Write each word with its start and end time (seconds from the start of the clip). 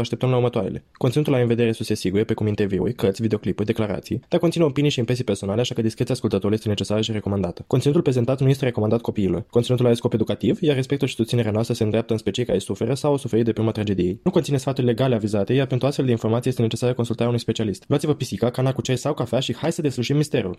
Așteptăm 0.00 0.30
la 0.30 0.36
următoarele. 0.36 0.84
Conținutul 0.92 1.32
la 1.32 1.38
în 1.38 1.46
vedere 1.46 1.72
sus 1.72 1.86
se 1.86 1.94
sigur, 1.94 2.24
precum 2.24 2.46
interviuri, 2.46 2.92
cărți, 2.92 3.22
videoclipuri, 3.22 3.66
declarații, 3.66 4.20
dar 4.28 4.40
conține 4.40 4.64
opinii 4.64 4.90
și 4.90 4.98
impresii 4.98 5.24
personale, 5.24 5.60
așa 5.60 5.74
că 5.74 5.82
discreția 5.82 6.14
ascultătorului 6.14 6.56
este 6.56 6.68
necesară 6.68 7.00
și 7.00 7.12
recomandată. 7.12 7.64
Conținutul 7.66 8.02
prezentat 8.02 8.40
nu 8.40 8.48
este 8.48 8.64
recomandat 8.64 9.00
copiilor. 9.00 9.44
Conținutul 9.50 9.86
are 9.86 9.94
scop 9.94 10.12
educativ, 10.12 10.62
iar 10.62 10.74
respectul 10.74 11.08
și 11.08 11.14
susținerea 11.14 11.50
noastră 11.50 11.74
se 11.74 11.82
îndreaptă 11.82 12.12
în 12.12 12.18
specii 12.18 12.44
care 12.44 12.58
suferă 12.58 12.94
sau 12.94 13.10
au 13.10 13.16
suferit 13.16 13.44
de 13.44 13.52
prima 13.52 13.70
tragedie. 13.70 14.20
Nu 14.22 14.30
conține 14.30 14.56
sfaturi 14.56 14.86
legale 14.86 15.14
avizate, 15.14 15.52
iar 15.52 15.66
pentru 15.66 15.86
astfel 15.86 16.04
de 16.04 16.10
informații 16.10 16.50
este 16.50 16.62
necesară 16.62 16.94
consultarea 16.94 17.28
unui 17.28 17.40
specialist. 17.40 17.84
Luați-vă 17.86 18.14
pisica, 18.14 18.50
cana 18.50 18.72
cu 18.72 18.82
ceai 18.82 18.98
sau 18.98 19.14
cafea 19.14 19.40
și 19.40 19.56
hai 19.56 19.72
să 19.72 19.82
deslușim 19.82 20.16
misterul. 20.16 20.58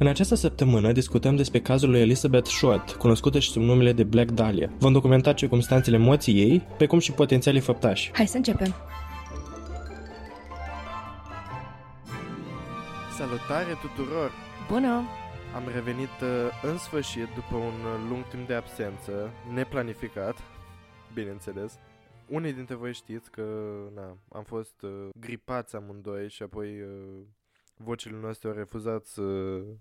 În 0.00 0.06
această 0.06 0.34
săptămână 0.34 0.92
discutăm 0.92 1.36
despre 1.36 1.60
cazul 1.60 1.90
lui 1.90 2.00
Elizabeth 2.00 2.48
Short, 2.48 2.90
cunoscută 2.90 3.38
și 3.38 3.50
sub 3.50 3.62
numele 3.62 3.92
de 3.92 4.04
Black 4.04 4.30
Dahlia. 4.30 4.70
Vom 4.78 4.92
documenta 4.92 5.32
circumstanțele 5.32 5.96
moții 5.96 6.40
ei, 6.40 6.62
precum 6.76 6.98
și 6.98 7.12
potențialii 7.12 7.60
făptași. 7.60 8.10
Hai 8.14 8.26
să 8.26 8.36
începem! 8.36 8.74
Salutare 13.16 13.78
tuturor! 13.80 14.32
Bună! 14.70 15.02
Am 15.54 15.62
revenit 15.74 16.14
uh, 16.22 16.28
în 16.70 16.78
sfârșit 16.78 17.28
după 17.34 17.56
un 17.56 17.78
uh, 17.84 18.06
lung 18.08 18.28
timp 18.28 18.46
de 18.46 18.54
absență, 18.54 19.30
neplanificat, 19.54 20.36
bineînțeles. 21.14 21.78
Unii 22.28 22.52
dintre 22.52 22.74
voi 22.74 22.92
știți 22.92 23.30
că 23.30 23.44
na, 23.94 24.16
am 24.32 24.42
fost 24.42 24.82
uh, 24.82 25.08
gripați 25.20 25.76
amândoi 25.76 26.28
și 26.28 26.42
apoi 26.42 26.68
uh, 26.68 27.22
vocile 27.78 28.18
noastre 28.20 28.48
au 28.48 28.54
refuzat 28.54 29.06
să 29.06 29.22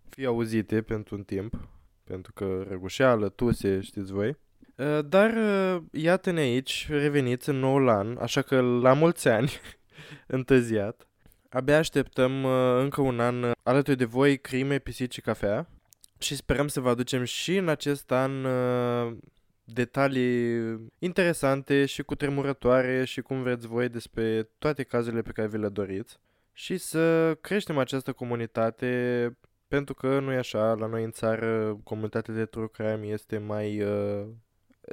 fie 0.09 0.25
auzite 0.25 0.81
pentru 0.81 1.15
un 1.15 1.23
timp, 1.23 1.67
pentru 2.03 2.33
că 2.33 2.65
răgușeală, 2.69 3.29
tuse, 3.29 3.81
știți 3.81 4.11
voi. 4.11 4.37
Uh, 4.75 4.99
Dar 5.05 5.33
uh, 5.33 5.81
iată-ne 5.91 6.39
aici, 6.39 6.87
reveniți 6.89 7.49
în 7.49 7.55
noul 7.55 7.89
an, 7.89 8.17
așa 8.17 8.41
că 8.41 8.61
la 8.61 8.93
mulți 8.93 9.27
ani, 9.27 9.51
întârziat. 10.27 11.07
Abia 11.49 11.77
așteptăm 11.77 12.43
uh, 12.43 12.77
încă 12.79 13.01
un 13.01 13.19
an 13.19 13.43
uh, 13.43 13.51
alături 13.63 13.97
de 13.97 14.05
voi 14.05 14.37
crime, 14.37 14.79
pisici 14.79 15.13
și 15.13 15.21
cafea 15.21 15.69
și 16.17 16.35
sperăm 16.35 16.67
să 16.67 16.79
vă 16.79 16.89
aducem 16.89 17.23
și 17.23 17.55
în 17.55 17.67
acest 17.67 18.11
an 18.11 18.43
uh, 18.43 19.17
detalii 19.63 20.59
interesante 20.99 21.85
și 21.85 22.03
cu 22.03 22.15
tremurătoare 22.15 23.05
și 23.05 23.21
cum 23.21 23.41
vreți 23.41 23.67
voi 23.67 23.89
despre 23.89 24.49
toate 24.57 24.83
cazurile 24.83 25.21
pe 25.21 25.31
care 25.31 25.47
vi 25.47 25.57
le 25.57 25.69
doriți 25.69 26.19
și 26.57 26.77
să 26.77 27.35
creștem 27.41 27.77
această 27.77 28.11
comunitate 28.11 29.37
pentru 29.67 29.93
că 29.93 30.19
nu 30.19 30.31
e 30.31 30.37
așa, 30.37 30.73
la 30.73 30.85
noi 30.85 31.03
în 31.03 31.11
țară 31.11 31.79
comunitatea 31.83 32.33
de 32.33 32.45
true 32.45 32.67
crime 32.67 33.05
este 33.05 33.37
mai 33.37 33.81
uh, 33.81 34.27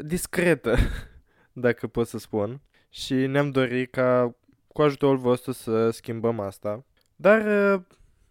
discretă, 0.02 0.76
dacă 1.52 1.86
pot 1.86 2.06
să 2.06 2.18
spun. 2.18 2.60
Și 2.88 3.14
ne-am 3.14 3.50
dorit 3.50 3.90
ca 3.90 4.36
cu 4.68 4.82
ajutorul 4.82 5.16
vostru 5.16 5.52
să 5.52 5.90
schimbăm 5.90 6.40
asta. 6.40 6.84
Dar 7.16 7.74
uh, 7.74 7.82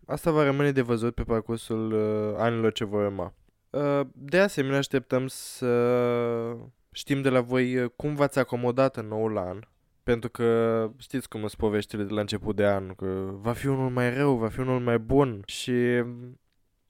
asta 0.05 0.31
va 0.31 0.43
rămâne 0.43 0.71
de 0.71 0.81
văzut 0.81 1.15
pe 1.15 1.23
parcursul 1.23 1.91
uh, 1.91 2.35
anilor 2.37 2.71
ce 2.71 2.85
vor 2.85 3.05
urma. 3.05 3.33
Uh, 3.69 4.01
de 4.13 4.39
asemenea, 4.39 4.77
așteptăm 4.77 5.27
să 5.27 6.57
știm 6.91 7.21
de 7.21 7.29
la 7.29 7.41
voi 7.41 7.77
uh, 7.77 7.91
cum 7.95 8.15
v-ați 8.15 8.39
acomodat 8.39 8.97
în 8.97 9.07
noul 9.07 9.37
an. 9.37 9.59
Pentru 10.03 10.29
că 10.29 10.89
știți 10.97 11.29
cum 11.29 11.39
sunt 11.39 11.53
poveștile 11.53 12.03
de 12.03 12.13
la 12.13 12.19
început 12.19 12.55
de 12.55 12.65
an, 12.65 12.93
că 12.93 13.29
va 13.31 13.53
fi 13.53 13.67
unul 13.67 13.89
mai 13.89 14.13
rău, 14.13 14.35
va 14.35 14.47
fi 14.47 14.59
unul 14.59 14.79
mai 14.79 14.99
bun 14.99 15.41
și 15.45 16.03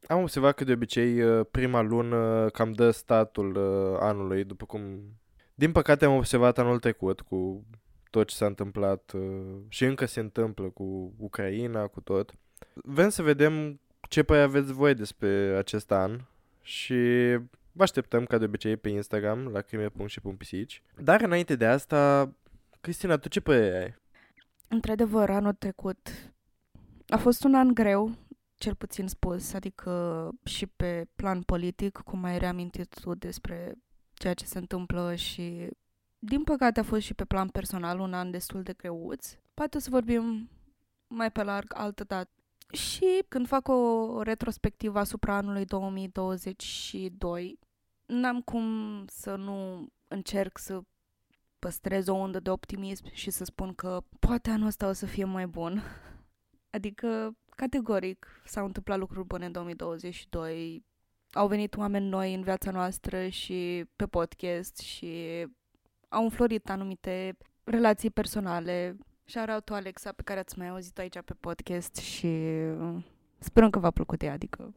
am 0.07 0.21
observat 0.21 0.55
că 0.55 0.63
de 0.63 0.71
obicei 0.71 1.21
uh, 1.21 1.45
prima 1.51 1.81
lună 1.81 2.49
cam 2.49 2.71
dă 2.71 2.89
statul 2.89 3.55
uh, 3.55 3.97
anului, 3.99 4.43
după 4.43 4.65
cum 4.65 4.81
din 5.55 5.71
păcate 5.71 6.05
am 6.05 6.15
observat 6.15 6.57
anul 6.57 6.79
trecut 6.79 7.21
cu 7.21 7.65
tot 8.09 8.27
ce 8.27 8.35
s-a 8.35 8.45
întâmplat 8.45 9.11
uh, 9.15 9.21
și 9.67 9.83
încă 9.85 10.05
se 10.05 10.19
întâmplă 10.19 10.69
cu 10.69 11.13
Ucraina, 11.17 11.87
cu 11.87 12.01
tot. 12.01 12.33
Vrem 12.73 13.09
să 13.09 13.21
vedem 13.21 13.79
ce 14.09 14.23
părere 14.23 14.45
aveți 14.45 14.73
voi 14.73 14.93
despre 14.93 15.55
acest 15.57 15.91
an 15.91 16.19
și 16.61 16.95
vă 17.71 17.83
așteptăm 17.83 18.25
ca 18.25 18.37
de 18.37 18.45
obicei 18.45 18.77
pe 18.77 18.89
Instagram 18.89 19.47
la 19.47 19.61
crime.și.pisici. 19.61 20.81
Dar 20.97 21.21
înainte 21.21 21.55
de 21.55 21.65
asta, 21.65 22.31
Cristina, 22.83 23.17
tu 23.17 23.27
ce 23.27 23.39
părere 23.39 23.83
ai? 23.83 23.95
Într-adevăr, 24.67 25.29
anul 25.29 25.53
trecut 25.53 26.09
a 27.07 27.17
fost 27.17 27.43
un 27.43 27.55
an 27.55 27.73
greu, 27.73 28.11
cel 28.55 28.75
puțin 28.75 29.07
spus, 29.07 29.53
adică 29.53 30.29
și 30.43 30.65
pe 30.67 31.07
plan 31.15 31.41
politic, 31.41 31.97
cum 31.97 32.23
ai 32.23 32.37
reamintit 32.37 32.99
tu 33.01 33.13
despre 33.13 33.75
ceea 34.13 34.33
ce 34.33 34.45
se 34.45 34.57
întâmplă 34.57 35.15
și 35.15 35.69
din 36.19 36.43
păcate 36.43 36.79
a 36.79 36.83
fost 36.83 37.01
și 37.01 37.13
pe 37.13 37.25
plan 37.25 37.47
personal 37.47 37.99
un 37.99 38.13
an 38.13 38.31
destul 38.31 38.63
de 38.63 38.73
greuț. 38.73 39.37
Poate 39.53 39.77
o 39.77 39.79
să 39.79 39.89
vorbim 39.89 40.49
mai 41.07 41.31
pe 41.31 41.43
larg 41.43 41.73
altă 41.75 42.03
dată. 42.03 42.31
Și 42.71 43.23
când 43.27 43.47
fac 43.47 43.67
o 43.67 44.21
retrospectivă 44.21 44.99
asupra 44.99 45.35
anului 45.35 45.65
2022, 45.65 47.59
n-am 48.05 48.41
cum 48.41 48.65
să 49.07 49.35
nu 49.35 49.87
încerc 50.07 50.57
să 50.57 50.81
păstrez 51.63 52.07
o 52.07 52.13
undă 52.13 52.39
de 52.39 52.49
optimism 52.49 53.05
și 53.11 53.29
să 53.29 53.43
spun 53.43 53.73
că 53.73 54.03
poate 54.19 54.49
anul 54.49 54.67
ăsta 54.67 54.87
o 54.87 54.93
să 54.93 55.05
fie 55.05 55.23
mai 55.23 55.47
bun. 55.47 55.81
Adică, 56.75 57.35
categoric, 57.55 58.41
s-au 58.45 58.65
întâmplat 58.65 58.97
lucruri 58.97 59.27
bune 59.27 59.45
în 59.45 59.51
2022, 59.51 60.83
au 61.31 61.47
venit 61.47 61.75
oameni 61.75 62.07
noi 62.07 62.33
în 62.33 62.41
viața 62.41 62.71
noastră 62.71 63.27
și 63.27 63.85
pe 63.95 64.05
podcast 64.05 64.77
și 64.77 65.45
au 66.09 66.23
înflorit 66.23 66.69
anumite 66.69 67.37
relații 67.63 68.09
personale. 68.09 68.97
Shout 69.25 69.65
tu 69.65 69.73
Alexa 69.73 70.11
pe 70.11 70.23
care 70.23 70.39
ați 70.39 70.57
mai 70.57 70.67
auzit 70.67 70.99
aici 70.99 71.19
pe 71.25 71.33
podcast 71.33 71.95
și 71.95 72.37
sperăm 73.39 73.69
că 73.69 73.79
v-a 73.79 73.91
plăcut 73.91 74.21
ea, 74.21 74.33
adică 74.33 74.73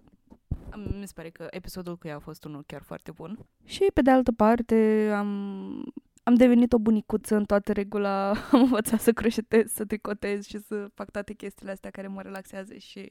am- 0.70 0.98
mi 0.98 1.06
se 1.06 1.12
pare 1.14 1.30
că 1.30 1.46
episodul 1.50 1.96
cu 1.96 2.06
ea 2.06 2.14
a 2.14 2.18
fost 2.18 2.44
unul 2.44 2.62
chiar 2.66 2.82
foarte 2.82 3.10
bun. 3.10 3.38
Și 3.64 3.90
pe 3.94 4.02
de 4.02 4.10
altă 4.10 4.32
parte 4.32 5.10
am, 5.16 5.85
am 6.28 6.34
devenit 6.34 6.72
o 6.72 6.78
bunicuță 6.78 7.36
în 7.36 7.44
toată 7.44 7.72
regula, 7.72 8.30
am 8.52 8.60
învățat 8.60 9.00
să 9.00 9.12
croșetez, 9.12 9.72
să 9.72 9.84
tricotez 9.84 10.46
și 10.46 10.58
să 10.58 10.88
fac 10.94 11.10
toate 11.10 11.32
chestiile 11.32 11.72
astea 11.72 11.90
care 11.90 12.06
mă 12.06 12.22
relaxează 12.22 12.74
și 12.74 13.10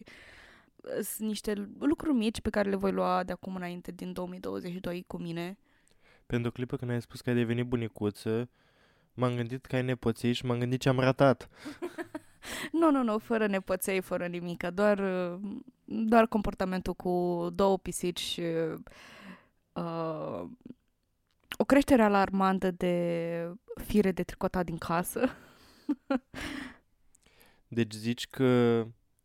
uh, 0.75 1.03
sunt 1.03 1.27
niște 1.27 1.69
lucruri 1.79 2.13
mici 2.13 2.41
pe 2.41 2.49
care 2.49 2.69
le 2.69 2.75
voi 2.75 2.91
lua 2.91 3.23
de 3.23 3.31
acum 3.31 3.55
înainte 3.55 3.91
din 3.91 4.13
2022 4.13 5.03
cu 5.07 5.17
mine. 5.17 5.57
Pentru 6.25 6.51
clipă 6.51 6.75
când 6.75 6.91
ai 6.91 7.01
spus 7.01 7.21
că 7.21 7.29
ai 7.29 7.35
devenit 7.35 7.65
bunicuță, 7.65 8.49
m-am 9.13 9.35
gândit 9.35 9.65
că 9.65 9.75
ai 9.75 9.83
nepoței 9.83 10.33
și 10.33 10.45
m-am 10.45 10.59
gândit 10.59 10.79
ce 10.79 10.89
am 10.89 10.99
ratat. 10.99 11.49
Nu, 12.71 12.91
nu, 12.91 13.03
nu, 13.03 13.17
fără 13.17 13.47
nepăței, 13.47 14.01
fără 14.01 14.25
nimic, 14.25 14.63
doar, 14.63 14.99
uh, 14.99 15.39
doar 15.85 16.27
comportamentul 16.27 16.93
cu 16.93 17.47
două 17.53 17.77
pisici 17.77 18.19
și 18.19 18.41
uh, 19.73 20.49
o 21.57 21.63
creștere 21.63 22.01
alarmantă 22.01 22.71
de 22.71 23.53
fire 23.85 24.11
de 24.11 24.23
tricotat 24.23 24.65
din 24.65 24.77
casă. 24.77 25.29
Deci 27.67 27.93
zici 27.93 28.27
că 28.27 28.43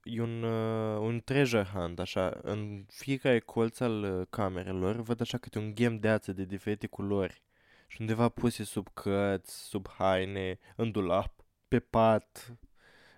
e 0.02 0.20
un, 0.20 0.42
uh, 0.42 0.98
un 0.98 1.20
treasure 1.24 1.64
hunt, 1.72 1.98
așa, 1.98 2.38
în 2.42 2.84
fiecare 2.88 3.38
colț 3.38 3.80
al 3.80 4.02
uh, 4.02 4.26
camerelor 4.30 4.96
văd 4.96 5.20
așa 5.20 5.38
câte 5.38 5.58
un 5.58 5.74
ghem 5.74 5.98
de 5.98 6.08
ață 6.08 6.32
de 6.32 6.44
diferite 6.44 6.86
culori 6.86 7.42
și 7.86 7.96
undeva 8.00 8.28
puse 8.28 8.64
sub 8.64 8.88
căți, 8.94 9.64
sub 9.68 9.88
haine, 9.88 10.58
în 10.76 10.90
dulap, 10.90 11.44
pe 11.68 11.78
pat. 11.78 12.56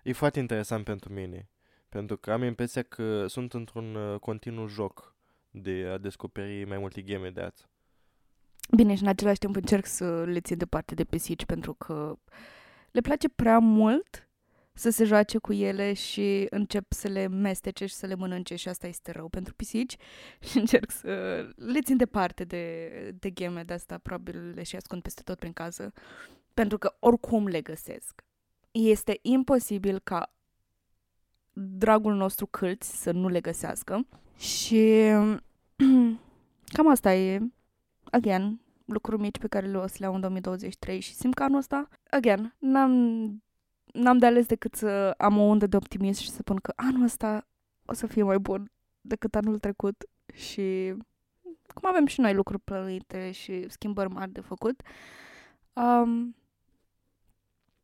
E 0.02 0.12
foarte 0.12 0.38
interesant 0.38 0.84
pentru 0.84 1.12
mine, 1.12 1.48
pentru 1.88 2.16
că 2.16 2.32
am 2.32 2.42
impresia 2.42 2.82
că 2.82 3.26
sunt 3.26 3.52
într-un 3.52 3.94
uh, 3.94 4.18
continuu 4.18 4.66
joc 4.66 5.16
de 5.50 5.88
a 5.92 5.98
descoperi 5.98 6.64
mai 6.64 6.78
multe 6.78 7.02
gheme 7.02 7.30
de 7.30 7.40
ață. 7.40 7.71
Bine, 8.70 8.94
și 8.94 9.02
în 9.02 9.08
același 9.08 9.38
timp 9.38 9.56
încerc 9.56 9.86
să 9.86 10.24
le 10.24 10.40
țin 10.40 10.56
departe 10.56 10.94
de 10.94 11.04
pisici 11.04 11.44
pentru 11.44 11.74
că 11.74 12.18
le 12.90 13.00
place 13.00 13.28
prea 13.28 13.58
mult 13.58 14.26
să 14.72 14.90
se 14.90 15.04
joace 15.04 15.38
cu 15.38 15.52
ele 15.52 15.92
și 15.92 16.46
încep 16.50 16.92
să 16.92 17.08
le 17.08 17.26
mestece 17.26 17.86
și 17.86 17.94
să 17.94 18.06
le 18.06 18.14
mănânce 18.14 18.56
și 18.56 18.68
asta 18.68 18.86
este 18.86 19.10
rău 19.10 19.28
pentru 19.28 19.54
pisici. 19.54 19.96
Și 20.48 20.58
încerc 20.58 20.90
să 20.90 21.10
le 21.56 21.80
țin 21.80 21.96
departe 21.96 22.44
de, 22.44 22.88
de 23.18 23.30
gheme 23.30 23.62
de 23.62 23.72
asta, 23.72 23.98
probabil 23.98 24.52
le 24.54 24.62
și 24.62 24.76
ascund 24.76 25.02
peste 25.02 25.22
tot 25.22 25.38
prin 25.38 25.52
casă, 25.52 25.92
pentru 26.54 26.78
că 26.78 26.96
oricum 26.98 27.46
le 27.46 27.60
găsesc. 27.60 28.24
Este 28.70 29.18
imposibil 29.22 29.98
ca 30.04 30.34
dragul 31.52 32.14
nostru 32.14 32.46
câlț 32.46 32.86
să 32.86 33.10
nu 33.10 33.28
le 33.28 33.40
găsească. 33.40 34.06
Și 34.38 35.02
cam 36.74 36.88
asta 36.90 37.14
e, 37.14 37.40
again, 38.12 38.60
lucruri 38.84 39.20
mici 39.20 39.38
pe 39.38 39.48
care 39.48 39.66
le 39.66 39.76
o 39.76 39.86
să 39.86 39.96
le 39.98 40.04
iau 40.04 40.14
în 40.14 40.20
2023 40.20 41.00
și 41.00 41.14
simt 41.14 41.34
că 41.34 41.42
anul 41.42 41.58
ăsta, 41.58 41.88
again, 42.10 42.54
n-am 42.58 42.92
n-am 43.92 44.18
de 44.18 44.26
ales 44.26 44.46
decât 44.46 44.74
să 44.74 45.14
am 45.18 45.38
o 45.38 45.42
undă 45.42 45.66
de 45.66 45.76
optimism 45.76 46.22
și 46.22 46.30
să 46.30 46.36
spun 46.40 46.56
că 46.56 46.72
anul 46.76 47.02
ăsta 47.02 47.46
o 47.84 47.92
să 47.92 48.06
fie 48.06 48.22
mai 48.22 48.38
bun 48.38 48.72
decât 49.00 49.34
anul 49.34 49.58
trecut 49.58 50.04
și 50.32 50.94
cum 51.74 51.88
avem 51.88 52.06
și 52.06 52.20
noi 52.20 52.34
lucruri 52.34 52.62
plănuite 52.62 53.30
și 53.30 53.68
schimbări 53.68 54.08
mari 54.08 54.32
de 54.32 54.40
făcut, 54.40 54.82
um, 55.72 56.36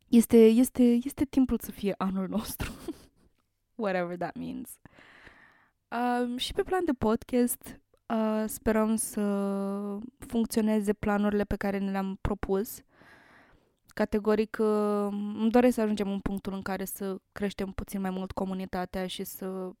este, 0.07 0.45
este, 0.45 0.83
este 0.83 1.25
timpul 1.25 1.59
să 1.59 1.71
fie 1.71 1.95
anul 1.97 2.27
nostru. 2.27 2.71
Whatever 3.75 4.17
that 4.17 4.37
means. 4.37 4.69
Um, 5.89 6.37
și 6.37 6.53
pe 6.53 6.63
plan 6.63 6.85
de 6.85 6.91
podcast, 6.93 7.79
uh, 8.09 8.43
sperăm 8.47 8.95
să 8.95 9.21
funcționeze 10.17 10.93
planurile 10.93 11.43
pe 11.43 11.55
care 11.55 11.77
ne 11.77 11.91
le-am 11.91 12.17
propus 12.21 12.81
categoric 13.99 14.57
uh, 14.59 15.07
îmi 15.11 15.51
doresc 15.51 15.75
să 15.75 15.81
ajungem 15.81 16.11
în 16.11 16.19
punctul 16.19 16.53
în 16.53 16.61
care 16.61 16.85
să 16.85 17.17
creștem 17.31 17.71
puțin 17.71 18.01
mai 18.01 18.09
mult 18.09 18.31
comunitatea 18.31 19.07
și 19.07 19.23
să 19.23 19.71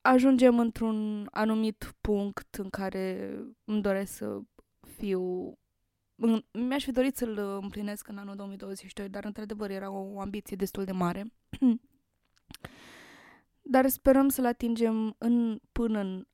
ajungem 0.00 0.58
într-un 0.58 1.28
anumit 1.30 1.94
punct 2.00 2.54
în 2.54 2.70
care 2.70 3.34
îmi 3.64 3.82
doresc 3.82 4.16
să 4.16 4.38
fiu 4.96 5.52
mi-aș 6.52 6.84
fi 6.84 6.90
dorit 6.90 7.16
să-l 7.16 7.38
împlinesc 7.62 8.08
în 8.08 8.18
anul 8.18 8.36
2022, 8.36 9.08
dar 9.08 9.24
într-adevăr 9.24 9.70
era 9.70 9.90
o 9.90 10.20
ambiție 10.20 10.56
destul 10.56 10.84
de 10.84 10.92
mare. 10.92 11.24
dar 13.68 13.88
sperăm 13.88 14.28
să-l 14.28 14.46
atingem 14.46 15.14
în, 15.18 15.60
până 15.72 15.98
în 15.98 16.26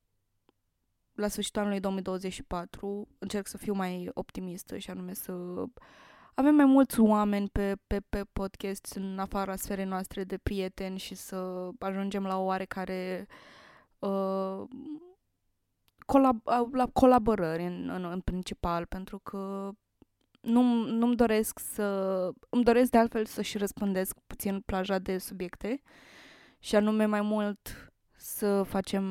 la 1.15 1.29
sfârșitul 1.29 1.61
anului 1.61 1.81
2024 1.81 3.09
încerc 3.19 3.47
să 3.47 3.57
fiu 3.57 3.75
mai 3.75 4.11
optimistă 4.15 4.79
și 4.79 4.91
anume 4.91 5.15
să 5.15 5.33
avem 6.35 6.55
mai 6.55 6.65
mulți 6.65 7.01
oameni 7.01 7.49
pe, 7.49 7.77
pe, 7.87 8.01
pe 8.01 8.25
podcast 8.33 8.93
în 8.95 9.19
afara 9.19 9.57
sferei 9.57 9.85
noastre 9.85 10.25
de 10.25 10.39
prieteni 10.39 10.99
și 10.99 11.15
să 11.15 11.69
ajungem 11.79 12.25
la 12.25 12.39
o 12.39 12.45
oarecare 12.45 13.27
uh, 13.99 14.63
colab- 16.07 16.73
la 16.73 16.87
colaborări 16.93 17.63
în, 17.63 17.89
în, 17.89 18.05
în 18.05 18.21
principal, 18.21 18.87
pentru 18.87 19.19
că 19.19 19.71
nu, 20.41 20.63
nu-mi 20.87 21.17
doresc 21.17 21.59
să... 21.59 21.85
Îmi 22.49 22.65
doresc 22.65 22.91
de 22.91 22.99
altfel 22.99 23.25
să 23.25 23.43
și 23.43 23.59
răspândesc 23.59 24.17
puțin 24.27 24.61
plaja 24.61 24.99
de 24.99 25.19
subiecte 25.19 25.83
și 26.63 26.77
anume 26.77 27.05
mai 27.05 27.21
mult 27.21 27.93
să 28.17 28.63
facem 28.63 29.05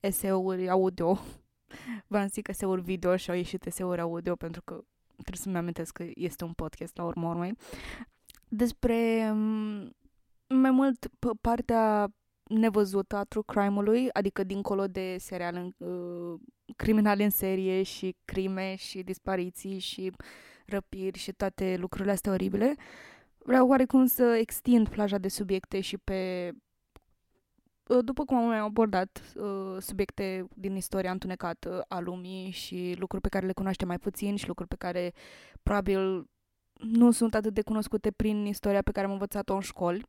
eseuri 0.00 0.68
audio. 0.68 1.18
V-am 2.08 2.28
zis 2.28 2.42
că 2.42 2.50
eseuri 2.50 2.82
video 2.82 3.16
și 3.16 3.30
au 3.30 3.36
ieșit 3.36 3.66
eseuri 3.66 4.00
audio 4.00 4.34
pentru 4.34 4.62
că 4.62 4.84
trebuie 5.12 5.42
să-mi 5.42 5.56
amintesc 5.56 5.92
că 5.92 6.04
este 6.14 6.44
un 6.44 6.52
podcast 6.52 6.96
la 6.96 7.04
urmă 7.04 7.28
urmei. 7.28 7.52
Despre 8.48 9.30
mm, 9.32 9.90
mai 10.48 10.70
mult 10.70 11.06
partea 11.40 12.12
nevăzută 12.44 13.16
a 13.16 13.24
true 13.24 13.42
crime-ului, 13.46 14.08
adică 14.12 14.44
dincolo 14.44 14.86
de 14.86 15.16
serial 15.18 15.54
în, 15.54 15.88
uh, 15.88 16.40
criminale 16.76 17.24
în 17.24 17.30
serie 17.30 17.82
și 17.82 18.16
crime 18.24 18.74
și 18.76 19.02
dispariții 19.02 19.78
și 19.78 20.12
răpiri 20.66 21.18
și 21.18 21.32
toate 21.32 21.76
lucrurile 21.78 22.12
astea 22.12 22.32
oribile. 22.32 22.74
Vreau 23.38 23.68
oarecum 23.68 24.06
să 24.06 24.22
extind 24.22 24.88
plaja 24.88 25.18
de 25.18 25.28
subiecte 25.28 25.80
și 25.80 25.98
pe 25.98 26.50
Uh, 26.50 26.63
după 28.04 28.24
cum 28.24 28.36
am 28.36 28.46
mai 28.46 28.58
abordat 28.58 29.34
uh, 29.36 29.76
subiecte 29.80 30.46
din 30.54 30.76
istoria 30.76 31.10
întunecată 31.10 31.84
a 31.88 32.00
lumii 32.00 32.50
și 32.50 32.94
lucruri 32.98 33.22
pe 33.22 33.28
care 33.28 33.46
le 33.46 33.52
cunoaștem 33.52 33.88
mai 33.88 33.98
puțin 33.98 34.36
și 34.36 34.46
lucruri 34.46 34.68
pe 34.68 34.76
care 34.76 35.12
probabil 35.62 36.28
nu 36.80 37.10
sunt 37.10 37.34
atât 37.34 37.54
de 37.54 37.62
cunoscute 37.62 38.10
prin 38.10 38.46
istoria 38.46 38.82
pe 38.82 38.90
care 38.90 39.06
am 39.06 39.12
învățat-o 39.12 39.54
în 39.54 39.60
școli. 39.60 40.06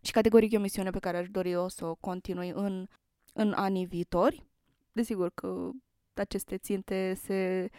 Și 0.00 0.12
categoric 0.12 0.52
e 0.52 0.56
o 0.56 0.60
misiune 0.60 0.90
pe 0.90 0.98
care 0.98 1.16
aș 1.16 1.28
dori 1.28 1.50
eu 1.50 1.68
să 1.68 1.84
o 1.84 1.94
continui 1.94 2.50
în, 2.54 2.86
în 3.32 3.52
anii 3.52 3.86
viitori. 3.86 4.46
Desigur 4.92 5.30
că 5.34 5.70
aceste 6.14 6.56
ținte 6.56 7.14
se, 7.14 7.70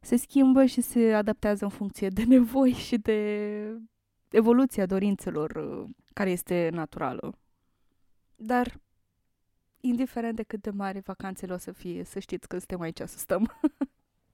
se 0.00 0.16
schimbă 0.16 0.64
și 0.64 0.80
se 0.80 1.12
adaptează 1.12 1.64
în 1.64 1.70
funcție 1.70 2.08
de 2.08 2.22
nevoi 2.34 2.72
și 2.72 2.98
de 2.98 3.82
evoluția 4.30 4.86
dorințelor 4.86 5.50
uh, 5.50 5.88
care 6.12 6.30
este 6.30 6.68
naturală. 6.72 7.36
Dar, 8.44 8.80
indiferent 9.80 10.36
de 10.36 10.42
cât 10.42 10.62
de 10.62 10.70
mare 10.70 11.00
vacanțele 11.00 11.52
o 11.52 11.56
să 11.56 11.72
fie, 11.72 12.04
să 12.04 12.18
știți 12.18 12.48
că 12.48 12.58
suntem 12.58 12.80
aici 12.80 12.98
să 12.98 13.18
stăm. 13.18 13.60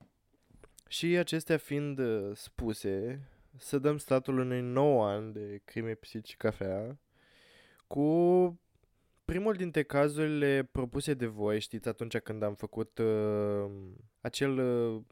și 0.97 1.07
acestea 1.07 1.57
fiind 1.57 1.99
uh, 1.99 2.37
spuse, 2.37 3.23
să 3.57 3.79
dăm 3.79 3.99
statul 3.99 4.39
unui 4.39 4.61
nou 4.61 5.03
an 5.05 5.33
de 5.33 5.61
crime 5.65 5.95
psihici 5.95 6.37
cafea 6.37 6.99
cu 7.87 8.61
primul 9.25 9.55
dintre 9.55 9.83
cazurile 9.83 10.69
propuse 10.73 11.15
de 11.15 11.27
voi, 11.27 11.61
știți, 11.61 11.89
atunci 11.89 12.19
când 12.19 12.43
am 12.43 12.55
făcut 12.55 12.99
uh, 12.99 13.71
acel, 14.21 14.59
uh, 14.59 15.03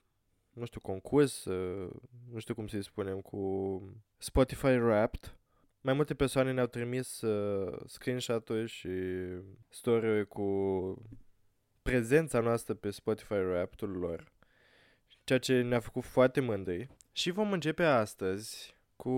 nu 0.52 0.64
știu, 0.64 0.80
concurs, 0.80 1.44
uh, 1.44 1.90
nu 2.32 2.38
știu 2.38 2.54
cum 2.54 2.66
să-i 2.66 2.82
spunem, 2.82 3.20
cu 3.20 3.82
Spotify 4.16 4.66
Wrapped, 4.66 5.38
mai 5.86 5.94
multe 5.94 6.14
persoane 6.14 6.52
ne-au 6.52 6.66
trimis 6.66 7.20
uh, 7.20 7.78
screenshot-uri 7.86 8.68
și 8.68 8.88
story 9.68 10.26
cu 10.26 10.48
prezența 11.82 12.40
noastră 12.40 12.74
pe 12.74 12.90
Spotify 12.90 13.32
Wrapped-ul 13.32 13.90
lor, 13.90 14.32
ceea 15.24 15.38
ce 15.38 15.62
ne-a 15.62 15.80
făcut 15.80 16.04
foarte 16.04 16.40
mândri. 16.40 16.88
Și 17.12 17.30
vom 17.30 17.52
începe 17.52 17.82
astăzi 17.84 18.76
cu 18.96 19.10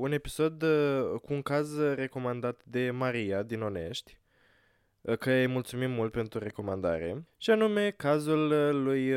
un 0.00 0.12
episod, 0.12 0.62
uh, 0.62 1.20
cu 1.22 1.32
un 1.32 1.42
caz 1.42 1.78
recomandat 1.78 2.64
de 2.64 2.90
Maria 2.90 3.42
din 3.42 3.62
Onești, 3.62 4.18
uh, 5.00 5.16
că 5.16 5.30
îi 5.30 5.46
mulțumim 5.46 5.90
mult 5.90 6.12
pentru 6.12 6.38
recomandare, 6.38 7.26
și 7.36 7.50
anume 7.50 7.90
cazul 7.90 8.50
uh, 8.50 8.70
lui 8.72 9.08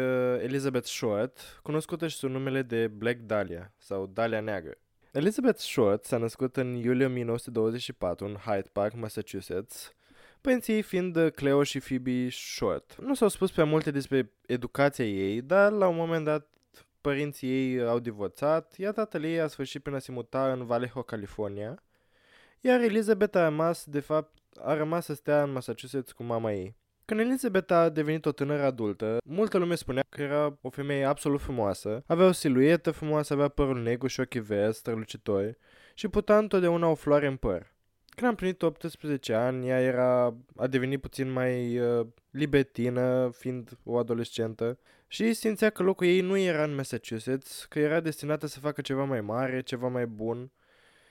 Elizabeth 0.44 0.88
Short, 0.88 1.60
cunoscută 1.64 2.08
și 2.08 2.16
sub 2.16 2.30
numele 2.30 2.62
de 2.62 2.88
Black 2.88 3.20
Dahlia 3.20 3.74
sau 3.78 4.06
Dahlia 4.06 4.40
Neagră. 4.40 4.81
Elizabeth 5.12 5.60
Short 5.60 6.06
s-a 6.06 6.18
născut 6.18 6.58
în 6.58 6.76
iulie 6.76 7.06
1924 7.06 8.26
în 8.26 8.36
Hyde 8.36 8.70
Park, 8.72 8.96
Massachusetts, 8.96 9.94
părinții 10.42 10.74
ei 10.74 10.82
fiind 10.82 11.32
Cleo 11.36 11.64
și 11.64 11.80
Phoebe 11.80 12.30
Short. 12.30 12.96
Nu 13.02 13.14
s-au 13.14 13.28
spus 13.28 13.52
prea 13.52 13.66
multe 13.66 13.92
despre 13.92 14.32
educația 14.46 15.06
ei, 15.06 15.42
dar 15.42 15.72
la 15.72 15.88
un 15.88 15.96
moment 15.96 16.26
dat 16.26 16.48
părinții 17.02 17.50
ei 17.50 17.88
au 17.88 18.00
divorțat, 18.00 18.78
iar 18.78 18.94
tatăl 18.94 19.24
ei 19.24 19.40
a 19.40 19.48
sfârșit 19.48 19.84
prin 19.84 19.96
a 19.96 20.00
se 20.00 20.12
muta 20.12 20.52
în 20.52 20.66
Vallejo, 20.66 21.02
California, 21.02 21.84
iar 22.60 22.80
Elizabeth 22.80 23.38
a 23.38 23.44
rămas, 23.44 23.86
de 23.86 24.00
fapt, 24.00 24.38
a 24.60 24.74
rămas 24.74 25.06
să 25.06 25.14
stea 25.14 25.44
în 25.44 25.52
Massachusetts 25.52 26.12
cu 26.12 26.24
mama 26.24 26.52
ei. 26.52 26.76
Când 27.06 27.20
Elizabeth 27.20 27.72
a 27.72 27.90
devenit 27.90 28.26
o 28.26 28.32
tânără 28.32 28.64
adultă, 28.64 29.18
multă 29.24 29.58
lume 29.58 29.76
spunea 29.76 30.04
că 30.10 30.22
era 30.22 30.58
o 30.62 30.70
femeie 30.70 31.04
absolut 31.04 31.42
frumoasă, 31.42 32.04
avea 32.06 32.26
o 32.26 32.32
siluetă 32.32 32.92
frumoasă, 32.92 33.34
avea 33.34 33.48
părul 33.48 33.82
negru 33.82 34.08
și 34.08 34.20
ochii 34.20 34.40
verzi, 34.40 34.80
strălucitori 34.80 35.58
și 35.94 36.08
putea 36.08 36.38
întotdeauna 36.38 36.88
o 36.88 36.96
floare 36.96 37.28
în 37.28 37.36
păr. 37.36 37.72
Când 38.16 38.28
am 38.28 38.36
plinit 38.36 38.62
18 38.62 39.34
ani, 39.34 39.68
ea 39.68 39.82
era, 39.82 40.36
a 40.56 40.68
devenit 40.68 41.02
puțin 41.02 41.32
mai 41.32 41.80
uh, 41.80 42.08
libertină, 42.32 43.30
fiind 43.34 43.78
o 43.84 43.98
adolescentă, 43.98 44.80
și 45.08 45.34
simțea 45.34 45.70
că 45.70 45.84
locul 45.84 46.08
ei 46.08 46.22
nu 46.22 46.38
era 46.38 46.64
în 46.64 46.76
Massachusetts, 46.76 47.66
că 47.70 47.80
era 47.80 48.00
destinată 48.00 48.48
să 48.48 48.60
facă 48.60 48.82
ceva 48.82 49.04
mai 49.04 49.22
mare, 49.22 49.62
ceva 49.62 49.88
mai 49.88 50.06
bun, 50.06 50.52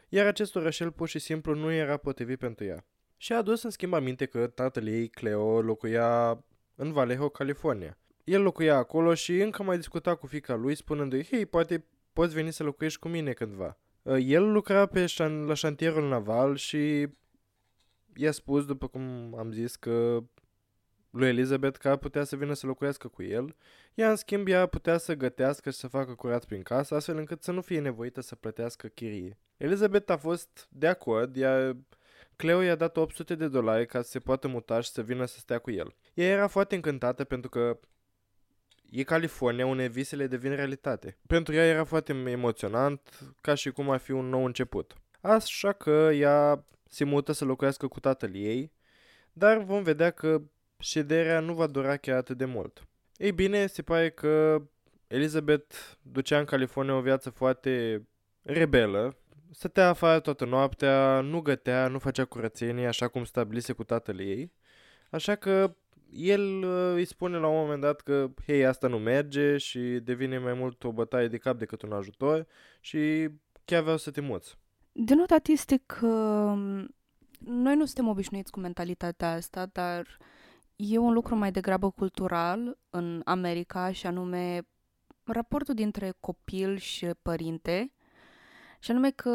iar 0.08 0.26
acest 0.26 0.56
orășel 0.56 0.90
pur 0.90 1.08
și 1.08 1.18
simplu 1.18 1.54
nu 1.54 1.72
era 1.72 1.96
potrivit 1.96 2.38
pentru 2.38 2.64
ea. 2.64 2.84
Și 3.22 3.32
a 3.32 3.36
adus 3.36 3.62
în 3.62 3.70
schimb 3.70 3.92
aminte 3.92 4.26
că 4.26 4.46
tatăl 4.46 4.86
ei, 4.86 5.08
Cleo, 5.08 5.60
locuia 5.60 6.44
în 6.74 6.92
Vallejo, 6.92 7.28
California. 7.28 7.98
El 8.24 8.42
locuia 8.42 8.76
acolo 8.76 9.14
și 9.14 9.40
încă 9.40 9.62
mai 9.62 9.76
discuta 9.76 10.14
cu 10.14 10.26
fica 10.26 10.54
lui 10.54 10.74
spunându-i, 10.74 11.26
hei, 11.30 11.46
poate 11.46 11.84
poți 12.12 12.34
veni 12.34 12.52
să 12.52 12.62
locuiești 12.62 12.98
cu 12.98 13.08
mine 13.08 13.32
cândva. 13.32 13.78
Uh, 14.02 14.16
el 14.20 14.52
lucra 14.52 14.86
pe 14.86 15.04
șan- 15.06 15.46
la 15.46 15.54
șantierul 15.54 16.08
naval 16.08 16.56
și 16.56 17.08
i-a 18.14 18.32
spus, 18.32 18.64
după 18.64 18.86
cum 18.86 19.34
am 19.38 19.52
zis, 19.52 19.76
că 19.76 20.22
lui 21.10 21.28
Elizabeth 21.28 21.78
că 21.78 21.96
putea 21.96 22.24
să 22.24 22.36
vină 22.36 22.52
să 22.52 22.66
locuiască 22.66 23.08
cu 23.08 23.22
el. 23.22 23.56
Ea, 23.94 24.10
în 24.10 24.16
schimb, 24.16 24.48
ea 24.48 24.66
putea 24.66 24.98
să 24.98 25.14
gătească 25.14 25.70
și 25.70 25.78
să 25.78 25.88
facă 25.88 26.14
curat 26.14 26.44
prin 26.44 26.62
casă, 26.62 26.94
astfel 26.94 27.16
încât 27.16 27.42
să 27.42 27.52
nu 27.52 27.60
fie 27.60 27.80
nevoită 27.80 28.20
să 28.20 28.34
plătească 28.34 28.86
chirie. 28.86 29.38
Elizabeth 29.56 30.10
a 30.10 30.16
fost 30.16 30.68
de 30.70 30.86
acord, 30.86 31.36
ea 31.36 31.76
Cleo 32.40 32.60
i-a 32.60 32.74
dat 32.74 32.96
800 32.96 33.34
de 33.34 33.48
dolari 33.48 33.86
ca 33.86 34.02
să 34.02 34.10
se 34.10 34.18
poată 34.18 34.48
muta 34.48 34.80
și 34.80 34.90
să 34.90 35.02
vină 35.02 35.24
să 35.24 35.38
stea 35.38 35.58
cu 35.58 35.70
el. 35.70 35.94
Ea 36.14 36.26
era 36.26 36.46
foarte 36.46 36.74
încântată 36.74 37.24
pentru 37.24 37.50
că 37.50 37.78
e 38.90 39.02
California 39.02 39.66
unde 39.66 39.86
visele 39.86 40.26
devin 40.26 40.54
realitate. 40.54 41.18
Pentru 41.26 41.54
ea 41.54 41.66
era 41.66 41.84
foarte 41.84 42.12
emoționant, 42.12 43.20
ca 43.40 43.54
și 43.54 43.70
cum 43.70 43.90
ar 43.90 43.98
fi 43.98 44.10
un 44.10 44.28
nou 44.28 44.44
început. 44.44 44.94
Așa 45.20 45.72
că 45.72 46.10
ea 46.12 46.64
se 46.86 47.04
mută 47.04 47.32
să 47.32 47.44
locuiască 47.44 47.86
cu 47.86 48.00
tatăl 48.00 48.34
ei, 48.34 48.72
dar 49.32 49.58
vom 49.58 49.82
vedea 49.82 50.10
că 50.10 50.42
șederea 50.78 51.40
nu 51.40 51.54
va 51.54 51.66
dura 51.66 51.96
chiar 51.96 52.16
atât 52.16 52.36
de 52.36 52.44
mult. 52.44 52.86
Ei 53.16 53.32
bine, 53.32 53.66
se 53.66 53.82
pare 53.82 54.10
că 54.10 54.62
Elizabeth 55.06 55.74
ducea 56.02 56.38
în 56.38 56.44
California 56.44 56.96
o 56.96 57.00
viață 57.00 57.30
foarte 57.30 58.02
rebelă, 58.42 59.19
stătea 59.50 59.88
afară 59.88 60.20
toată 60.20 60.44
noaptea, 60.44 61.20
nu 61.20 61.40
gătea, 61.40 61.88
nu 61.88 61.98
făcea 61.98 62.24
curățenie 62.24 62.86
așa 62.86 63.08
cum 63.08 63.24
stabilise 63.24 63.72
cu 63.72 63.84
tatăl 63.84 64.20
ei, 64.20 64.52
așa 65.10 65.34
că 65.34 65.74
el 66.12 66.62
uh, 66.62 66.92
îi 66.94 67.04
spune 67.04 67.36
la 67.36 67.46
un 67.46 67.56
moment 67.56 67.80
dat 67.80 68.00
că, 68.00 68.30
hei, 68.46 68.66
asta 68.66 68.88
nu 68.88 68.98
merge 68.98 69.56
și 69.56 69.80
devine 69.80 70.38
mai 70.38 70.52
mult 70.52 70.84
o 70.84 70.92
bătaie 70.92 71.28
de 71.28 71.36
cap 71.36 71.58
decât 71.58 71.82
un 71.82 71.92
ajutor 71.92 72.46
și 72.80 73.28
chiar 73.64 73.82
vreau 73.82 73.96
să 73.96 74.10
te 74.10 74.20
muți. 74.20 74.58
De 74.92 75.14
notat 75.14 75.46
este 75.46 75.82
că 75.86 76.06
noi 77.38 77.76
nu 77.76 77.84
suntem 77.84 78.08
obișnuiți 78.08 78.50
cu 78.50 78.60
mentalitatea 78.60 79.32
asta, 79.32 79.66
dar 79.72 80.18
e 80.76 80.98
un 80.98 81.12
lucru 81.12 81.36
mai 81.36 81.50
degrabă 81.50 81.90
cultural 81.90 82.78
în 82.90 83.22
America 83.24 83.92
și 83.92 84.06
anume 84.06 84.62
raportul 85.24 85.74
dintre 85.74 86.14
copil 86.20 86.76
și 86.76 87.06
părinte 87.22 87.92
și 88.80 88.90
anume 88.90 89.10
că 89.10 89.30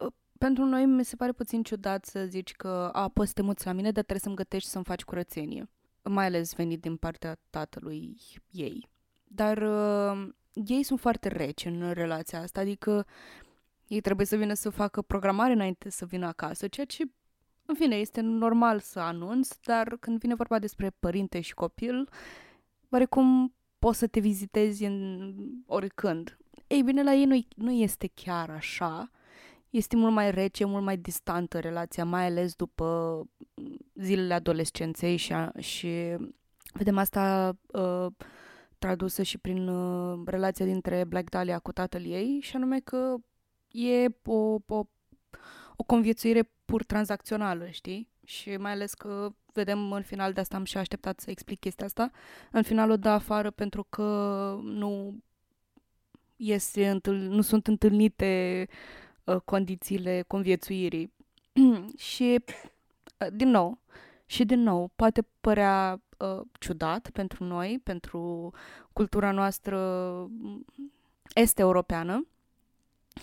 ă, 0.00 0.12
pentru 0.38 0.64
noi 0.64 0.86
mi 0.86 1.04
se 1.04 1.16
pare 1.16 1.32
puțin 1.32 1.62
ciudat 1.62 2.04
să 2.04 2.24
zici 2.24 2.52
că 2.52 2.90
a, 2.92 3.08
poți 3.08 3.28
să 3.28 3.34
te 3.34 3.42
muți 3.42 3.66
la 3.66 3.72
mine, 3.72 3.90
dar 3.90 3.92
trebuie 4.04 4.18
să-mi 4.20 4.34
gătești 4.36 4.68
să-mi 4.68 4.84
faci 4.84 5.04
curățenie. 5.04 5.70
Mai 6.02 6.26
ales 6.26 6.54
venit 6.54 6.80
din 6.80 6.96
partea 6.96 7.36
tatălui 7.50 8.16
ei. 8.50 8.88
Dar 9.24 9.58
uh, 9.58 10.28
ei 10.52 10.82
sunt 10.82 11.00
foarte 11.00 11.28
reci 11.28 11.64
în 11.64 11.92
relația 11.92 12.40
asta, 12.40 12.60
adică 12.60 13.06
ei 13.86 14.00
trebuie 14.00 14.26
să 14.26 14.36
vină 14.36 14.54
să 14.54 14.70
facă 14.70 15.02
programare 15.02 15.52
înainte 15.52 15.90
să 15.90 16.04
vină 16.04 16.26
acasă, 16.26 16.68
ceea 16.68 16.86
ce, 16.86 17.04
în 17.64 17.74
fine, 17.74 17.96
este 17.96 18.20
normal 18.20 18.80
să 18.80 19.00
anunț, 19.00 19.48
dar 19.64 19.96
când 20.00 20.18
vine 20.18 20.34
vorba 20.34 20.58
despre 20.58 20.90
părinte 20.90 21.40
și 21.40 21.54
copil, 21.54 22.08
oarecum 22.90 23.54
poți 23.78 23.98
să 23.98 24.06
te 24.06 24.20
vizitezi 24.20 24.84
în 24.84 25.34
oricând. 25.66 26.38
Ei 26.72 26.82
bine, 26.82 27.02
la 27.02 27.12
ei 27.12 27.24
nu, 27.24 27.38
nu 27.56 27.70
este 27.70 28.10
chiar 28.14 28.50
așa. 28.50 29.10
Este 29.70 29.96
mult 29.96 30.12
mai 30.12 30.30
rece, 30.30 30.64
mult 30.64 30.84
mai 30.84 30.96
distantă 30.96 31.60
relația, 31.60 32.04
mai 32.04 32.26
ales 32.26 32.54
după 32.54 33.20
zilele 33.94 34.34
adolescenței 34.34 35.16
și, 35.16 35.32
a, 35.32 35.52
și 35.58 36.16
vedem 36.72 36.98
asta 36.98 37.52
uh, 37.72 38.06
tradusă 38.78 39.22
și 39.22 39.38
prin 39.38 39.68
uh, 39.68 40.22
relația 40.26 40.64
dintre 40.64 41.04
Black 41.04 41.30
Dahlia 41.30 41.58
cu 41.58 41.72
tatăl 41.72 42.04
ei 42.04 42.38
și 42.40 42.56
anume 42.56 42.80
că 42.80 43.14
e 43.68 44.06
o, 44.24 44.58
o, 44.66 44.84
o 45.76 45.84
conviețuire 45.86 46.50
pur 46.64 46.84
tranzacțională, 46.84 47.68
știi? 47.68 48.08
Și 48.24 48.56
mai 48.56 48.72
ales 48.72 48.94
că 48.94 49.30
vedem 49.52 49.92
în 49.92 50.02
final, 50.02 50.32
de 50.32 50.40
asta 50.40 50.56
am 50.56 50.64
și 50.64 50.76
așteptat 50.76 51.20
să 51.20 51.30
explic 51.30 51.60
chestia 51.60 51.86
asta, 51.86 52.10
în 52.50 52.62
final 52.62 52.90
o 52.90 52.96
dă 52.96 53.08
afară 53.08 53.50
pentru 53.50 53.86
că 53.88 54.02
nu 54.62 55.22
este 56.36 57.00
nu 57.04 57.40
sunt 57.40 57.66
întâlnite 57.66 58.66
uh, 59.24 59.36
condițiile 59.44 60.24
conviețuirii. 60.26 61.12
și, 62.12 62.38
uh, 63.18 63.26
din 63.32 63.48
nou, 63.48 63.78
și 64.26 64.44
din 64.44 64.60
nou, 64.62 64.90
poate 64.96 65.26
părea 65.40 66.02
uh, 66.18 66.40
ciudat 66.58 67.10
pentru 67.10 67.44
noi, 67.44 67.80
pentru 67.82 68.52
cultura 68.92 69.30
noastră 69.30 69.78
mm, 70.30 70.64
este-europeană, 71.34 72.26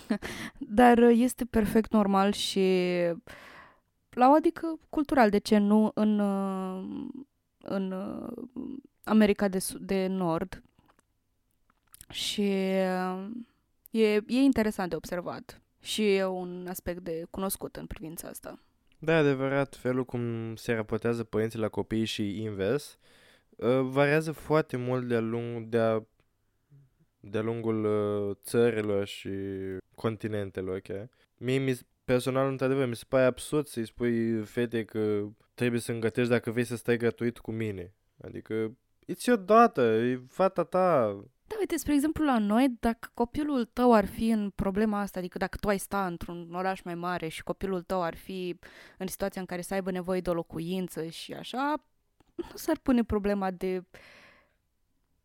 dar 0.58 0.98
este 0.98 1.44
perfect 1.44 1.92
normal 1.92 2.32
și 2.32 2.68
la 4.10 4.28
o 4.28 4.32
adică 4.32 4.78
cultural, 4.88 5.30
de 5.30 5.38
ce 5.38 5.58
nu, 5.58 5.90
în, 5.94 6.18
uh, 6.18 7.06
în 7.58 7.92
uh, 7.92 8.32
America 9.04 9.48
de, 9.48 9.66
de 9.80 10.06
Nord, 10.06 10.62
și 12.10 12.52
uh, 13.10 13.26
e, 13.90 14.14
e 14.14 14.22
interesant 14.26 14.90
de 14.90 14.96
observat 14.96 15.60
și 15.80 16.14
e 16.14 16.24
un 16.24 16.66
aspect 16.68 17.00
de 17.00 17.26
cunoscut 17.30 17.76
în 17.76 17.86
privința 17.86 18.28
asta. 18.28 18.58
Da, 18.98 19.16
adevărat, 19.16 19.76
felul 19.76 20.04
cum 20.04 20.54
se 20.56 20.72
raportează 20.72 21.24
părinții 21.24 21.58
la 21.58 21.68
copii 21.68 22.04
și 22.04 22.42
invers 22.42 22.98
uh, 23.56 23.80
variază 23.82 24.32
foarte 24.32 24.76
mult 24.76 25.08
de-a, 25.08 25.20
lung, 25.20 25.66
de-a, 25.66 26.06
de-a 27.20 27.42
lungul 27.42 27.84
uh, 27.84 28.36
țărilor 28.42 29.06
și 29.06 29.30
continentelor, 29.94 30.76
ok? 30.76 31.08
Mie, 31.36 31.58
mi, 31.58 31.78
personal, 32.04 32.48
într-adevăr, 32.48 32.86
mi 32.86 32.96
se 32.96 33.04
pare 33.08 33.24
absurd 33.24 33.66
să-i 33.66 33.86
spui 33.86 34.44
fete 34.44 34.84
că 34.84 35.28
trebuie 35.54 35.80
să 35.80 35.92
îngătești 35.92 36.30
dacă 36.30 36.50
vrei 36.50 36.64
să 36.64 36.76
stai 36.76 36.96
gratuit 36.96 37.38
cu 37.38 37.50
mine. 37.50 37.94
Adică, 38.22 38.76
it's 39.12 39.24
your 39.26 39.38
daughter, 39.38 40.02
e 40.02 40.22
fata 40.28 40.64
ta, 40.64 41.20
da, 41.50 41.56
uite, 41.58 41.76
spre 41.76 41.92
exemplu, 41.92 42.24
la 42.24 42.38
noi, 42.38 42.76
dacă 42.80 43.10
copilul 43.14 43.64
tău 43.64 43.92
ar 43.92 44.06
fi 44.06 44.28
în 44.28 44.50
problema 44.50 45.00
asta, 45.00 45.18
adică 45.18 45.38
dacă 45.38 45.56
tu 45.56 45.68
ai 45.68 45.78
sta 45.78 46.06
într-un 46.06 46.54
oraș 46.54 46.82
mai 46.82 46.94
mare 46.94 47.28
și 47.28 47.42
copilul 47.42 47.82
tău 47.82 48.02
ar 48.02 48.16
fi 48.16 48.58
în 48.98 49.06
situația 49.06 49.40
în 49.40 49.46
care 49.46 49.60
să 49.60 49.74
aibă 49.74 49.90
nevoie 49.90 50.20
de 50.20 50.30
o 50.30 50.34
locuință 50.34 51.06
și 51.06 51.32
așa, 51.32 51.74
nu 52.34 52.56
s-ar 52.56 52.78
pune 52.78 53.04
problema 53.04 53.50
de 53.50 53.84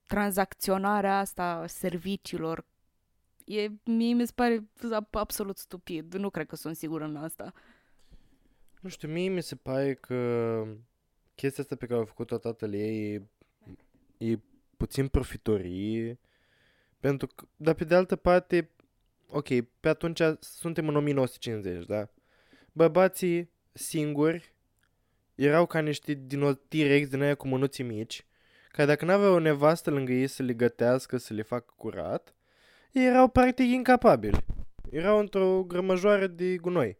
tranzacționarea 0.07 1.19
asta 1.19 1.65
serviciilor. 1.67 2.65
E, 3.45 3.67
mie 3.83 4.13
mi 4.13 4.25
se 4.25 4.31
pare 4.35 4.69
absolut 5.11 5.57
stupid. 5.57 6.13
Nu 6.13 6.29
cred 6.29 6.47
că 6.47 6.55
sunt 6.55 6.75
sigur 6.75 7.01
în 7.01 7.15
asta. 7.15 7.53
Nu 8.81 8.89
știu, 8.89 9.07
mie 9.07 9.29
mi 9.29 9.41
se 9.41 9.55
pare 9.55 9.93
că 9.93 10.63
chestia 11.35 11.63
asta 11.63 11.75
pe 11.75 11.85
care 11.85 12.01
a 12.01 12.05
făcut-o 12.05 12.37
tatăl 12.37 12.73
ei 12.73 13.13
e, 13.13 13.27
e 14.17 14.39
puțin 14.77 15.07
profitorie, 15.07 16.19
pentru 16.99 17.27
că, 17.27 17.45
dar 17.55 17.73
pe 17.73 17.83
de 17.83 17.95
altă 17.95 18.15
parte, 18.15 18.69
ok, 19.27 19.47
pe 19.79 19.89
atunci 19.89 20.21
suntem 20.39 20.87
în 20.87 20.95
1950, 20.95 21.85
da? 21.85 22.09
Bărbații 22.71 23.49
singuri 23.71 24.53
erau 25.35 25.65
ca 25.65 25.79
niște 25.79 26.13
dinotirex 26.13 27.09
din 27.09 27.21
aia 27.21 27.35
cu 27.35 27.47
mânuții 27.47 27.83
mici, 27.83 28.25
care 28.71 28.87
dacă 28.87 29.05
n-aveau 29.05 29.33
o 29.33 29.39
nevastă 29.39 29.89
lângă 29.89 30.11
ei 30.11 30.27
să 30.27 30.43
le 30.43 30.53
gătească, 30.53 31.17
să 31.17 31.33
le 31.33 31.41
facă 31.41 31.73
curat, 31.77 32.35
ei 32.91 33.05
erau 33.05 33.27
practic 33.27 33.65
incapabili. 33.65 34.45
Erau 34.89 35.19
într-o 35.19 35.63
grămăjoară 35.63 36.27
de 36.27 36.57
gunoi. 36.57 36.97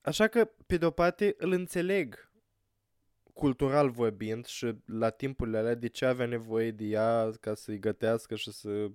Așa 0.00 0.26
că, 0.26 0.50
pe 0.66 0.76
de-o 0.76 0.90
parte, 0.90 1.34
îl 1.38 1.52
înțeleg 1.52 2.27
cultural 3.38 3.90
vorbind 3.90 4.46
și 4.46 4.74
la 4.84 5.10
timpurile 5.10 5.58
alea 5.58 5.74
de 5.74 5.86
ce 5.86 6.04
avea 6.04 6.26
nevoie 6.26 6.70
de 6.70 6.84
ea 6.84 7.30
ca 7.40 7.54
să-i 7.54 7.78
gătească 7.78 8.34
și 8.34 8.52
să 8.52 8.90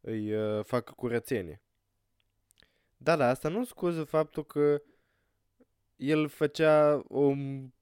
îi 0.00 0.34
uh, 0.34 0.64
facă 0.64 0.92
curățenie. 0.96 1.62
Da, 2.96 3.16
da, 3.16 3.28
asta 3.28 3.48
nu 3.48 3.64
scuză 3.64 4.04
faptul 4.04 4.44
că 4.44 4.82
el 5.96 6.28
făcea 6.28 7.02
o, 7.08 7.32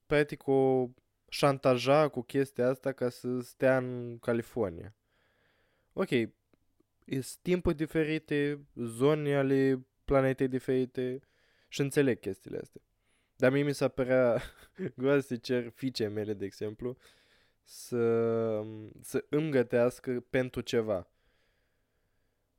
practic 0.07 0.47
o 0.47 0.89
șantaja 1.29 2.09
cu 2.09 2.23
chestia 2.23 2.69
asta 2.69 2.93
ca 2.93 3.09
să 3.09 3.41
stea 3.41 3.77
în 3.77 4.19
California. 4.19 4.97
Ok, 5.93 6.09
sunt 7.09 7.39
timpuri 7.43 7.77
diferite, 7.77 8.67
zone 8.75 9.37
ale 9.37 9.87
planetei 10.05 10.49
diferite 10.49 11.21
și 11.69 11.81
înțeleg 11.81 12.19
chestiile 12.19 12.59
astea. 12.59 12.83
Dar 13.37 13.53
mie 13.53 13.63
mi 13.63 13.75
s-a 13.75 13.89
părea 13.89 14.43
groază 14.97 15.21
să 15.21 15.37
cer 15.37 15.69
fiicei 15.69 16.09
mele, 16.09 16.35
de 16.35 16.45
exemplu, 16.45 16.97
să, 17.63 18.63
să 19.01 19.25
îmi 19.29 19.51
gătească 19.51 20.25
pentru 20.31 20.61
ceva. 20.61 21.09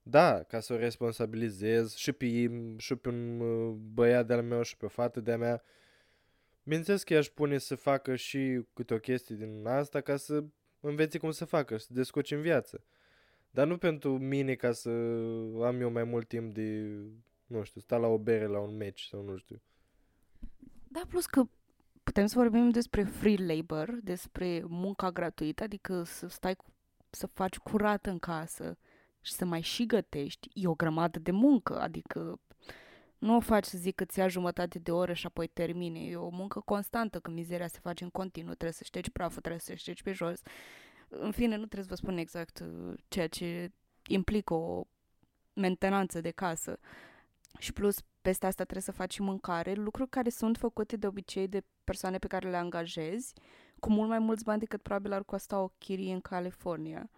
Da, 0.03 0.43
ca 0.43 0.59
să 0.59 0.73
o 0.73 0.77
responsabilizez 0.77 1.95
și 1.95 2.11
pe, 2.11 2.51
și 2.77 2.95
pe 2.95 3.09
un 3.09 3.39
uh, 3.39 3.75
băiat 3.93 4.27
de-al 4.27 4.43
meu 4.43 4.61
și 4.61 4.77
pe 4.77 4.85
o 4.85 4.87
fată 4.87 5.19
de-a 5.19 5.37
mea. 5.37 5.63
Bineînțeles 6.63 7.03
că 7.03 7.13
i-aș 7.13 7.27
pune 7.27 7.57
să 7.57 7.75
facă 7.75 8.15
și 8.15 8.65
câte 8.73 8.93
o 8.93 8.99
chestie 8.99 9.35
din 9.35 9.65
asta 9.67 10.01
ca 10.01 10.15
să 10.15 10.43
învețe 10.79 11.17
cum 11.17 11.31
să 11.31 11.45
facă, 11.45 11.77
să 11.77 11.87
descoci 11.93 12.31
în 12.31 12.41
viață. 12.41 12.83
Dar 13.51 13.67
nu 13.67 13.77
pentru 13.77 14.17
mine 14.17 14.55
ca 14.55 14.71
să 14.71 14.89
am 15.61 15.81
eu 15.81 15.91
mai 15.91 16.03
mult 16.03 16.27
timp 16.27 16.53
de, 16.53 16.87
nu 17.45 17.63
știu, 17.63 17.81
sta 17.81 17.97
la 17.97 18.07
o 18.07 18.17
bere 18.17 18.45
la 18.45 18.59
un 18.59 18.75
meci 18.75 19.01
sau 19.01 19.21
nu 19.21 19.37
știu. 19.37 19.61
Da, 20.95 21.01
plus 21.09 21.25
că 21.25 21.47
Putem 22.05 22.25
să 22.25 22.37
vorbim 22.37 22.69
despre 22.69 23.03
free 23.03 23.55
labor, 23.55 23.97
despre 24.01 24.63
munca 24.67 25.11
gratuită, 25.11 25.63
adică 25.63 26.03
să 26.03 26.27
stai, 26.27 26.57
să 27.09 27.27
faci 27.27 27.57
curat 27.57 28.05
în 28.05 28.19
casă 28.19 28.77
și 29.21 29.31
să 29.31 29.45
mai 29.45 29.61
și 29.61 29.85
gătești. 29.85 30.49
E 30.53 30.67
o 30.67 30.75
grămadă 30.75 31.19
de 31.19 31.31
muncă, 31.31 31.79
adică 31.79 32.39
nu 33.17 33.35
o 33.35 33.39
faci 33.39 33.65
să 33.65 33.77
zic 33.77 33.95
că 33.95 34.05
ți 34.05 34.19
ia 34.19 34.27
jumătate 34.27 34.79
de 34.79 34.91
oră 34.91 35.13
și 35.13 35.25
apoi 35.25 35.47
termine. 35.47 35.99
E 35.99 36.15
o 36.15 36.29
muncă 36.29 36.59
constantă, 36.59 37.19
că 37.19 37.31
mizeria 37.31 37.67
se 37.67 37.79
face 37.81 38.03
în 38.03 38.09
continuu, 38.09 38.53
trebuie 38.53 38.71
să 38.71 38.83
ștergi 38.83 39.11
praful, 39.11 39.41
trebuie 39.41 39.61
să 39.61 39.73
ștergi 39.73 40.03
pe 40.03 40.11
jos. 40.11 40.41
În 41.07 41.31
fine, 41.31 41.55
nu 41.55 41.65
trebuie 41.65 41.83
să 41.83 41.89
vă 41.89 41.95
spun 41.95 42.17
exact 42.17 42.59
uh, 42.59 42.93
ceea 43.07 43.27
ce 43.27 43.71
implică 44.07 44.53
o 44.53 44.83
mentenanță 45.53 46.21
de 46.21 46.31
casă. 46.31 46.79
Și 47.57 47.73
plus, 47.73 47.97
peste 48.21 48.45
asta 48.45 48.63
trebuie 48.63 48.83
să 48.83 48.91
faci 48.91 49.13
și 49.13 49.21
mâncare, 49.21 49.73
lucruri 49.73 50.09
care 50.09 50.29
sunt 50.29 50.57
făcute 50.57 50.95
de 50.95 51.07
obicei 51.07 51.47
de 51.47 51.63
persoane 51.83 52.17
pe 52.17 52.27
care 52.27 52.49
le 52.49 52.57
angajezi, 52.57 53.33
cu 53.79 53.89
mult 53.89 54.09
mai 54.09 54.19
mulți 54.19 54.43
bani 54.43 54.59
decât 54.59 54.81
probabil 54.81 55.13
ar 55.13 55.23
costa 55.23 55.61
o 55.61 55.69
chirie 55.77 56.13
în 56.13 56.21
California. 56.21 57.09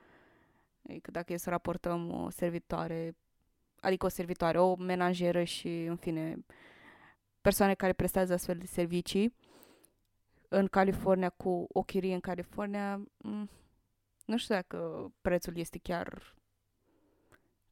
Adică 0.89 1.11
dacă 1.11 1.33
e 1.33 1.37
să 1.37 1.49
raportăm 1.49 2.23
o 2.23 2.29
servitoare, 2.29 3.15
adică 3.79 4.05
o 4.05 4.09
servitoare, 4.09 4.59
o 4.59 4.75
menajeră 4.75 5.43
și, 5.43 5.83
în 5.83 5.95
fine, 5.95 6.45
persoane 7.41 7.73
care 7.73 7.93
prestează 7.93 8.33
astfel 8.33 8.57
de 8.57 8.65
servicii 8.65 9.35
în 10.47 10.67
California 10.67 11.29
cu 11.29 11.67
o 11.71 11.83
chirie 11.83 12.13
în 12.13 12.19
California, 12.19 13.01
mm, 13.17 13.49
nu 14.25 14.37
știu 14.37 14.55
dacă 14.55 15.11
prețul 15.21 15.57
este 15.57 15.77
chiar 15.77 16.35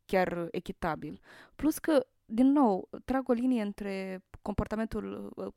chiar 0.06 0.48
echitabil. 0.52 1.20
Plus 1.56 1.78
că, 1.78 2.06
din 2.26 2.52
nou, 2.52 2.90
trag 3.06 3.30
o 3.30 3.34
linie 3.34 3.62
între 3.62 4.24
comportamentul, 4.42 5.34
uh, 5.36 5.54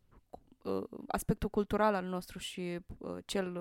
uh, 0.62 0.88
aspectul 1.06 1.48
cultural 1.48 1.94
al 1.94 2.04
nostru 2.04 2.38
și 2.38 2.78
uh, 2.98 3.16
cel 3.24 3.60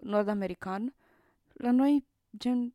nord-american. 0.00 0.94
La 1.52 1.70
noi, 1.70 2.06
gen, 2.36 2.74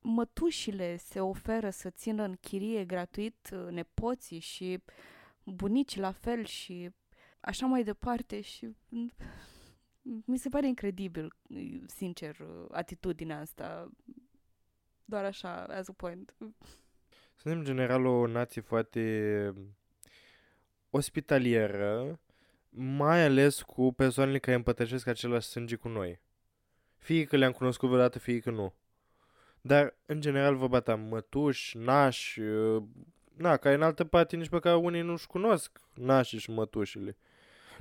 mătușile 0.00 0.96
se 0.96 1.20
oferă 1.20 1.70
să 1.70 1.90
țină 1.90 2.22
în 2.22 2.36
chirie 2.40 2.84
gratuit 2.84 3.48
nepoții 3.70 4.38
și 4.38 4.82
bunici 5.44 5.96
la 5.96 6.12
fel 6.12 6.44
și 6.44 6.90
așa 7.40 7.66
mai 7.66 7.84
departe 7.84 8.40
și 8.40 8.76
mi 10.24 10.38
se 10.38 10.48
pare 10.48 10.66
incredibil, 10.66 11.36
sincer, 11.86 12.36
atitudinea 12.70 13.40
asta 13.40 13.90
doar 15.04 15.24
așa, 15.24 15.64
as 15.64 15.88
a 15.88 15.92
point. 15.92 16.34
Suntem 17.40 17.58
în 17.58 17.64
general 17.64 18.06
o 18.06 18.26
nație 18.26 18.60
foarte 18.60 19.52
ospitalieră, 20.90 22.20
mai 22.68 23.24
ales 23.24 23.62
cu 23.62 23.92
persoanele 23.92 24.38
care 24.38 24.56
împătășesc 24.56 25.06
același 25.06 25.48
sânge 25.48 25.76
cu 25.76 25.88
noi. 25.88 26.20
Fie 26.96 27.24
că 27.24 27.36
le-am 27.36 27.52
cunoscut 27.52 27.88
vreodată, 27.88 28.18
fie 28.18 28.38
că 28.38 28.50
nu. 28.50 28.74
Dar, 29.60 29.96
în 30.06 30.20
general, 30.20 30.56
vorba 30.56 30.80
ta, 30.80 30.94
mătuși, 30.94 31.76
nași, 31.76 32.40
na, 33.36 33.56
care 33.56 33.74
în 33.74 33.82
altă 33.82 34.04
parte 34.04 34.36
nici 34.36 34.48
pe 34.48 34.58
care 34.58 34.76
unii 34.76 35.02
nu-și 35.02 35.26
cunosc 35.26 35.80
nașii 35.94 36.38
și 36.38 36.50
mătușile. 36.50 37.16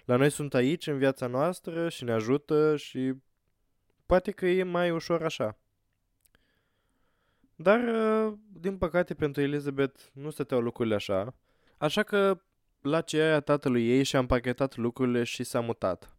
La 0.05 0.15
noi 0.15 0.29
sunt 0.29 0.53
aici, 0.53 0.87
în 0.87 0.97
viața 0.97 1.27
noastră 1.27 1.89
și 1.89 2.03
ne 2.03 2.11
ajută 2.11 2.75
și 2.75 3.13
poate 4.05 4.31
că 4.31 4.45
e 4.45 4.63
mai 4.63 4.91
ușor 4.91 5.23
așa. 5.23 5.57
Dar, 7.59 7.79
uh, 7.79 8.33
din 8.53 8.77
păcate, 8.77 9.13
pentru 9.13 9.41
Elizabeth 9.41 10.01
nu 10.13 10.29
stăteau 10.29 10.61
lucrurile 10.61 10.95
așa, 10.95 11.35
așa 11.77 12.03
că 12.03 12.41
la 12.81 13.01
cererea 13.01 13.39
tatălui 13.39 13.89
ei 13.89 14.03
și-a 14.03 14.19
împachetat 14.19 14.75
lucrurile 14.75 15.23
și 15.23 15.43
s-a 15.43 15.59
mutat. 15.59 16.17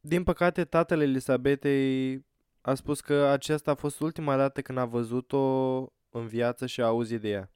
Din 0.00 0.24
păcate, 0.24 0.64
tatăl 0.64 1.00
Elisabetei 1.00 2.24
a 2.60 2.74
spus 2.74 3.00
că 3.00 3.14
aceasta 3.14 3.70
a 3.70 3.74
fost 3.74 4.00
ultima 4.00 4.36
dată 4.36 4.62
când 4.62 4.78
a 4.78 4.84
văzut-o 4.84 5.78
în 6.10 6.26
viață 6.26 6.66
și 6.66 6.80
a 6.80 6.86
auzit 6.86 7.20
de 7.20 7.28
ea. 7.28 7.50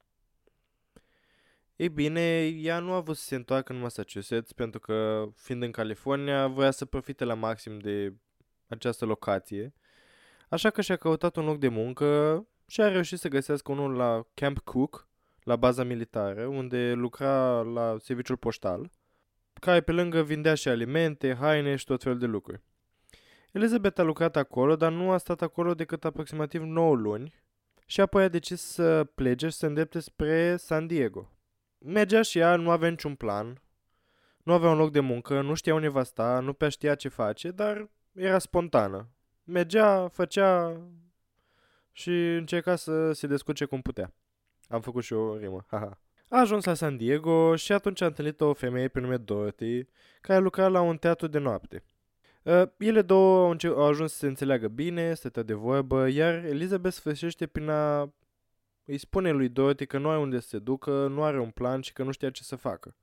Ei 1.75 1.89
bine, 1.89 2.45
ea 2.47 2.79
nu 2.79 2.91
a 2.93 2.99
vrut 2.99 3.17
să 3.17 3.23
se 3.23 3.35
întoarcă 3.35 3.73
în 3.73 3.79
Massachusetts 3.79 4.51
pentru 4.51 4.79
că, 4.79 5.25
fiind 5.35 5.63
în 5.63 5.71
California, 5.71 6.47
voia 6.47 6.71
să 6.71 6.85
profite 6.85 7.23
la 7.23 7.33
maxim 7.33 7.79
de 7.79 8.13
această 8.67 9.05
locație, 9.05 9.73
așa 10.49 10.69
că 10.69 10.81
și-a 10.81 10.95
căutat 10.95 11.35
un 11.35 11.45
loc 11.45 11.59
de 11.59 11.67
muncă 11.67 12.07
și 12.67 12.81
a 12.81 12.87
reușit 12.87 13.19
să 13.19 13.27
găsească 13.27 13.71
unul 13.71 13.95
la 13.95 14.25
Camp 14.33 14.59
Cook, 14.59 15.07
la 15.43 15.55
baza 15.55 15.83
militară, 15.83 16.45
unde 16.45 16.93
lucra 16.93 17.61
la 17.61 17.95
serviciul 17.99 18.37
poștal, 18.37 18.91
care 19.53 19.81
pe 19.81 19.91
lângă 19.91 20.23
vindea 20.23 20.53
și 20.55 20.67
alimente, 20.67 21.35
haine 21.35 21.75
și 21.75 21.85
tot 21.85 22.03
felul 22.03 22.19
de 22.19 22.25
lucruri. 22.25 22.61
Elizabeth 23.51 23.99
a 23.99 24.03
lucrat 24.03 24.35
acolo, 24.35 24.75
dar 24.75 24.91
nu 24.91 25.11
a 25.11 25.17
stat 25.17 25.41
acolo 25.41 25.73
decât 25.73 26.05
aproximativ 26.05 26.61
9 26.61 26.95
luni 26.95 27.33
și 27.85 28.01
apoi 28.01 28.23
a 28.23 28.27
decis 28.27 28.61
să 28.61 29.03
plece 29.03 29.47
și 29.47 29.55
să 29.55 29.65
îndrepte 29.65 29.99
spre 29.99 30.55
San 30.57 30.87
Diego. 30.87 31.31
Mergea 31.77 32.21
și 32.21 32.37
ea, 32.37 32.55
nu 32.55 32.69
avea 32.69 32.89
niciun 32.89 33.15
plan, 33.15 33.61
nu 34.43 34.53
avea 34.53 34.69
un 34.69 34.77
loc 34.77 34.91
de 34.91 34.99
muncă, 34.99 35.41
nu 35.41 35.53
știa 35.53 35.73
unde 35.73 35.87
va 35.87 36.03
sta, 36.03 36.39
nu 36.39 36.53
prea 36.53 36.69
știa 36.69 36.95
ce 36.95 37.09
face, 37.09 37.51
dar 37.51 37.89
era 38.11 38.39
spontană. 38.39 39.09
Mergea, 39.43 40.07
făcea 40.07 40.81
și 41.97 42.09
încerca 42.35 42.75
să 42.75 43.11
se 43.11 43.27
descurce 43.27 43.65
cum 43.65 43.81
putea. 43.81 44.13
Am 44.67 44.81
făcut 44.81 45.03
și 45.03 45.13
o 45.13 45.37
rimă, 45.37 45.65
haha. 45.67 45.99
A 46.27 46.39
ajuns 46.39 46.65
la 46.65 46.73
San 46.73 46.97
Diego 46.97 47.55
și 47.55 47.71
atunci 47.71 48.01
a 48.01 48.05
întâlnit 48.05 48.41
o 48.41 48.53
femeie 48.53 48.87
pe 48.87 48.99
nume 48.99 49.17
Dorothy, 49.17 49.87
care 50.21 50.39
lucra 50.39 50.67
la 50.67 50.81
un 50.81 50.97
teatru 50.97 51.27
de 51.27 51.37
noapte. 51.37 51.83
Uh, 52.43 52.63
ele 52.77 53.01
două 53.01 53.47
au, 53.47 53.55
au 53.63 53.87
ajuns 53.87 54.11
să 54.11 54.17
se 54.17 54.27
înțeleagă 54.27 54.67
bine, 54.67 55.13
stătea 55.13 55.43
de 55.43 55.53
vorbă, 55.53 56.07
iar 56.07 56.33
Elizabeth 56.33 56.95
sfârșește 56.95 57.47
prin 57.47 57.69
a 57.69 58.13
îi 58.85 58.97
spune 58.97 59.31
lui 59.31 59.49
Dorothy 59.49 59.85
că 59.85 59.97
nu 59.97 60.09
are 60.09 60.19
unde 60.19 60.39
să 60.39 60.47
se 60.47 60.59
ducă, 60.59 61.07
nu 61.07 61.23
are 61.23 61.39
un 61.39 61.49
plan 61.49 61.81
și 61.81 61.93
că 61.93 62.03
nu 62.03 62.11
știa 62.11 62.29
ce 62.29 62.43
să 62.43 62.55
facă. 62.55 62.95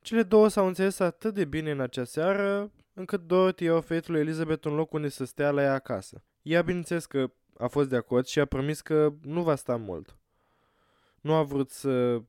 Cele 0.00 0.22
două 0.22 0.48
s-au 0.48 0.66
înțeles 0.66 0.98
atât 0.98 1.34
de 1.34 1.44
bine 1.44 1.70
în 1.70 1.80
acea 1.80 2.04
seară, 2.04 2.70
încât 2.94 3.20
Dorothy 3.20 3.68
a 3.68 3.74
oferit 3.74 4.06
lui 4.06 4.20
Elizabeth 4.20 4.66
un 4.66 4.74
loc 4.74 4.92
unde 4.92 5.08
să 5.08 5.24
stea 5.24 5.50
la 5.50 5.62
ea 5.62 5.74
acasă. 5.74 6.24
Ea, 6.42 6.62
bineînțeles 6.62 7.06
că 7.06 7.30
a 7.58 7.66
fost 7.66 7.88
de 7.88 7.96
acord 7.96 8.26
și 8.26 8.40
a 8.40 8.44
promis 8.44 8.80
că 8.80 9.12
nu 9.22 9.42
va 9.42 9.54
sta 9.54 9.76
mult. 9.76 10.18
Nu 11.20 11.34
a 11.34 11.42
vrut 11.42 11.70
să 11.70 12.22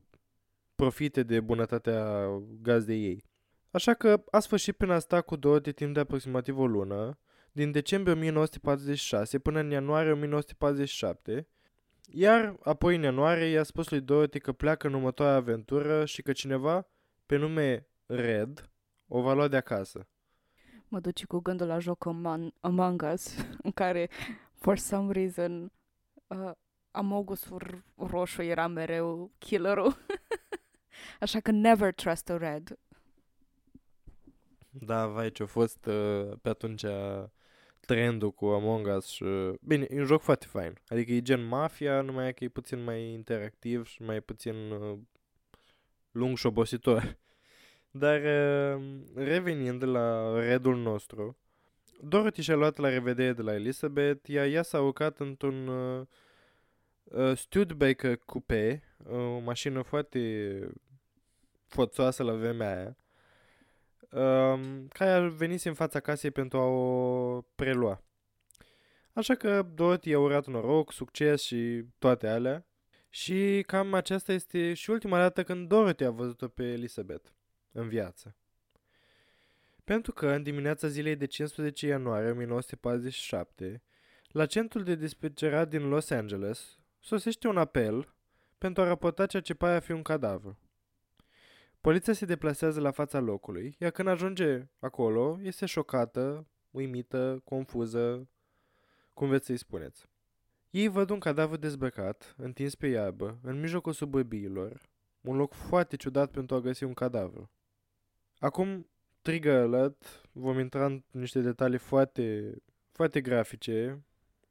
profite 0.74 1.22
de 1.22 1.40
bunătatea 1.40 2.28
gazdei 2.62 3.04
ei. 3.04 3.24
Așa 3.70 3.94
că 3.94 4.24
a 4.30 4.38
sfârșit 4.38 4.76
prin 4.76 4.90
a 4.90 4.98
sta 4.98 5.20
cu 5.20 5.36
Dorothy 5.36 5.72
timp 5.72 5.94
de 5.94 6.00
aproximativ 6.00 6.58
o 6.58 6.66
lună, 6.66 7.18
din 7.52 7.70
decembrie 7.70 8.14
1946 8.14 9.38
până 9.38 9.60
în 9.60 9.70
ianuarie 9.70 10.12
1947, 10.12 11.48
iar 12.06 12.56
apoi 12.62 12.96
în 12.96 13.02
ianuarie 13.02 13.46
i-a 13.46 13.62
spus 13.62 13.90
lui 13.90 14.00
Dorothy 14.00 14.38
că 14.38 14.52
pleacă 14.52 14.86
în 14.86 14.94
următoarea 14.94 15.34
aventură 15.34 16.04
și 16.04 16.22
că 16.22 16.32
cineva, 16.32 16.86
pe 17.26 17.36
nume 17.36 17.86
Red, 18.06 18.70
o 19.06 19.20
va 19.20 19.34
lua 19.34 19.48
de 19.48 19.56
acasă 19.56 20.06
mă 20.92 21.00
duce 21.00 21.26
cu 21.26 21.38
gândul 21.38 21.66
la 21.66 21.78
jocul 21.78 22.10
Among, 22.10 22.52
Among 22.60 23.02
Us, 23.12 23.36
în 23.66 23.72
care, 23.72 24.08
for 24.54 24.78
some 24.78 25.12
reason, 25.12 25.72
uh, 26.26 26.50
Amogusul 26.90 27.84
roșu 27.96 28.42
era 28.42 28.66
mereu 28.66 29.30
killerul. 29.38 29.96
Așa 31.20 31.40
că 31.40 31.50
never 31.50 31.94
trust 31.94 32.30
a 32.30 32.36
red. 32.36 32.78
Da, 34.70 35.06
vai, 35.06 35.30
ce-a 35.30 35.46
fost 35.46 35.86
uh, 35.86 36.32
pe 36.42 36.48
atunci 36.48 36.84
trendul 37.80 38.32
cu 38.32 38.46
Among 38.46 38.96
Us 38.96 39.06
și... 39.06 39.24
Bine, 39.60 39.86
e 39.88 39.98
un 39.98 40.04
joc 40.04 40.20
foarte 40.20 40.46
fain. 40.46 40.78
Adică 40.88 41.12
e 41.12 41.22
gen 41.22 41.44
Mafia, 41.44 42.00
numai 42.00 42.34
că 42.34 42.44
e 42.44 42.48
puțin 42.48 42.84
mai 42.84 43.12
interactiv 43.12 43.86
și 43.86 44.02
mai 44.02 44.20
puțin 44.20 44.70
uh, 44.70 44.98
lung 46.10 46.36
și 46.36 46.46
obositor. 46.46 47.18
Dar 47.94 48.24
ehm, 48.24 49.04
revenind 49.14 49.82
la 49.84 50.38
redul 50.40 50.76
nostru, 50.76 51.36
Dorothy 52.00 52.40
și-a 52.40 52.54
luat 52.54 52.76
la 52.76 52.88
revedere 52.88 53.32
de 53.32 53.42
la 53.42 53.54
Elizabeth, 53.54 54.28
iar 54.28 54.46
ea 54.46 54.62
s-a 54.62 54.80
urcat 54.80 55.18
într-un 55.18 55.68
uh, 55.68 56.06
uh, 57.04 57.36
Studebaker 57.36 58.16
Coupe, 58.16 58.82
o 59.10 59.38
mașină 59.38 59.82
foarte 59.82 60.72
foțoasă 61.66 62.22
la 62.22 62.32
vremea 62.32 62.76
aia, 62.76 62.96
um, 64.22 64.88
care 64.88 65.10
a 65.10 65.20
venit 65.20 65.64
în 65.64 65.74
fața 65.74 66.00
casei 66.00 66.30
pentru 66.30 66.58
a 66.58 66.64
o 66.64 67.40
prelua. 67.40 68.02
Așa 69.12 69.34
că 69.34 69.62
Dorothy 69.74 70.12
a 70.12 70.18
urat 70.18 70.46
noroc, 70.46 70.92
succes 70.92 71.42
și 71.42 71.84
toate 71.98 72.28
alea. 72.28 72.66
Și 73.08 73.62
cam 73.66 73.94
aceasta 73.94 74.32
este 74.32 74.74
și 74.74 74.90
ultima 74.90 75.18
dată 75.18 75.42
când 75.42 75.68
Dorothy 75.68 76.04
a 76.04 76.10
văzut-o 76.10 76.48
pe 76.48 76.62
Elizabeth 76.62 77.28
în 77.72 77.88
viață. 77.88 78.36
Pentru 79.84 80.12
că, 80.12 80.28
în 80.28 80.42
dimineața 80.42 80.88
zilei 80.88 81.16
de 81.16 81.26
15 81.26 81.86
ianuarie 81.86 82.30
1947, 82.30 83.82
la 84.28 84.46
centrul 84.46 84.84
de 84.84 84.94
dispecerat 84.94 85.68
din 85.68 85.88
Los 85.88 86.10
Angeles, 86.10 86.78
sosește 87.00 87.48
un 87.48 87.56
apel 87.56 88.14
pentru 88.58 88.82
a 88.82 88.86
raporta 88.86 89.26
ceea 89.26 89.42
ce 89.42 89.54
pare 89.54 89.76
a 89.76 89.80
fi 89.80 89.92
un 89.92 90.02
cadavru. 90.02 90.58
Poliția 91.80 92.12
se 92.12 92.24
deplasează 92.24 92.80
la 92.80 92.90
fața 92.90 93.18
locului, 93.18 93.76
iar 93.78 93.90
când 93.90 94.08
ajunge 94.08 94.68
acolo, 94.78 95.38
este 95.42 95.66
șocată, 95.66 96.46
uimită, 96.70 97.40
confuză, 97.44 98.28
cum 99.14 99.28
veți 99.28 99.46
să-i 99.46 99.56
spuneți. 99.56 100.08
Ei 100.70 100.88
văd 100.88 101.10
un 101.10 101.18
cadavru 101.18 101.56
dezbrăcat, 101.56 102.34
întins 102.36 102.74
pe 102.74 102.86
iarbă, 102.86 103.38
în 103.42 103.60
mijlocul 103.60 103.92
suburbiilor, 103.92 104.80
un 105.20 105.36
loc 105.36 105.52
foarte 105.52 105.96
ciudat 105.96 106.30
pentru 106.30 106.56
a 106.56 106.60
găsi 106.60 106.84
un 106.84 106.94
cadavru. 106.94 107.50
Acum, 108.42 108.86
trigger 109.20 109.60
alert, 109.60 110.28
vom 110.32 110.58
intra 110.58 110.84
în 110.84 111.02
niște 111.10 111.40
detalii 111.40 111.78
foarte, 111.78 112.54
foarte 112.92 113.20
grafice 113.20 114.04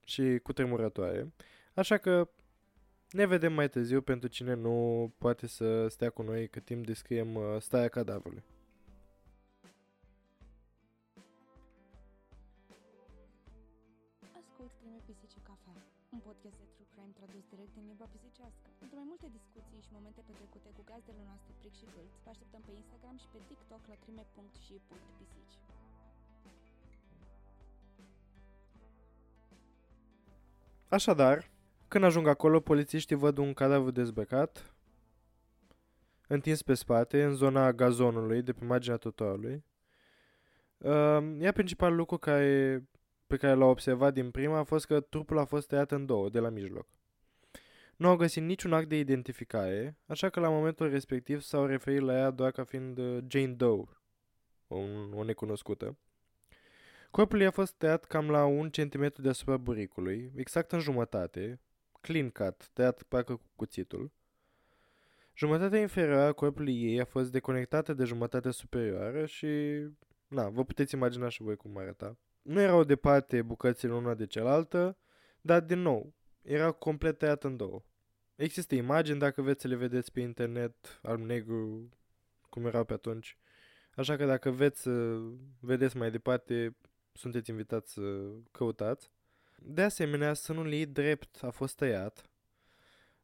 și 0.06 0.40
cutremurătoare, 0.44 1.34
așa 1.74 1.98
că 1.98 2.30
ne 3.10 3.26
vedem 3.26 3.54
mai 3.54 3.70
târziu 3.70 4.02
pentru 4.02 4.30
cine 4.30 4.54
nu 4.54 5.14
poate 5.18 5.48
să 5.48 5.88
stea 5.88 6.10
cu 6.10 6.22
noi 6.22 6.48
cât 6.48 6.66
timp 6.66 6.86
descriem 6.86 7.36
uh, 7.36 7.44
starea 7.60 7.88
cadavrului. 7.88 8.44
Momente 20.12 20.32
petrecute 20.32 20.70
cu 20.78 20.84
gazdele 20.92 21.24
noastre 21.26 21.52
Pric 21.60 21.74
și 21.74 21.86
Câlți, 21.94 22.20
vă 22.24 22.30
așteptăm 22.30 22.62
pe 22.66 22.72
Instagram 22.82 23.18
și 23.18 23.28
pe 23.32 23.40
TikTok 23.48 23.82
la 23.88 23.96
crime.și.pisici. 24.04 25.58
Așadar, 30.88 31.50
când 31.88 32.04
ajung 32.04 32.28
acolo, 32.28 32.60
polițiștii 32.60 33.16
văd 33.16 33.38
un 33.38 33.54
cadavru 33.54 33.92
dezbrăcat, 33.92 34.76
întins 36.28 36.62
pe 36.62 36.74
spate, 36.74 37.24
în 37.24 37.36
zona 37.36 37.74
gazonului, 37.74 38.42
de 38.42 38.54
pe 38.54 38.66
marginea 38.66 38.98
trotuarului. 38.98 39.64
Uh, 40.78 41.36
iar 41.40 41.54
principalul 41.54 41.98
lucru 41.98 42.18
care, 42.18 42.84
pe 43.28 43.38
care 43.38 43.54
l-au 43.54 43.70
observat 43.70 44.14
din 44.14 44.32
prima 44.32 44.58
a 44.58 44.64
fost 44.64 44.86
că 44.86 45.00
trupul 45.00 45.38
a 45.38 45.46
fost 45.46 45.68
tăiat 45.68 45.92
în 45.92 46.06
două, 46.06 46.30
de 46.30 46.40
la 46.40 46.50
mijloc. 46.50 46.88
Nu 48.02 48.08
au 48.08 48.16
găsit 48.16 48.44
niciun 48.44 48.74
act 48.74 48.88
de 48.88 48.98
identificare, 48.98 49.98
așa 50.06 50.30
că 50.30 50.40
la 50.40 50.50
momentul 50.50 50.90
respectiv 50.90 51.42
s-au 51.42 51.66
referit 51.66 52.02
la 52.02 52.14
ea 52.14 52.30
doar 52.30 52.52
ca 52.52 52.64
fiind 52.64 52.98
uh, 52.98 53.24
Jane 53.28 53.54
Doe, 53.54 53.84
o, 54.68 54.78
o 55.14 55.24
necunoscută. 55.24 55.98
Corpul 57.12 57.40
ei 57.40 57.46
a 57.46 57.52
fost 57.52 57.74
tăiat 57.74 58.06
cam 58.06 58.30
la 58.30 58.46
un 58.46 58.70
centimetru 58.70 59.22
deasupra 59.22 59.58
buricului, 59.58 60.32
exact 60.36 60.72
în 60.72 60.80
jumătate, 60.80 61.60
clean 62.00 62.30
cut, 62.30 62.70
tăiat 62.74 63.04
parcă 63.04 63.36
cu 63.36 63.50
cuțitul. 63.56 64.12
Jumătatea 65.36 65.80
inferioară 65.80 66.28
a 66.28 66.34
corpului 66.34 66.84
ei 66.84 67.00
a 67.00 67.06
fost 67.06 67.32
deconectată 67.32 67.94
de 67.94 68.04
jumătatea 68.04 68.52
superioară 68.52 69.26
și... 69.26 69.48
Na, 70.28 70.50
vă 70.50 70.64
puteți 70.64 70.96
imagina 70.96 71.30
și 71.30 71.42
voi 71.42 71.56
cum 71.56 71.78
arăta. 71.78 72.18
Nu 72.42 72.60
erau 72.60 72.84
departe 72.84 73.42
bucățile 73.42 73.94
una 73.94 74.14
de 74.14 74.26
cealaltă, 74.26 74.98
dar 75.42 75.62
din 75.62 75.80
nou, 75.80 76.14
era 76.42 76.72
complet 76.72 77.18
tăiat 77.18 77.44
în 77.44 77.58
două. 77.58 77.84
Există 78.36 78.76
imagini 78.76 79.20
dacă 79.20 79.42
veți 79.42 79.62
să 79.62 79.68
le 79.68 79.76
vedeți 79.76 80.12
pe 80.12 80.20
internet, 80.20 81.00
alb-negru, 81.02 81.90
cum 82.50 82.66
erau 82.66 82.84
pe 82.84 82.94
atunci. 82.94 83.38
Așa 83.96 84.16
că 84.16 84.26
dacă 84.26 84.50
veți 84.50 84.82
să 84.82 85.20
vedeți 85.60 85.98
mai 85.98 86.12
departe, 86.12 86.76
sunteți 87.14 87.50
invitați 87.50 87.94
să 87.94 88.32
căutați. 88.52 89.12
De 89.58 89.82
asemenea, 89.82 90.34
sânul 90.34 90.72
ei 90.72 90.86
drept 90.86 91.44
a 91.44 91.50
fost 91.50 91.76
tăiat, 91.76 92.30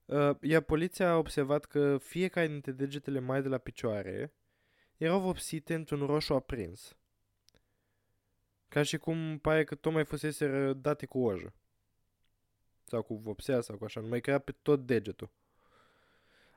uh, 0.06 0.36
iar 0.42 0.62
poliția 0.62 1.10
a 1.10 1.18
observat 1.18 1.66
că 1.66 1.98
fiecare 1.98 2.48
dintre 2.48 2.72
degetele 2.72 3.20
mai 3.20 3.42
de 3.42 3.48
la 3.48 3.58
picioare 3.58 4.34
erau 4.98 5.20
vopsite 5.20 5.74
într-un 5.74 6.06
roșu 6.06 6.34
aprins. 6.34 6.98
Ca 8.68 8.84
și 8.84 8.98
cum 8.98 9.38
pare 9.38 9.64
că 9.64 9.76
tocmai 9.76 10.06
fusese 10.06 10.74
date 10.74 11.06
cu 11.06 11.20
ojă. 11.20 11.54
Sau 12.90 13.02
cu 13.02 13.16
vopsea 13.16 13.62
sau 13.62 13.78
cu 13.78 13.84
așa, 13.84 14.00
numai 14.00 14.22
că 14.22 14.30
era 14.30 14.40
pe 14.40 14.52
tot 14.62 14.86
degetul. 14.86 15.30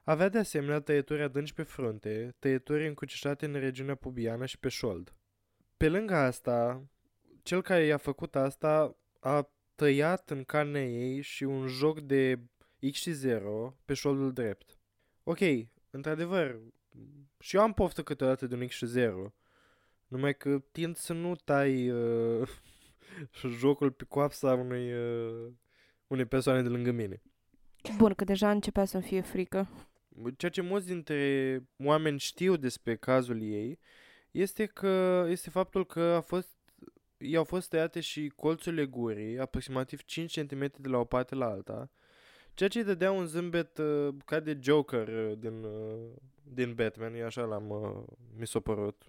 Avea 0.02 0.28
de 0.28 0.38
asemenea 0.38 0.80
tăieturi 0.80 1.22
adânci 1.22 1.52
pe 1.52 1.62
frunte, 1.62 2.34
tăieturi 2.38 2.86
încrucișate 2.86 3.46
în 3.46 3.52
regiunea 3.52 3.94
pubiană 3.94 4.46
și 4.46 4.58
pe 4.58 4.68
șold. 4.68 5.14
Pe 5.76 5.88
lângă 5.88 6.14
asta, 6.14 6.84
cel 7.42 7.62
care 7.62 7.84
i-a 7.84 7.96
făcut 7.96 8.36
asta 8.36 8.96
a 9.20 9.50
tăiat 9.74 10.30
în 10.30 10.44
carnea 10.44 10.84
ei 10.84 11.20
și 11.20 11.44
un 11.44 11.66
joc 11.66 12.00
de 12.00 12.40
X 12.90 12.98
și 12.98 13.12
0 13.12 13.76
pe 13.84 13.94
șoldul 13.94 14.32
drept. 14.32 14.78
Ok, 15.22 15.38
într-adevăr, 15.90 16.60
și 17.38 17.56
eu 17.56 17.62
am 17.62 17.72
poftă 17.72 18.02
câteodată 18.02 18.46
de 18.46 18.54
un 18.54 18.66
X 18.66 18.74
și 18.74 18.86
0, 18.86 19.34
numai 20.06 20.36
că 20.36 20.62
tind 20.72 20.96
să 20.96 21.12
nu 21.12 21.36
tai 21.36 21.90
uh, 21.90 22.48
jocul 23.58 23.90
pe 23.90 24.04
coapsa 24.04 24.54
unui, 24.54 24.92
uh, 24.92 25.52
unei 26.11 26.25
persoane 26.25 26.62
de 26.62 26.68
lângă 26.68 26.90
mine. 26.90 27.23
Bun, 27.96 28.14
că 28.14 28.25
deja 28.25 28.51
începea 28.51 28.85
să-mi 28.85 29.03
fie 29.03 29.20
frică. 29.20 29.68
Ceea 30.37 30.51
ce 30.51 30.61
mulți 30.61 30.87
dintre 30.87 31.62
oameni 31.79 32.18
știu 32.18 32.57
despre 32.57 32.96
cazul 32.96 33.42
ei 33.42 33.79
este 34.31 34.66
că 34.66 35.27
este 35.29 35.51
faptul 35.51 35.87
că 35.87 36.01
a 36.01 36.20
fost 36.20 36.49
i-au 37.18 37.44
fost 37.44 37.68
tăiate 37.68 38.01
și 38.01 38.33
colțurile 38.37 38.87
gurii, 38.87 39.38
aproximativ 39.38 40.03
5 40.03 40.40
cm 40.40 40.70
de 40.77 40.88
la 40.88 40.99
o 40.99 41.05
parte 41.05 41.35
la 41.35 41.46
alta, 41.46 41.90
ceea 42.55 42.68
ce 42.68 42.79
îi 42.79 42.85
dădea 42.85 43.12
un 43.12 43.27
zâmbet 43.27 43.79
uh, 43.79 44.14
ca 44.25 44.40
de 44.40 44.59
Joker 44.62 45.09
uh, 45.09 45.38
din, 45.38 45.62
uh, 45.62 46.11
din 46.42 46.75
Batman, 46.75 47.14
e 47.14 47.25
așa 47.25 47.42
l-am, 47.42 47.68
uh, 47.68 48.03
mi 48.38 48.46
s-a 48.46 48.61
părut. 48.61 49.03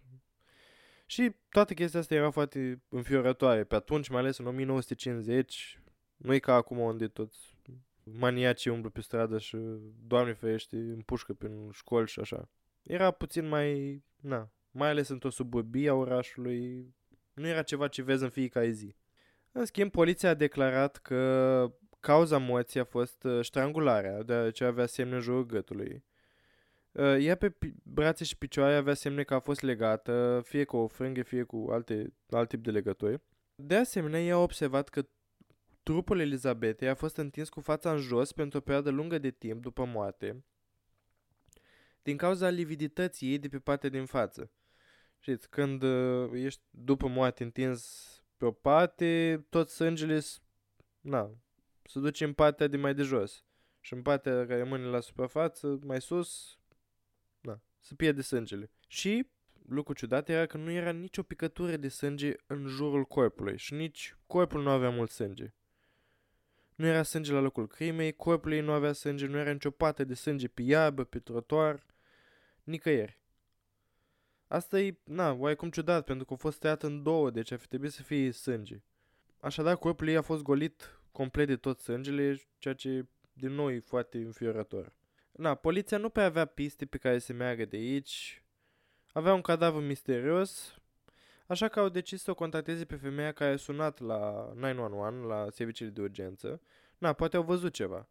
Și 1.05 1.35
toate 1.49 1.73
chestia 1.73 1.99
asta 1.99 2.13
era 2.13 2.29
foarte 2.29 2.81
înfiorătoare. 2.89 3.63
Pe 3.63 3.75
atunci, 3.75 4.09
mai 4.09 4.19
ales 4.19 4.37
în 4.37 4.45
1950, 4.45 5.80
nu 6.21 6.33
e 6.33 6.39
ca 6.39 6.53
acum 6.53 6.77
unde 6.79 7.07
toți 7.07 7.57
maniacii 8.03 8.71
umblă 8.71 8.89
pe 8.89 9.01
stradă 9.01 9.37
și, 9.37 9.57
doamne 10.07 10.33
ferește, 10.33 10.75
împușcă 10.75 11.33
prin 11.33 11.69
școli 11.71 12.07
și 12.07 12.19
așa. 12.19 12.49
Era 12.83 13.11
puțin 13.11 13.47
mai, 13.47 14.03
na, 14.19 14.51
mai 14.71 14.89
ales 14.89 15.07
într-o 15.07 15.29
suburbie 15.29 15.89
a 15.89 15.93
orașului, 15.93 16.93
nu 17.33 17.47
era 17.47 17.61
ceva 17.61 17.87
ce 17.87 18.01
vezi 18.01 18.23
în 18.23 18.29
fiecare 18.29 18.69
zi. 18.69 18.95
În 19.51 19.65
schimb, 19.65 19.91
poliția 19.91 20.29
a 20.29 20.33
declarat 20.33 20.97
că 20.97 21.73
cauza 21.99 22.37
morții 22.37 22.79
a 22.79 22.83
fost 22.83 23.23
uh, 23.23 23.45
strangularea, 23.45 24.23
deoarece 24.23 24.63
avea 24.63 24.85
semne 24.85 25.15
în 25.15 25.21
jurul 25.21 25.45
gâtului. 25.45 26.03
Uh, 26.91 27.15
ea 27.19 27.35
pe 27.35 27.53
brațe 27.83 28.23
și 28.23 28.37
picioare 28.37 28.75
avea 28.75 28.93
semne 28.93 29.23
că 29.23 29.33
a 29.33 29.39
fost 29.39 29.61
legată, 29.61 30.41
fie 30.45 30.63
cu 30.63 30.77
o 30.77 30.87
frânghe, 30.87 31.21
fie 31.21 31.43
cu 31.43 31.67
alte, 31.71 32.13
alt 32.29 32.49
tip 32.49 32.63
de 32.63 32.71
legături. 32.71 33.21
De 33.55 33.75
asemenea, 33.75 34.21
ea 34.21 34.35
a 34.35 34.37
observat 34.37 34.89
că 34.89 35.05
trupul 35.83 36.19
Elizabetei 36.19 36.89
a 36.89 36.95
fost 36.95 37.17
întins 37.17 37.49
cu 37.49 37.59
fața 37.59 37.91
în 37.91 37.97
jos 37.97 38.31
pentru 38.31 38.57
o 38.57 38.61
perioadă 38.61 38.89
lungă 38.89 39.17
de 39.17 39.31
timp 39.31 39.61
după 39.61 39.85
moarte, 39.85 40.43
din 42.03 42.17
cauza 42.17 42.49
lividității 42.49 43.31
ei 43.31 43.39
de 43.39 43.49
pe 43.49 43.59
partea 43.59 43.89
din 43.89 44.05
față. 44.05 44.51
Știți, 45.19 45.49
când 45.49 45.83
uh, 45.83 46.31
ești 46.33 46.61
după 46.69 47.07
moarte 47.07 47.43
întins 47.43 48.07
pe 48.37 48.45
o 48.45 48.51
parte, 48.51 49.45
tot 49.49 49.69
sângele 49.69 50.21
na, 51.01 51.31
se 51.83 51.99
duce 51.99 52.23
în 52.23 52.33
partea 52.33 52.67
de 52.67 52.77
mai 52.77 52.93
de 52.93 53.03
jos. 53.03 53.43
Și 53.79 53.93
în 53.93 54.01
partea 54.01 54.31
care 54.45 54.57
rămâne 54.57 54.85
la 54.85 54.99
suprafață, 54.99 55.79
mai 55.83 56.01
sus, 56.01 56.59
na, 57.39 57.61
se 57.79 57.95
pierde 57.95 58.21
sângele. 58.21 58.71
Și 58.87 59.27
lucru 59.67 59.93
ciudat 59.93 60.29
era 60.29 60.45
că 60.45 60.57
nu 60.57 60.71
era 60.71 60.91
nicio 60.91 61.23
picătură 61.23 61.77
de 61.77 61.87
sânge 61.87 62.33
în 62.45 62.65
jurul 62.65 63.03
corpului 63.03 63.57
și 63.57 63.73
nici 63.73 64.15
corpul 64.27 64.61
nu 64.61 64.69
avea 64.69 64.89
mult 64.89 65.09
sânge. 65.09 65.53
Nu 66.75 66.85
era 66.85 67.03
sânge 67.03 67.31
la 67.31 67.39
locul 67.39 67.67
crimei, 67.67 68.11
corpul 68.11 68.51
ei 68.51 68.61
nu 68.61 68.71
avea 68.71 68.93
sânge, 68.93 69.25
nu 69.25 69.37
era 69.37 69.51
nicio 69.51 69.71
pată 69.71 70.03
de 70.03 70.13
sânge 70.13 70.47
pe 70.47 70.61
iarbă, 70.61 71.03
pe 71.03 71.19
trotuar, 71.19 71.85
nicăieri. 72.63 73.19
Asta 74.47 74.79
e, 74.79 74.97
na, 75.03 75.31
oarecum 75.31 75.69
ciudat, 75.69 76.05
pentru 76.05 76.25
că 76.25 76.33
a 76.33 76.35
fost 76.35 76.59
tăiat 76.59 76.83
în 76.83 77.03
două, 77.03 77.29
deci 77.29 77.51
ar 77.51 77.59
fi 77.59 77.67
trebuit 77.67 77.91
să 77.91 78.03
fie 78.03 78.31
sânge. 78.31 78.81
Așadar, 79.39 79.75
corpul 79.75 80.07
ei 80.07 80.15
a 80.15 80.21
fost 80.21 80.41
golit 80.41 80.99
complet 81.11 81.47
de 81.47 81.55
tot 81.55 81.79
sângele, 81.79 82.41
ceea 82.57 82.73
ce, 82.73 83.05
din 83.33 83.51
nou, 83.51 83.71
e 83.71 83.79
foarte 83.79 84.17
înfiorător. 84.17 84.93
Na, 85.31 85.55
poliția 85.55 85.97
nu 85.97 86.09
prea 86.09 86.25
avea 86.25 86.45
piste 86.45 86.85
pe 86.85 86.97
care 86.97 87.19
să 87.19 87.33
meargă 87.33 87.65
de 87.65 87.77
aici, 87.77 88.43
avea 89.11 89.33
un 89.33 89.41
cadavru 89.41 89.81
misterios, 89.81 90.80
așa 91.47 91.67
că 91.67 91.79
au 91.79 91.89
decis 91.89 92.21
să 92.21 92.31
o 92.31 92.35
contacteze 92.35 92.85
pe 92.85 92.95
femeia 92.95 93.31
care 93.31 93.51
a 93.51 93.57
sunat 93.57 93.99
la 93.99 94.51
911, 94.55 95.27
la 95.27 95.49
serviciile 95.49 95.91
de 95.91 96.01
urgență. 96.01 96.61
Na, 96.97 97.13
poate 97.13 97.35
au 97.37 97.43
văzut 97.43 97.73
ceva. 97.73 98.07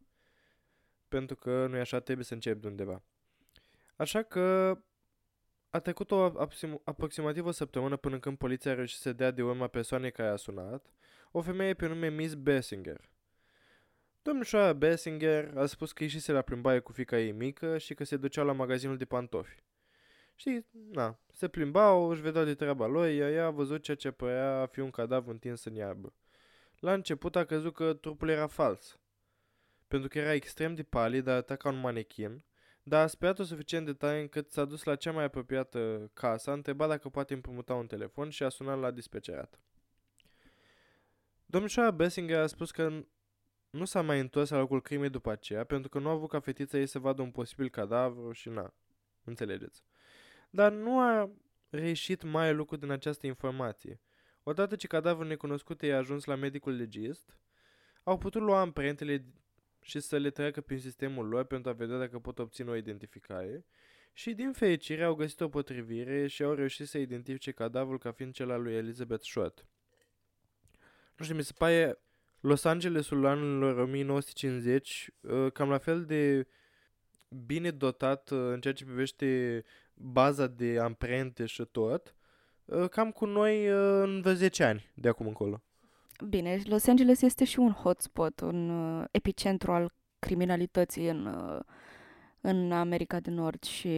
Pentru 1.09 1.37
că 1.37 1.67
nu 1.67 1.77
e 1.77 1.81
așa, 1.81 2.01
trebuie 2.01 2.25
să 2.25 2.35
încep 2.35 2.61
de 2.61 2.67
undeva. 2.67 3.03
Așa 3.97 4.23
că 4.23 4.79
a 5.71 5.79
trecut 5.79 6.11
o 6.11 6.33
aproximativ 6.85 7.47
o 7.47 7.51
săptămână 7.51 7.97
până 7.97 8.19
când 8.19 8.37
poliția 8.37 8.71
a 8.71 8.75
reușit 8.75 9.01
să 9.01 9.13
dea 9.13 9.31
de 9.31 9.43
urma 9.43 9.67
persoanei 9.67 10.13
care 10.13 10.29
a 10.29 10.37
sunat, 10.37 10.87
o 11.31 11.41
femeie 11.41 11.75
pe 11.75 11.87
nume 11.87 12.09
Miss 12.09 12.35
Bessinger. 12.35 13.11
Domnișoara 14.23 14.73
Bessinger 14.73 15.53
a 15.57 15.67
spus 15.67 15.93
că 15.93 16.03
ieșise 16.03 16.33
la 16.33 16.43
plimbare 16.43 16.81
cu 16.81 16.93
fica 16.93 17.19
ei 17.19 17.33
mică 17.33 17.79
și 17.79 17.95
că 17.95 18.05
se 18.05 18.17
ducea 18.17 18.43
la 18.43 18.53
magazinul 18.53 18.97
de 18.97 19.05
pantofi. 19.05 19.63
Și, 20.41 20.65
na, 20.73 21.19
se 21.33 21.49
plimbau, 21.49 22.09
își 22.09 22.21
vedeau 22.21 22.45
de 22.45 22.55
treaba 22.55 22.87
lui, 22.87 23.17
iar 23.17 23.31
ea 23.31 23.47
a 23.47 23.51
văzut 23.51 23.83
ceea 23.83 23.97
ce 23.97 24.11
părea 24.11 24.61
a 24.61 24.67
fi 24.67 24.81
un 24.81 24.91
cadavru 24.91 25.31
întins 25.31 25.65
în 25.65 25.75
iarbă. 25.75 26.15
La 26.79 26.93
început 26.93 27.37
a 27.37 27.45
crezut 27.45 27.75
că 27.75 27.95
trupul 27.95 28.29
era 28.29 28.47
fals, 28.47 28.99
pentru 29.89 30.09
că 30.09 30.19
era 30.19 30.33
extrem 30.33 30.75
de 30.75 30.83
palid, 30.83 31.27
arăta 31.27 31.57
ca 31.57 31.69
un 31.69 31.81
manechin, 31.81 32.45
dar 32.83 33.03
a 33.03 33.07
speriat-o 33.07 33.43
suficient 33.43 33.87
de 33.87 33.93
tare 33.93 34.21
încât 34.21 34.51
s-a 34.51 34.65
dus 34.65 34.83
la 34.83 34.97
cea 34.97 35.13
mai 35.13 35.25
apropiată 35.25 36.11
casă, 36.13 36.51
a 36.51 36.53
întrebat 36.53 36.89
dacă 36.89 37.09
poate 37.09 37.35
împrumuta 37.35 37.75
un 37.75 37.87
telefon 37.87 38.31
și 38.31 38.43
a 38.43 38.49
sunat 38.49 38.79
la 38.79 38.91
dispecerat. 38.91 39.61
Domnișoara 41.47 41.91
Bessinger 41.91 42.39
a 42.39 42.47
spus 42.47 42.71
că 42.71 43.05
nu 43.71 43.85
s-a 43.85 44.03
mai 44.03 44.21
întors 44.21 44.51
la 44.51 44.59
locul 44.59 44.83
crimei 44.83 45.11
după 45.11 45.31
aceea, 45.31 45.65
pentru 45.65 45.89
că 45.89 45.99
nu 45.99 46.09
a 46.09 46.13
avut 46.13 46.29
ca 46.29 46.41
fetița 46.41 46.79
ei 46.79 46.87
să 46.87 46.99
vadă 46.99 47.23
un 47.23 47.31
posibil 47.31 47.69
cadavru 47.69 48.33
și 48.33 48.49
na, 48.49 48.75
înțelegeți. 49.25 49.89
Dar 50.51 50.73
nu 50.73 51.01
a 51.01 51.31
reieșit 51.71 52.23
mai 52.23 52.55
lucru 52.55 52.77
din 52.77 52.91
această 52.91 53.27
informație. 53.27 54.01
Odată 54.43 54.77
ce 54.77 54.87
cadavrul 54.87 55.27
necunoscut 55.27 55.83
i-a 55.83 55.97
ajuns 55.97 56.25
la 56.25 56.35
medicul 56.35 56.77
legist, 56.77 57.39
au 58.03 58.19
putut 58.19 58.43
lua 58.43 58.61
amprentele 58.61 59.25
și 59.81 60.01
să 60.01 60.17
le 60.17 60.31
treacă 60.31 60.61
prin 60.61 60.79
sistemul 60.79 61.29
lor 61.29 61.45
pentru 61.45 61.71
a 61.71 61.75
vedea 61.75 61.99
dacă 61.99 62.19
pot 62.19 62.39
obține 62.39 62.71
o 62.71 62.77
identificare 62.77 63.65
și 64.13 64.35
din 64.35 64.53
fericire 64.53 65.05
au 65.05 65.15
găsit 65.15 65.41
o 65.41 65.49
potrivire 65.49 66.27
și 66.27 66.43
au 66.43 66.55
reușit 66.55 66.89
să 66.89 66.99
identifice 66.99 67.51
cadavrul 67.51 67.99
ca 67.99 68.13
fiind 68.13 68.33
cel 68.33 68.51
al 68.51 68.63
lui 68.63 68.75
Elizabeth 68.75 69.23
Short. 69.23 69.67
Nu 71.17 71.25
știu, 71.25 71.37
mi 71.37 71.45
se 71.45 71.53
pare 71.59 71.99
Los 72.41 72.65
Angelesul 72.65 73.27
anilor 73.27 73.79
1950 73.79 75.11
uh, 75.21 75.53
cam 75.53 75.69
la 75.69 75.79
fel 75.79 76.05
de 76.05 76.47
bine 77.47 77.71
dotat 77.71 78.31
uh, 78.31 78.39
în 78.39 78.61
ceea 78.61 78.75
ce 78.75 78.85
privește 78.85 79.65
baza 80.03 80.47
de 80.47 80.79
amprente 80.79 81.47
și 81.47 81.65
tot, 81.71 82.15
uh, 82.65 82.89
cam 82.89 83.11
cu 83.11 83.27
noi 83.27 83.67
în 84.03 84.21
vreo 84.21 84.35
10 84.35 84.65
ani 84.65 84.91
de 84.95 85.09
acum 85.09 85.27
încolo. 85.27 85.63
Bine, 86.29 86.63
Los 86.65 86.87
Angeles 86.87 87.23
este 87.23 87.45
și 87.45 87.59
un 87.59 87.73
hotspot, 87.73 88.41
un 88.41 89.07
epicentru 89.11 89.73
al 89.73 89.93
criminalității 90.19 91.09
în, 91.09 91.35
în 92.41 92.73
America 92.73 93.21
de 93.21 93.31
Nord 93.31 93.63
și 93.63 93.89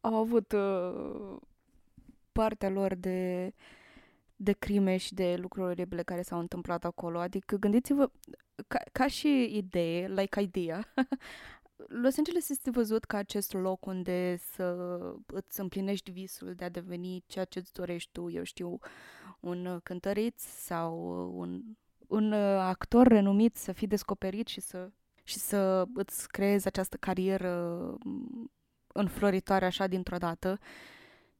au 0.00 0.14
avut 0.14 0.54
partea 2.32 2.68
lor 2.68 2.94
de 2.94 3.52
de 4.40 4.52
crime 4.52 4.96
și 4.96 5.14
de 5.14 5.36
lucruri 5.36 5.68
oribile 5.68 6.02
care 6.02 6.22
s-au 6.22 6.38
întâmplat 6.38 6.84
acolo. 6.84 7.18
Adică 7.18 7.56
gândiți-vă, 7.56 8.10
ca, 8.68 8.80
ca 8.92 9.06
și 9.06 9.56
idee, 9.56 10.08
like 10.08 10.40
idea, 10.40 10.92
Los 11.86 12.16
Angeles 12.18 12.48
este 12.48 12.70
văzut 12.70 13.04
ca 13.04 13.18
acest 13.18 13.52
loc 13.52 13.86
unde 13.86 14.36
să 14.36 14.76
îți 15.26 15.60
împlinești 15.60 16.10
visul 16.10 16.54
de 16.54 16.64
a 16.64 16.68
deveni 16.68 17.24
ceea 17.26 17.44
ce 17.44 17.58
îți 17.58 17.72
dorești 17.72 18.10
tu, 18.12 18.30
eu 18.30 18.42
știu, 18.42 18.78
un 19.40 19.80
cântăreț 19.82 20.42
sau 20.42 20.98
un, 21.34 21.62
un 22.06 22.32
actor 22.32 23.06
renumit 23.06 23.56
să 23.56 23.72
fii 23.72 23.86
descoperit 23.86 24.46
și 24.46 24.60
să, 24.60 24.90
și 25.24 25.38
să 25.38 25.86
îți 25.94 26.28
creezi 26.28 26.66
această 26.66 26.96
carieră 26.96 27.94
înfloritoare 28.86 29.64
așa 29.66 29.86
dintr-o 29.86 30.16
dată, 30.16 30.58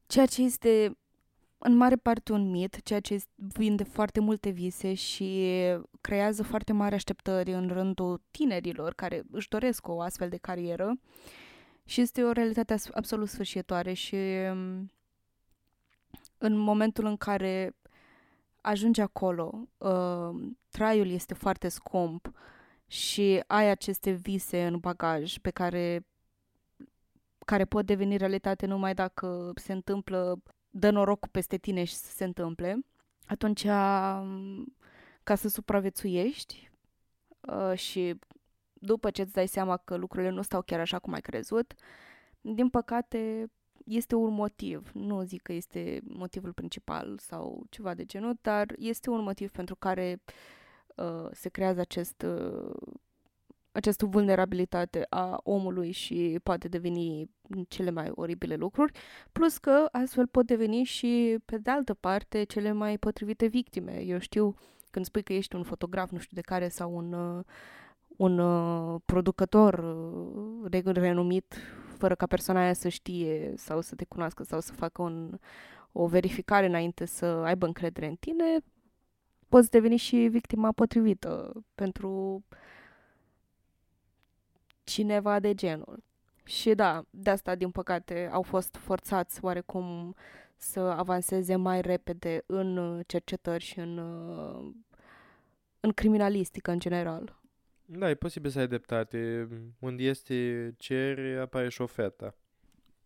ceea 0.06 0.26
ce 0.26 0.42
este 0.42 0.98
în 1.58 1.76
mare 1.76 1.96
parte 1.96 2.32
un 2.32 2.50
mit, 2.50 2.82
ceea 2.82 3.00
ce 3.00 3.24
vinde 3.34 3.82
foarte 3.82 4.20
multe 4.20 4.50
vise 4.50 4.94
și 4.94 5.52
creează 6.00 6.42
foarte 6.42 6.72
mari 6.72 6.94
așteptări 6.94 7.52
în 7.52 7.68
rândul 7.68 8.22
tinerilor 8.30 8.94
care 8.94 9.22
își 9.30 9.48
doresc 9.48 9.88
o 9.88 10.00
astfel 10.00 10.28
de 10.28 10.36
carieră 10.36 11.00
și 11.84 12.00
este 12.00 12.22
o 12.22 12.32
realitate 12.32 12.74
absolut 12.94 13.28
sfârșitoare 13.28 13.92
și 13.92 14.16
mm, 14.52 14.92
în 16.38 16.56
momentul 16.56 17.04
în 17.04 17.16
care 17.16 17.76
ajungi 18.60 19.00
acolo, 19.00 19.68
uh, 19.78 20.50
traiul 20.68 21.10
este 21.10 21.34
foarte 21.34 21.68
scump 21.68 22.30
și 22.86 23.42
ai 23.46 23.70
aceste 23.70 24.10
vise 24.10 24.66
în 24.66 24.78
bagaj 24.78 25.38
pe 25.38 25.50
care 25.50 26.06
care 27.44 27.64
pot 27.64 27.86
deveni 27.86 28.16
realitate 28.16 28.66
numai 28.66 28.94
dacă 28.94 29.52
se 29.54 29.72
întâmplă 29.72 30.42
dă 30.70 30.90
noroc 30.90 31.26
peste 31.26 31.56
tine 31.56 31.84
și 31.84 31.94
să 31.94 32.10
se 32.10 32.24
întâmple, 32.24 32.78
atunci 33.26 33.64
ca 35.22 35.34
să 35.34 35.48
supraviețuiești 35.48 36.70
uh, 37.40 37.78
și 37.78 38.18
după 38.72 39.10
ce 39.10 39.22
îți 39.22 39.32
dai 39.32 39.48
seama 39.48 39.76
că 39.76 39.96
lucrurile 39.96 40.30
nu 40.30 40.42
stau 40.42 40.62
chiar 40.62 40.80
așa 40.80 40.98
cum 40.98 41.12
ai 41.12 41.20
crezut, 41.20 41.74
din 42.40 42.68
păcate 42.68 43.50
este 43.84 44.14
un 44.14 44.34
motiv. 44.34 44.90
Nu 44.92 45.22
zic 45.22 45.42
că 45.42 45.52
este 45.52 46.00
motivul 46.04 46.52
principal 46.52 47.18
sau 47.18 47.64
ceva 47.68 47.94
de 47.94 48.04
genul, 48.04 48.38
dar 48.40 48.74
este 48.76 49.10
un 49.10 49.22
motiv 49.22 49.50
pentru 49.50 49.76
care 49.76 50.20
uh, 50.96 51.28
se 51.32 51.48
creează 51.48 51.80
acest 51.80 52.22
uh, 52.22 52.74
această 53.78 54.06
vulnerabilitate 54.06 55.06
a 55.08 55.40
omului 55.42 55.90
și 55.90 56.38
poate 56.42 56.68
deveni 56.68 57.30
cele 57.68 57.90
mai 57.90 58.10
oribile 58.14 58.54
lucruri, 58.54 58.92
plus 59.32 59.58
că 59.58 59.88
astfel 59.92 60.26
pot 60.26 60.46
deveni 60.46 60.82
și, 60.82 61.38
pe 61.44 61.58
de 61.58 61.70
altă 61.70 61.94
parte, 61.94 62.44
cele 62.44 62.72
mai 62.72 62.98
potrivite 62.98 63.46
victime. 63.46 64.02
Eu 64.04 64.18
știu, 64.18 64.54
când 64.90 65.04
spui 65.04 65.22
că 65.22 65.32
ești 65.32 65.54
un 65.54 65.62
fotograf, 65.62 66.10
nu 66.10 66.18
știu 66.18 66.36
de 66.36 66.40
care, 66.40 66.68
sau 66.68 66.96
un, 66.96 67.12
uh, 67.12 67.44
un 68.16 68.38
uh, 68.38 69.00
producător 69.04 69.74
uh, 70.72 70.94
renumit, 70.94 71.54
fără 71.96 72.14
ca 72.14 72.26
persoana 72.26 72.60
aia 72.60 72.72
să 72.72 72.88
știe 72.88 73.52
sau 73.56 73.80
să 73.80 73.94
te 73.94 74.04
cunoască 74.04 74.42
sau 74.42 74.60
să 74.60 74.72
facă 74.72 75.02
un, 75.02 75.38
o 75.92 76.06
verificare 76.06 76.66
înainte 76.66 77.04
să 77.04 77.26
aibă 77.26 77.66
încredere 77.66 78.06
în 78.06 78.16
tine, 78.20 78.58
poți 79.48 79.70
deveni 79.70 79.96
și 79.96 80.16
victima 80.16 80.72
potrivită 80.72 81.52
pentru 81.74 82.42
uh, 82.50 82.56
cineva 84.88 85.40
de 85.40 85.54
genul. 85.54 86.02
Și 86.44 86.74
da, 86.74 87.04
de 87.10 87.30
asta, 87.30 87.54
din 87.54 87.70
păcate, 87.70 88.28
au 88.32 88.42
fost 88.42 88.76
forțați 88.76 89.44
oarecum 89.44 90.14
să 90.56 90.80
avanseze 90.80 91.56
mai 91.56 91.80
repede 91.80 92.42
în 92.46 93.00
cercetări 93.06 93.64
și 93.64 93.78
în, 93.78 93.98
în 95.80 95.90
criminalistică 95.94 96.70
în 96.70 96.78
general. 96.78 97.40
Da, 97.84 98.10
e 98.10 98.14
posibil 98.14 98.50
să 98.50 98.58
ai 98.58 98.68
dreptate. 98.68 99.48
Unde 99.78 100.02
este 100.02 100.74
cer, 100.78 101.38
apare 101.38 101.68
și 101.68 101.80
oferta. 101.80 102.34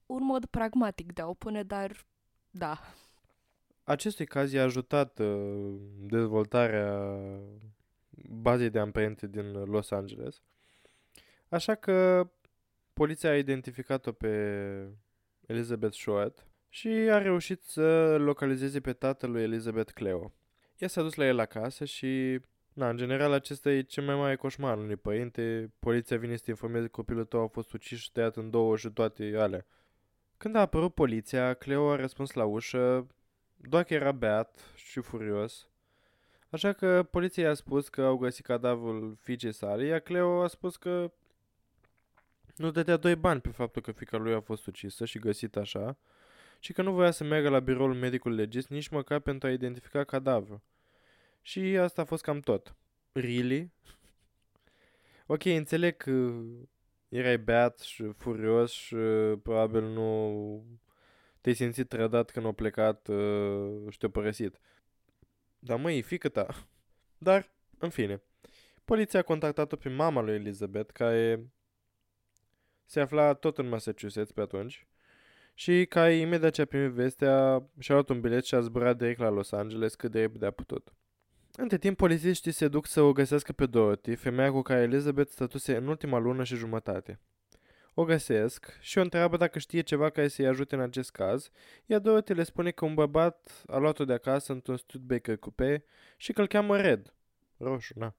Un 0.07 0.25
mod 0.25 0.47
pragmatic 0.47 1.13
de 1.13 1.23
a 1.23 1.29
opune, 1.29 1.63
dar 1.63 2.07
da. 2.51 2.81
Acestui 3.85 4.27
caz 4.27 4.53
i-a 4.53 4.63
ajutat 4.63 5.19
uh, 5.19 5.75
dezvoltarea 5.99 7.09
bazei 8.29 8.71
de 8.71 8.79
amprente 8.79 9.27
din 9.27 9.53
Los 9.53 9.91
Angeles 9.91 10.43
Așa 11.53 11.75
că 11.75 12.29
poliția 12.93 13.31
a 13.31 13.37
identificat-o 13.37 14.13
pe 14.13 14.29
Elizabeth 15.47 15.95
Short 15.95 16.47
și 16.69 16.89
a 16.89 17.19
reușit 17.19 17.63
să 17.63 18.17
localizeze 18.19 18.81
pe 18.81 18.93
tatăl 18.93 19.31
lui 19.31 19.43
Elizabeth 19.43 19.93
Cleo. 19.93 20.33
Ea 20.79 20.89
s-a 20.89 21.03
dus 21.03 21.15
la 21.15 21.27
el 21.27 21.39
acasă 21.39 21.85
și, 21.85 22.41
na, 22.73 22.89
în 22.89 22.97
general, 22.97 23.33
acesta 23.33 23.71
e 23.71 23.83
cel 23.83 24.05
mai 24.05 24.15
mare 24.15 24.37
coșmar 24.37 24.77
unui 24.77 24.97
părinte. 24.97 25.73
Poliția 25.79 26.17
vine 26.17 26.37
să 26.37 26.43
te 26.45 26.51
informeze 26.51 26.85
că 26.85 26.91
copilul 26.91 27.25
tău 27.25 27.43
a 27.43 27.47
fost 27.47 27.73
ucis 27.73 27.99
și 27.99 28.13
tăiat 28.13 28.37
în 28.37 28.51
două 28.51 28.77
și 28.77 28.89
toate 28.89 29.35
alea. 29.37 29.67
Când 30.37 30.57
a 30.57 30.61
apărut 30.61 30.95
poliția, 30.95 31.55
Cleo 31.55 31.91
a 31.91 31.97
răspuns 31.97 32.33
la 32.33 32.45
ușă, 32.45 33.07
doar 33.57 33.85
că 33.85 33.95
era 33.95 34.13
beat 34.13 34.73
și 34.75 35.01
furios. 35.01 35.71
Așa 36.51 36.73
că 36.73 37.03
poliția 37.11 37.45
i-a 37.45 37.55
spus 37.55 37.89
că 37.89 38.03
au 38.03 38.17
găsit 38.17 38.45
cadavrul 38.45 39.17
fiicei 39.21 39.53
sale, 39.53 39.85
iar 39.85 40.01
Cleo 40.01 40.43
a 40.43 40.47
spus 40.47 40.77
că 40.77 41.13
nu 42.57 42.71
dădea 42.71 42.97
doi 42.97 43.17
bani 43.17 43.41
pe 43.41 43.49
faptul 43.49 43.83
că 43.83 43.93
fica 43.93 44.17
lui 44.17 44.35
a 44.35 44.41
fost 44.41 44.67
ucisă 44.67 45.05
și 45.05 45.19
găsită 45.19 45.59
așa 45.59 45.97
și 46.59 46.73
că 46.73 46.83
nu 46.83 46.93
voia 46.93 47.11
să 47.11 47.25
meargă 47.25 47.49
la 47.49 47.61
biroul 47.61 47.95
medicului 47.95 48.37
legist 48.37 48.69
nici 48.69 48.89
măcar 48.89 49.21
pentru 49.21 49.49
a 49.49 49.53
identifica 49.53 50.05
cadavru. 50.05 50.63
Și 51.41 51.61
asta 51.61 52.03
a 52.03 52.05
fost 52.05 52.23
cam 52.23 52.41
tot. 52.41 52.77
Really? 53.13 53.73
ok, 55.27 55.45
înțeleg 55.45 55.97
că 55.97 56.33
erai 57.09 57.39
beat 57.39 57.79
și 57.79 58.13
furios 58.17 58.71
și 58.71 58.97
probabil 59.43 59.83
nu 59.83 60.65
te-ai 61.41 61.55
simțit 61.55 61.89
trădat 61.89 62.31
când 62.31 62.47
a 62.47 62.53
plecat 62.53 63.09
uh, 63.09 63.91
și 63.91 63.99
te-a 63.99 64.11
părăsit. 64.11 64.59
Dar 65.59 65.79
măi, 65.79 66.03
fică 66.03 66.29
ta. 66.29 66.67
Dar, 67.19 67.51
în 67.79 67.89
fine, 67.89 68.23
poliția 68.85 69.21
a 69.21 69.23
contactat-o 69.23 69.77
pe 69.77 69.89
mama 69.89 70.21
lui 70.21 70.35
Elizabeth, 70.35 70.93
care 70.93 71.47
se 72.93 73.01
afla 73.01 73.35
tot 73.35 73.59
în 73.59 73.69
Massachusetts 73.69 74.33
pe 74.33 74.41
atunci 74.41 74.87
și 75.55 75.87
ca 75.89 76.11
imediat 76.11 76.53
ce 76.53 76.63
a 76.63 76.65
primit 76.65 76.91
vestea, 76.91 77.67
și-a 77.79 77.95
luat 77.95 78.09
un 78.09 78.21
bilet 78.21 78.45
și 78.45 78.55
a 78.55 78.61
zburat 78.61 78.97
direct 78.97 79.19
la 79.19 79.29
Los 79.29 79.53
Angeles 79.53 79.95
cât 79.95 80.11
de 80.11 80.21
repede 80.21 80.47
a 80.47 80.51
putut. 80.51 80.93
Între 81.57 81.79
timp, 81.79 81.97
polițiștii 81.97 82.53
se 82.53 82.69
duc 82.69 82.87
să 82.87 83.01
o 83.01 83.13
găsească 83.13 83.53
pe 83.53 83.67
Dorothy, 83.67 84.15
femeia 84.15 84.51
cu 84.51 84.63
care 84.63 84.81
Elizabeth 84.81 85.31
stătuse 85.31 85.77
în 85.77 85.87
ultima 85.87 86.19
lună 86.19 86.45
și 86.45 86.57
jumătate. 86.57 87.21
o 87.95 88.05
găsesc 88.05 88.79
și 88.81 88.99
o 88.99 89.01
întreabă 89.01 89.37
dacă 89.37 89.59
știe 89.59 89.81
ceva 89.81 90.11
care 90.11 90.29
să-i 90.29 90.47
ajute 90.47 90.75
în 90.75 90.81
acest 90.81 91.11
caz, 91.11 91.51
iar 91.87 92.01
Dorothy 92.01 92.35
le 92.35 92.43
spune 92.43 92.71
că 92.71 92.85
un 92.85 92.95
bărbat 92.95 93.65
a 93.67 93.77
luat-o 93.77 94.05
de 94.05 94.13
acasă 94.13 94.53
într-un 94.53 94.77
Studebaker 94.77 95.37
coupe 95.37 95.85
și 96.17 96.33
că 96.33 96.41
îl 96.41 96.47
cheamă 96.47 96.81
Red. 96.81 97.15
Roșu, 97.57 97.99
na. 97.99 98.15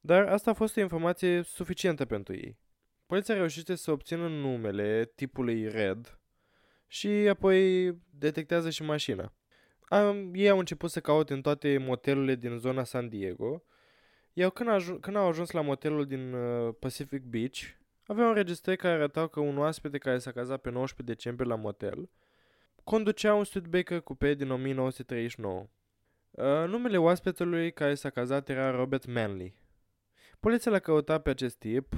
Dar 0.00 0.26
asta 0.26 0.50
a 0.50 0.54
fost 0.54 0.76
o 0.76 0.80
informație 0.80 1.42
suficientă 1.42 2.04
pentru 2.04 2.34
ei. 2.34 2.62
Poliția 3.06 3.34
reușește 3.34 3.74
să 3.74 3.90
obțină 3.90 4.28
numele 4.28 5.12
tipului 5.14 5.68
Red 5.68 6.18
și 6.86 7.08
apoi 7.08 7.90
detectează 8.10 8.70
și 8.70 8.82
mașina. 8.82 9.32
Am, 9.80 10.30
ei 10.34 10.48
au 10.48 10.58
început 10.58 10.90
să 10.90 11.00
caute 11.00 11.32
în 11.32 11.40
toate 11.40 11.78
motelurile 11.78 12.34
din 12.34 12.58
zona 12.58 12.84
San 12.84 13.08
Diego, 13.08 13.62
iar 14.32 14.50
când, 14.50 14.70
aj- 14.70 15.00
când 15.00 15.16
au 15.16 15.28
ajuns 15.28 15.50
la 15.50 15.60
motelul 15.60 16.06
din 16.06 16.32
uh, 16.32 16.74
Pacific 16.78 17.22
Beach, 17.22 17.58
aveau 18.06 18.28
înregistrări 18.28 18.78
care 18.78 18.94
arătau 18.94 19.28
că 19.28 19.40
un 19.40 19.58
oaspete 19.58 19.98
care 19.98 20.18
s-a 20.18 20.32
cazat 20.32 20.60
pe 20.60 20.70
19 20.70 21.14
decembrie 21.14 21.48
la 21.48 21.56
motel 21.56 22.08
conducea 22.84 23.34
un 23.34 23.44
Studebaker 23.44 24.00
Coupe 24.00 24.34
din 24.34 24.50
1939. 24.50 25.66
Uh, 26.30 26.44
numele 26.68 26.98
oaspetelui 26.98 27.72
care 27.72 27.94
s-a 27.94 28.10
cazat 28.10 28.48
era 28.48 28.70
Robert 28.70 29.06
Manley. 29.06 29.54
Poliția 30.40 30.70
l-a 30.70 30.78
căutat 30.78 31.22
pe 31.22 31.30
acest 31.30 31.58
tip 31.58 31.94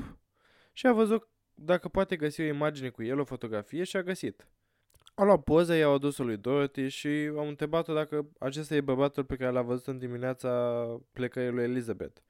și 0.77 0.87
a 0.87 0.93
văzut 0.93 1.29
dacă 1.55 1.89
poate 1.89 2.17
găsi 2.17 2.41
o 2.41 2.45
imagine 2.45 2.89
cu 2.89 3.03
el, 3.03 3.19
o 3.19 3.25
fotografie 3.25 3.85
și 3.85 3.97
a 3.97 4.03
găsit. 4.03 4.47
A 5.15 5.25
luat 5.25 5.43
poze, 5.43 5.77
i-au 5.77 5.95
adus-o 5.95 6.25
lui 6.25 6.37
Dorothy 6.37 6.89
și 6.89 7.09
au 7.37 7.49
întrebat-o 7.49 7.95
dacă 7.95 8.29
acesta 8.39 8.75
e 8.75 8.81
bărbatul 8.81 9.25
pe 9.25 9.37
care 9.37 9.51
l-a 9.51 9.63
văzut 9.63 9.87
în 9.87 9.99
dimineața 9.99 10.51
plecării 11.13 11.51
lui 11.51 11.63
Elizabeth. 11.63 12.21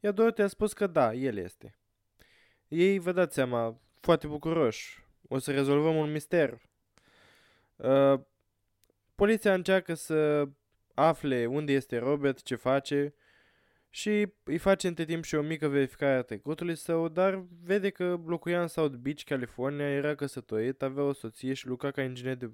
Iar 0.00 0.12
Dorothy 0.12 0.42
a 0.42 0.46
spus 0.46 0.72
că 0.72 0.86
da, 0.86 1.14
el 1.14 1.36
este. 1.36 1.78
Ei, 2.68 2.98
vă 2.98 3.12
dați 3.12 3.34
seama, 3.34 3.80
foarte 4.00 4.26
bucuroși. 4.26 5.04
O 5.28 5.38
să 5.38 5.52
rezolvăm 5.52 5.96
un 5.96 6.12
mister. 6.12 6.60
Uh, 7.76 8.20
poliția 9.14 9.54
încearcă 9.54 9.94
să 9.94 10.48
afle 10.94 11.46
unde 11.46 11.72
este 11.72 11.98
Robert, 11.98 12.42
ce 12.42 12.54
face 12.54 13.14
și 13.98 14.32
îi 14.44 14.58
face 14.58 14.86
între 14.86 15.04
timp 15.04 15.24
și 15.24 15.34
o 15.34 15.42
mică 15.42 15.68
verificare 15.68 16.16
a 16.16 16.22
trecutului 16.22 16.76
său, 16.76 17.08
dar 17.08 17.44
vede 17.62 17.90
că 17.90 18.20
locuia 18.26 18.60
în 18.60 18.66
South 18.66 18.94
Beach, 18.94 19.22
California, 19.22 19.88
era 19.88 20.14
căsătorit, 20.14 20.82
avea 20.82 21.02
o 21.02 21.12
soție 21.12 21.52
și 21.52 21.66
lucra 21.66 21.90
ca, 21.90 22.02
inginer 22.02 22.36
de, 22.36 22.50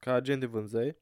ca 0.00 0.12
agent 0.12 0.40
de 0.40 0.46
vânzări. 0.46 0.96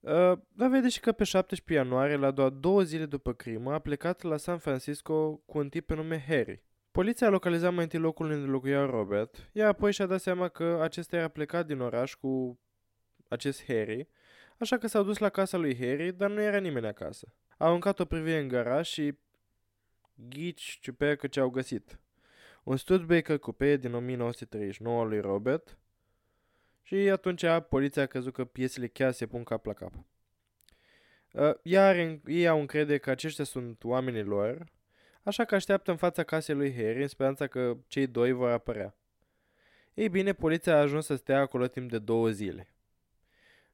Uh, 0.00 0.32
dar 0.48 0.68
vede 0.68 0.88
și 0.88 1.00
că 1.00 1.12
pe 1.12 1.24
17 1.24 1.84
ianuarie, 1.84 2.16
la 2.16 2.30
doar 2.30 2.48
două 2.48 2.82
zile 2.82 3.06
după 3.06 3.32
crimă, 3.32 3.72
a 3.72 3.78
plecat 3.78 4.22
la 4.22 4.36
San 4.36 4.58
Francisco 4.58 5.36
cu 5.46 5.58
un 5.58 5.68
tip 5.68 5.86
pe 5.86 5.94
nume 5.94 6.24
Harry. 6.28 6.62
Poliția 6.90 7.26
a 7.26 7.30
localizat 7.30 7.72
mai 7.72 7.82
întâi 7.82 7.98
locul 7.98 8.30
unde 8.30 8.50
locuia 8.50 8.84
Robert, 8.84 9.50
iar 9.52 9.68
apoi 9.68 9.92
și-a 9.92 10.06
dat 10.06 10.20
seama 10.20 10.48
că 10.48 10.78
acesta 10.82 11.16
era 11.16 11.28
plecat 11.28 11.66
din 11.66 11.80
oraș 11.80 12.14
cu 12.14 12.60
acest 13.28 13.64
Harry, 13.66 14.08
așa 14.58 14.78
că 14.78 14.86
s-au 14.86 15.02
dus 15.02 15.18
la 15.18 15.28
casa 15.28 15.56
lui 15.56 15.76
Harry, 15.76 16.12
dar 16.12 16.30
nu 16.30 16.40
era 16.40 16.58
nimeni 16.58 16.86
acasă. 16.86 17.34
Au 17.56 17.68
aruncat 17.68 17.98
o 17.98 18.04
privire 18.04 18.38
în 18.38 18.48
garaj 18.48 18.86
și 18.86 19.18
ghici 20.14 20.78
ciupercă 20.80 21.26
ce 21.26 21.40
au 21.40 21.50
găsit. 21.50 21.98
Un 22.62 22.76
Studebaker 22.76 23.38
coupe 23.38 23.76
din 23.76 23.94
1939 23.94 25.04
lui 25.04 25.20
Robert 25.20 25.78
și 26.82 26.94
atunci 26.94 27.44
poliția 27.68 28.02
a 28.02 28.06
crezut 28.06 28.32
că 28.32 28.44
piesele 28.44 28.86
chiar 28.86 29.12
se 29.12 29.26
pun 29.26 29.44
cap 29.44 29.66
la 29.66 29.72
cap. 29.72 29.92
Uh, 31.32 31.54
iar 31.62 32.18
ei 32.26 32.48
au 32.48 32.60
încredere 32.60 32.98
că 32.98 33.10
aceștia 33.10 33.44
sunt 33.44 33.84
oamenii 33.84 34.22
lor, 34.22 34.66
așa 35.22 35.44
că 35.44 35.54
așteaptă 35.54 35.90
în 35.90 35.96
fața 35.96 36.22
casei 36.22 36.54
lui 36.54 36.74
Harry 36.74 37.02
în 37.02 37.08
speranța 37.08 37.46
că 37.46 37.76
cei 37.86 38.06
doi 38.06 38.32
vor 38.32 38.50
apărea. 38.50 38.94
Ei 39.94 40.08
bine, 40.08 40.32
poliția 40.32 40.76
a 40.76 40.80
ajuns 40.80 41.04
să 41.06 41.14
stea 41.14 41.40
acolo 41.40 41.66
timp 41.66 41.90
de 41.90 41.98
două 41.98 42.30
zile. 42.30 42.68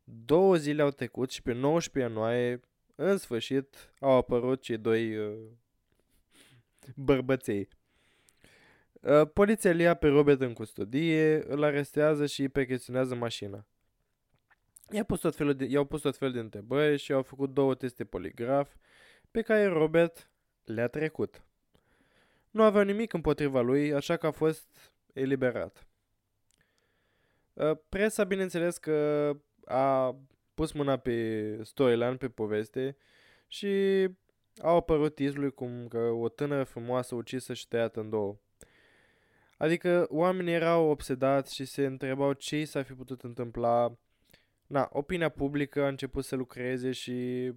Două 0.05 0.57
zile 0.57 0.83
au 0.83 0.91
trecut 0.91 1.31
și 1.31 1.43
pe 1.43 1.53
19 1.53 2.13
ianuarie 2.13 2.61
în 3.03 3.17
sfârșit 3.19 3.93
au 4.01 4.11
apărut 4.11 4.63
cei 4.63 4.77
doi 4.77 5.17
uh, 5.17 5.39
bărbăței. 6.95 7.69
Uh, 9.01 9.29
poliția 9.33 9.71
îl 9.71 9.81
ia 9.81 9.95
pe 9.95 10.09
Robert 10.09 10.41
în 10.41 10.53
custodie, 10.53 11.45
îl 11.47 11.63
arestează 11.63 12.27
și 12.27 12.41
îi 12.41 12.49
percheționează 12.49 13.15
mașina. 13.15 13.67
I-au 14.91 15.05
pus, 15.05 15.21
tot 15.21 15.35
felul 15.35 15.55
de, 15.55 15.65
i-au 15.65 15.85
pus 15.85 16.01
tot 16.01 16.17
felul 16.17 16.35
de 16.35 16.41
întrebări 16.41 16.99
și 16.99 17.13
au 17.13 17.23
făcut 17.23 17.55
două 17.55 17.75
teste 17.75 18.05
poligraf 18.05 18.75
pe 19.31 19.43
care 19.43 19.65
Robert 19.65 20.31
le-a 20.65 20.89
trecut. 20.89 21.43
Nu 22.51 22.63
aveau 22.63 22.85
nimic 22.85 23.13
împotriva 23.13 23.61
lui, 23.61 23.95
așa 23.95 24.17
că 24.17 24.27
a 24.27 24.31
fost 24.31 24.95
eliberat. 25.13 25.87
Uh, 27.53 27.77
presa, 27.89 28.25
bineînțeles 28.25 28.79
că 28.79 29.31
a 29.65 30.17
pus 30.55 30.73
mâna 30.73 30.97
pe 30.97 31.59
storyline, 31.63 32.17
pe 32.17 32.29
poveste 32.29 32.97
și 33.47 34.09
au 34.63 34.77
apărut 34.77 35.15
titluri 35.15 35.55
cum 35.55 35.89
că 35.89 35.99
o 35.99 36.29
tânără 36.29 36.65
frumoasă 36.65 37.15
ucisă 37.15 37.55
și 37.55 37.69
tăiată 37.69 38.01
în 38.01 38.11
două. 38.11 38.37
Adică 39.57 40.07
oamenii 40.11 40.53
erau 40.53 40.89
obsedați 40.89 41.55
și 41.55 41.65
se 41.65 41.87
întrebau 41.87 42.33
ce 42.33 42.65
s-ar 42.65 42.85
fi 42.85 42.93
putut 42.93 43.23
întâmpla. 43.23 43.97
Na, 44.67 44.89
opinia 44.93 45.29
publică 45.29 45.83
a 45.83 45.89
început 45.89 46.25
să 46.25 46.37
lucreze 46.37 46.93
și 46.93 47.51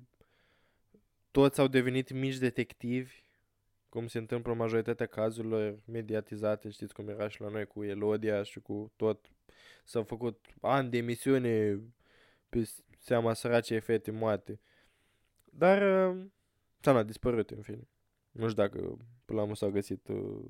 toți 1.32 1.60
au 1.60 1.68
devenit 1.68 2.12
mici 2.12 2.38
detectivi, 2.38 3.24
cum 3.90 4.08
se 4.08 4.18
întâmplă 4.18 4.52
în 4.52 4.58
majoritatea 4.58 5.06
cazurilor 5.06 5.80
mediatizate, 5.86 6.70
știți 6.70 6.94
cum 6.94 7.10
era 7.10 7.28
și 7.28 7.42
la 7.42 7.50
noi 7.50 7.66
cu 7.66 7.84
Elodia 7.84 8.44
și 8.44 8.60
cu 8.60 8.92
tot. 8.96 9.32
S-au 9.84 10.04
făcut 10.04 10.46
ani 10.62 10.90
de 10.90 10.98
emisiune 10.98 11.80
pe 12.50 12.70
seama 13.00 13.34
săracei 13.34 13.80
fete 13.80 14.12
moarte. 14.12 14.60
Dar 15.46 16.10
uh, 16.10 16.26
s-a 16.80 17.04
dispărut 17.04 17.50
în 17.50 17.62
film. 17.62 17.88
Nu 18.32 18.50
știu 18.50 18.64
dacă 18.64 18.80
până 19.26 19.38
la 19.38 19.42
urmă 19.42 19.56
s-a 19.56 19.70
găsit, 19.70 20.08
uh, 20.08 20.44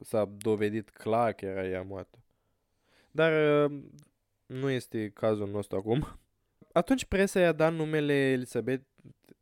s-a 0.00 0.24
dovedit 0.24 0.90
clar 0.90 1.32
că 1.32 1.44
era 1.44 1.66
ea 1.66 1.82
moartă. 1.82 2.18
Dar 3.10 3.64
uh, 3.70 3.82
nu 4.46 4.70
este 4.70 5.10
cazul 5.10 5.48
nostru 5.48 5.76
acum. 5.76 6.06
Atunci 6.72 7.04
presa 7.04 7.40
i-a 7.40 7.52
dat 7.52 7.72
numele 7.72 8.12
Elisabeth, 8.12 8.84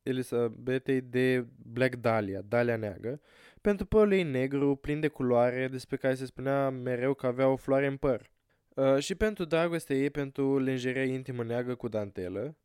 Elisabetei 0.02 1.00
de 1.00 1.46
Black 1.56 1.94
Dahlia, 1.96 2.40
Dahlia 2.40 2.76
neagră, 2.76 3.20
pentru 3.60 3.86
părul 3.86 4.12
ei 4.12 4.22
negru, 4.22 4.76
plin 4.76 5.00
de 5.00 5.08
culoare, 5.08 5.68
despre 5.68 5.96
care 5.96 6.14
se 6.14 6.24
spunea 6.24 6.70
mereu 6.70 7.14
că 7.14 7.26
avea 7.26 7.48
o 7.48 7.56
floare 7.56 7.86
în 7.86 7.96
păr. 7.96 8.30
Uh, 8.74 8.98
și 8.98 9.14
pentru 9.14 9.44
dragostea 9.44 9.96
ei 9.96 10.10
pentru 10.10 10.58
lingeria 10.58 11.04
intimă 11.04 11.44
neagră 11.44 11.74
cu 11.74 11.88
dantelă, 11.88 12.56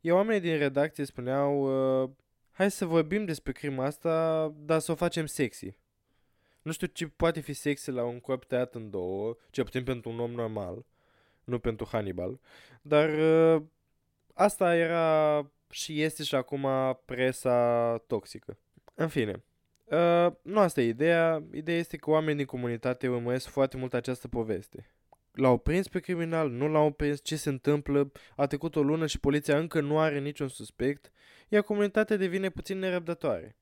iar 0.00 0.16
oamenii 0.16 0.40
din 0.40 0.58
redacție 0.58 1.04
spuneau 1.04 1.62
uh, 2.02 2.10
hai 2.50 2.70
să 2.70 2.86
vorbim 2.86 3.24
despre 3.24 3.52
crima 3.52 3.84
asta, 3.84 4.48
dar 4.56 4.78
să 4.78 4.92
o 4.92 4.94
facem 4.94 5.26
sexy. 5.26 5.78
Nu 6.62 6.72
știu 6.72 6.86
ce 6.86 7.06
poate 7.06 7.40
fi 7.40 7.52
sexy 7.52 7.90
la 7.90 8.04
un 8.04 8.20
corp 8.20 8.44
tăiat 8.44 8.74
în 8.74 8.90
două, 8.90 9.36
ce 9.50 9.62
putem 9.62 9.84
pentru 9.84 10.10
un 10.10 10.20
om 10.20 10.30
normal, 10.30 10.84
nu 11.44 11.58
pentru 11.58 11.86
Hannibal, 11.90 12.40
dar 12.82 13.08
uh, 13.08 13.62
asta 14.34 14.76
era 14.76 15.50
și 15.70 16.02
este 16.02 16.22
și 16.22 16.34
acum 16.34 16.68
presa 17.04 17.98
toxică. 18.06 18.58
În 18.94 19.08
fine, 19.08 19.44
uh, 19.84 20.32
nu 20.42 20.58
asta 20.58 20.80
e 20.80 20.88
ideea, 20.88 21.42
ideea 21.52 21.78
este 21.78 21.96
că 21.96 22.10
oamenii 22.10 22.36
din 22.36 22.46
comunitate 22.46 23.08
urmăresc 23.08 23.46
foarte 23.48 23.76
mult 23.76 23.94
această 23.94 24.28
poveste. 24.28 24.90
L-au 25.36 25.58
prins 25.58 25.88
pe 25.88 26.00
criminal, 26.00 26.50
nu 26.50 26.68
l-au 26.68 26.90
prins, 26.90 27.20
ce 27.22 27.36
se 27.36 27.48
întâmplă, 27.48 28.12
a 28.36 28.46
trecut 28.46 28.76
o 28.76 28.82
lună 28.82 29.06
și 29.06 29.20
poliția 29.20 29.58
încă 29.58 29.80
nu 29.80 29.98
are 29.98 30.20
niciun 30.20 30.48
suspect, 30.48 31.10
iar 31.48 31.62
comunitatea 31.62 32.16
devine 32.16 32.50
puțin 32.50 32.78
nerăbdătoare. 32.78 33.56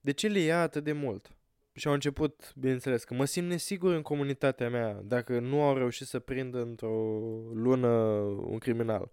De 0.00 0.12
ce 0.12 0.28
le 0.28 0.38
ia 0.38 0.60
atât 0.60 0.84
de 0.84 0.92
mult? 0.92 1.36
Și 1.72 1.86
au 1.86 1.92
început, 1.92 2.52
bineînțeles, 2.56 3.04
că 3.04 3.14
mă 3.14 3.24
simt 3.24 3.48
nesigur 3.48 3.94
în 3.94 4.02
comunitatea 4.02 4.70
mea 4.70 5.00
dacă 5.04 5.38
nu 5.38 5.62
au 5.62 5.76
reușit 5.76 6.06
să 6.06 6.18
prindă 6.18 6.62
într-o 6.62 7.18
lună 7.52 7.88
un 8.46 8.58
criminal. 8.58 9.10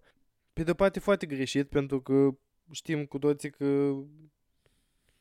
Pe 0.52 0.62
de-o 0.62 0.74
parte 0.74 1.00
foarte 1.00 1.26
greșit, 1.26 1.68
pentru 1.68 2.00
că 2.00 2.28
știm 2.70 3.04
cu 3.04 3.18
toții 3.18 3.50
că 3.50 3.94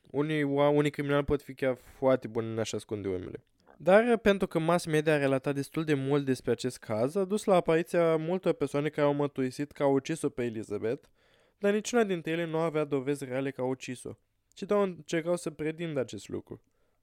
unii, 0.02 0.44
unii 0.44 0.90
criminali 0.90 1.24
pot 1.24 1.42
fi 1.42 1.54
chiar 1.54 1.76
foarte 1.76 2.28
buni 2.28 2.52
în 2.52 2.60
a-și 2.60 2.76
ascunde 2.76 3.08
urmele. 3.08 3.44
Dar 3.84 4.17
pentru 4.17 4.48
că 4.48 4.60
mass 4.60 4.86
media 4.86 5.14
a 5.14 5.18
relatat 5.18 5.56
destul 5.56 5.84
de 5.84 5.93
mult 5.93 6.26
despre 6.26 6.51
acest 6.51 6.78
caz, 6.78 7.16
a 7.16 7.24
dus 7.24 7.43
la 7.43 7.56
apariția 7.56 8.16
multor 8.16 8.53
persoane 8.53 8.89
care 8.89 9.08
au 9.08 9.14
mătuisit 9.14 9.72
că 9.72 9.84
au 9.84 9.93
ucis-o 9.93 10.30
pe 10.30 10.43
Elizabeth, 10.43 11.08
dar 11.58 11.74
niciuna 11.74 12.03
dintre 12.03 12.32
ele 12.32 12.45
nu 12.45 12.58
avea 12.58 12.84
dovezi 12.84 13.26
reale 13.26 13.51
că 13.51 13.62
au 13.62 13.70
ucis-o, 13.70 14.12
ci 14.53 14.62
doar 14.62 14.82
încercau 14.82 15.36
să 15.36 15.49
predindă 15.49 15.99
acest 15.99 16.30
lucru. 16.30 16.62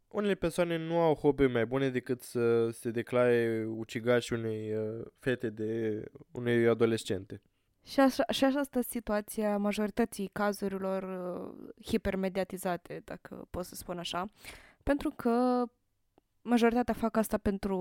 Unele 0.08 0.34
persoane 0.34 0.76
nu 0.76 0.98
au 0.98 1.14
hobby 1.14 1.46
mai 1.46 1.66
bune 1.66 1.90
decât 1.90 2.22
să 2.22 2.68
se 2.68 2.90
declare 2.90 3.66
ucigași 3.68 4.32
unei 4.32 4.74
uh, 4.74 5.06
fete 5.18 5.50
de 5.50 6.02
unei 6.30 6.68
adolescente. 6.68 7.42
Și 7.84 8.00
așa, 8.00 8.24
și 8.30 8.44
așa 8.44 8.62
stă 8.62 8.80
situația 8.80 9.56
majorității 9.56 10.30
cazurilor 10.32 11.02
uh, 11.02 11.84
hipermediatizate, 11.84 13.02
dacă 13.04 13.46
pot 13.50 13.64
să 13.64 13.74
spun 13.74 13.98
așa, 13.98 14.24
pentru 14.82 15.10
că 15.16 15.64
majoritatea 16.48 16.94
fac 16.94 17.16
asta 17.16 17.38
pentru 17.38 17.76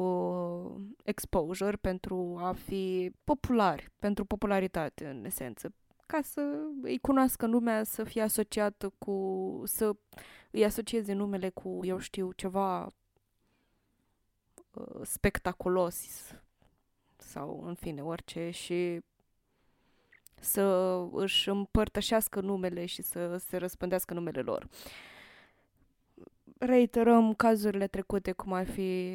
exposure, 1.03 1.75
pentru 1.75 2.37
a 2.39 2.51
fi 2.51 3.11
populari, 3.23 3.89
pentru 3.99 4.25
popularitate, 4.25 5.07
în 5.07 5.25
esență. 5.25 5.73
Ca 6.05 6.21
să 6.21 6.41
îi 6.81 6.97
cunoască 6.99 7.47
lumea, 7.47 7.83
să 7.83 8.03
fie 8.03 8.21
asociată 8.21 8.93
cu... 8.97 9.61
să 9.65 9.95
îi 10.51 10.65
asocieze 10.65 11.13
numele 11.13 11.49
cu, 11.49 11.79
eu 11.83 11.97
știu, 11.97 12.31
ceva 12.31 12.85
uh, 14.73 15.01
spectaculos 15.03 16.05
sau, 17.17 17.63
în 17.65 17.73
fine, 17.73 18.03
orice 18.03 18.49
și 18.49 19.01
să 20.39 20.61
își 21.11 21.49
împărtășească 21.49 22.41
numele 22.41 22.85
și 22.85 23.01
să 23.01 23.37
se 23.37 23.57
răspândească 23.57 24.13
numele 24.13 24.41
lor. 24.41 24.67
Reiterăm 26.59 27.33
cazurile 27.33 27.87
trecute, 27.87 28.31
cum 28.31 28.53
ar 28.53 28.65
fi, 28.65 29.09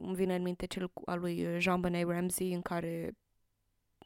îmi 0.00 0.14
vine 0.14 0.34
în 0.34 0.42
minte 0.42 0.66
cel 0.66 0.90
al 1.04 1.20
lui 1.20 1.46
Jean 1.58 1.80
Benet 1.80 2.08
Ramsey, 2.08 2.52
în 2.52 2.62
care 2.62 3.16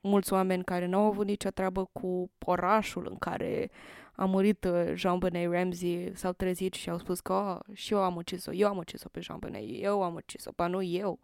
mulți 0.03 0.33
oameni 0.33 0.65
care 0.65 0.87
nu 0.87 0.99
au 0.99 1.05
avut 1.05 1.27
nicio 1.27 1.51
treabă 1.51 1.85
cu 1.93 2.31
orașul 2.39 3.07
în 3.11 3.17
care 3.19 3.71
a 4.13 4.25
murit 4.25 4.65
uh, 4.65 4.93
Jean 4.95 5.19
Benet 5.19 5.51
Ramsey 5.51 6.11
s-au 6.15 6.33
trezit 6.33 6.75
și 6.75 6.91
au 6.91 6.99
spus 6.99 7.21
că 7.21 7.33
oh, 7.33 7.77
și 7.77 7.93
eu 7.93 8.03
am 8.03 8.17
ucis-o, 8.17 8.53
eu 8.53 8.69
am 8.69 8.77
ucis-o 8.77 9.09
pe 9.09 9.21
Jean 9.21 9.39
Benet, 9.39 9.65
eu 9.69 10.03
am 10.03 10.15
ucis-o, 10.15 10.53
pa 10.53 10.67
nu 10.67 10.83
eu. 10.83 11.19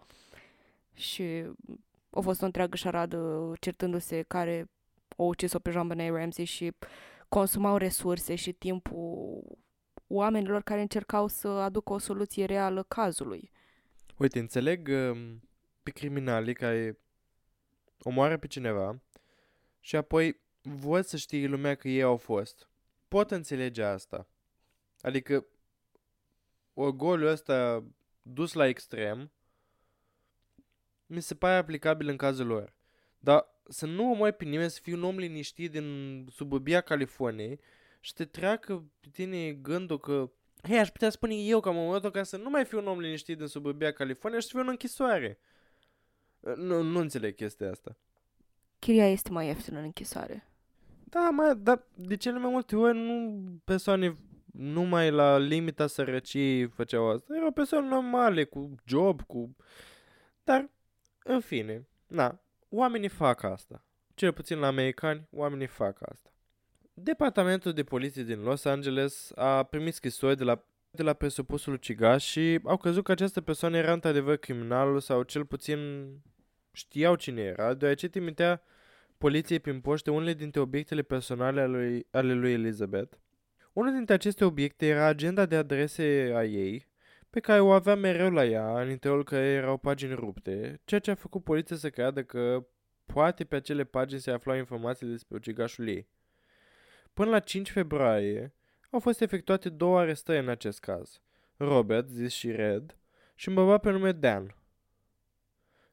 Și 0.95 1.45
a 2.11 2.21
fost 2.21 2.43
o 2.43 2.45
întreagă 2.45 2.77
șaradă 2.77 3.53
certându-se 3.61 4.23
care 4.23 4.71
o 5.17 5.25
ucis-o 5.25 5.59
pe 5.59 5.71
Jean 5.71 5.87
Benet 5.87 6.15
Ramsey 6.15 6.45
și 6.45 6.73
consumau 7.29 7.77
resurse 7.77 8.35
și 8.35 8.53
timpul 8.53 9.43
oamenilor 10.09 10.63
care 10.63 10.81
încercau 10.81 11.29
să 11.29 11.49
aducă 11.49 11.93
o 11.93 11.99
soluție 11.99 12.45
reală 12.45 12.83
cazului. 12.83 13.51
Uite, 14.17 14.39
înțeleg 14.39 14.89
um, 14.89 15.41
pe 15.83 15.91
criminalii 15.91 16.55
care 16.55 16.99
omoară 18.03 18.37
pe 18.37 18.47
cineva 18.47 19.03
și 19.81 19.97
apoi 19.97 20.41
văd 20.63 21.05
să 21.05 21.17
știe 21.17 21.47
lumea 21.47 21.75
că 21.75 21.89
ei 21.89 22.03
au 22.03 22.17
fost. 22.17 22.69
Pot 23.09 23.31
înțelege 23.31 23.83
asta. 23.83 24.29
Adică 25.01 25.47
orgoliul 26.75 27.29
ăsta 27.29 27.85
dus 28.23 28.53
la 28.53 28.67
extrem 28.67 29.33
mi 31.07 31.21
se 31.21 31.35
pare 31.35 31.57
aplicabil 31.57 32.09
în 32.09 32.17
cazul 32.17 32.47
lor. 32.47 32.75
Dar 33.19 33.47
să 33.69 33.87
nu 33.87 34.11
omori 34.11 34.33
pe 34.33 34.45
nimeni, 34.45 34.71
să 34.71 34.81
fii 34.83 34.93
un 34.93 35.03
om 35.03 35.19
liniștit 35.19 35.71
din 35.71 36.27
suburbia 36.31 36.81
Californiei 36.81 37.61
și 38.01 38.13
te 38.13 38.25
treacă 38.25 38.85
pe 39.01 39.09
tine 39.13 39.53
gândul 39.53 39.99
că 39.99 40.31
hei, 40.63 40.79
aș 40.79 40.91
putea 40.91 41.11
spune 41.11 41.35
eu 41.35 41.61
că 41.61 41.69
am 41.69 41.77
omorât-o 41.77 42.11
ca 42.11 42.23
să 42.23 42.37
nu 42.37 42.51
mai 42.51 42.65
fiu 42.65 42.79
un 42.79 42.87
om 42.87 42.99
liniștit 42.99 43.39
din 43.39 43.47
suburbia 43.47 43.93
Californiei 43.93 44.41
și 44.41 44.47
să 44.47 44.53
fiu 44.53 44.63
în 44.63 44.69
închisoare. 44.69 45.39
Nu, 46.57 46.83
nu 46.83 46.99
înțeleg 46.99 47.35
chestia 47.35 47.71
asta. 47.71 47.97
Chiria 48.79 49.11
este 49.11 49.31
mai 49.31 49.47
ieftină 49.47 49.79
în 49.79 49.85
închisoare. 49.85 50.49
Da, 51.05 51.31
mai, 51.31 51.57
dar 51.57 51.87
de 51.95 52.17
cele 52.17 52.39
mai 52.39 52.51
multe 52.51 52.77
ori 52.77 52.97
nu 52.97 53.43
persoane 53.65 54.15
numai 54.53 55.11
la 55.11 55.39
limita 55.39 55.87
sărăciei 55.87 56.69
făceau 56.69 57.11
asta. 57.11 57.37
Erau 57.37 57.51
persoane 57.51 57.89
normale, 57.89 58.45
cu 58.45 58.75
job, 58.85 59.23
cu... 59.23 59.57
Dar, 60.45 60.71
în 61.25 61.41
fine, 61.41 61.89
na, 62.07 62.41
oamenii 62.69 63.09
fac 63.09 63.43
asta. 63.43 63.85
Cel 64.15 64.33
puțin 64.33 64.59
la 64.59 64.67
americani, 64.67 65.29
oamenii 65.31 65.67
fac 65.67 66.11
asta. 66.11 66.31
Departamentul 67.01 67.73
de 67.73 67.85
poliție 67.85 68.23
din 68.23 68.41
Los 68.41 68.65
Angeles 68.65 69.33
a 69.35 69.63
primit 69.63 69.95
scrisori 69.95 70.37
de 70.37 70.45
la, 70.45 70.65
de 70.91 71.03
la 71.03 71.13
presupusul 71.13 71.73
ucigaș 71.73 72.25
și 72.25 72.61
au 72.65 72.77
crezut 72.77 73.05
că 73.05 73.13
această 73.13 73.41
persoană 73.41 73.77
era 73.77 73.93
într-adevăr 73.93 74.37
criminalul 74.37 75.01
sau 75.01 75.23
cel 75.23 75.45
puțin 75.45 76.09
știau 76.73 77.15
cine 77.15 77.43
era, 77.43 77.75
deoarece 77.75 78.09
trimitea 78.09 78.63
poliției 79.19 79.59
prin 79.59 79.81
poște 79.81 80.11
unele 80.11 80.33
dintre 80.33 80.61
obiectele 80.61 81.03
personale 81.03 81.61
ale 81.61 81.77
lui, 81.77 82.07
ale 82.11 82.33
lui 82.33 82.53
Elizabeth. 82.53 83.17
Unul 83.73 83.93
dintre 83.93 84.15
aceste 84.15 84.45
obiecte 84.45 84.87
era 84.87 85.05
agenda 85.05 85.47
de 85.47 85.57
adrese 85.57 86.33
a 86.35 86.45
ei, 86.45 86.87
pe 87.31 87.41
care 87.41 87.61
o 87.61 87.71
avea 87.71 87.95
mereu 87.95 88.31
la 88.31 88.45
ea, 88.45 88.81
în 88.81 88.91
interiorul 88.91 89.25
care 89.25 89.45
erau 89.45 89.77
pagini 89.77 90.15
rupte, 90.15 90.81
ceea 90.85 91.01
ce 91.01 91.11
a 91.11 91.15
făcut 91.15 91.45
poliția 91.45 91.77
să 91.77 91.91
creadă 91.91 92.23
că 92.23 92.67
poate 93.05 93.45
pe 93.45 93.57
acele 93.57 93.85
pagini 93.85 94.21
se 94.21 94.31
aflau 94.31 94.57
informații 94.57 95.07
despre 95.07 95.37
ucigașul 95.37 95.89
ei. 95.89 96.09
Până 97.19 97.31
la 97.31 97.39
5 97.39 97.71
februarie 97.71 98.55
au 98.91 99.01
fost 99.01 99.21
efectuate 99.21 99.69
două 99.69 99.99
arestări 99.99 100.39
în 100.39 100.49
acest 100.49 100.81
caz. 100.81 101.21
Robert, 101.57 102.09
zis 102.09 102.33
și 102.33 102.51
Red, 102.51 102.97
și 103.35 103.49
un 103.49 103.55
bărbat 103.55 103.81
pe 103.81 103.91
nume 103.91 104.13
Dan. 104.13 104.55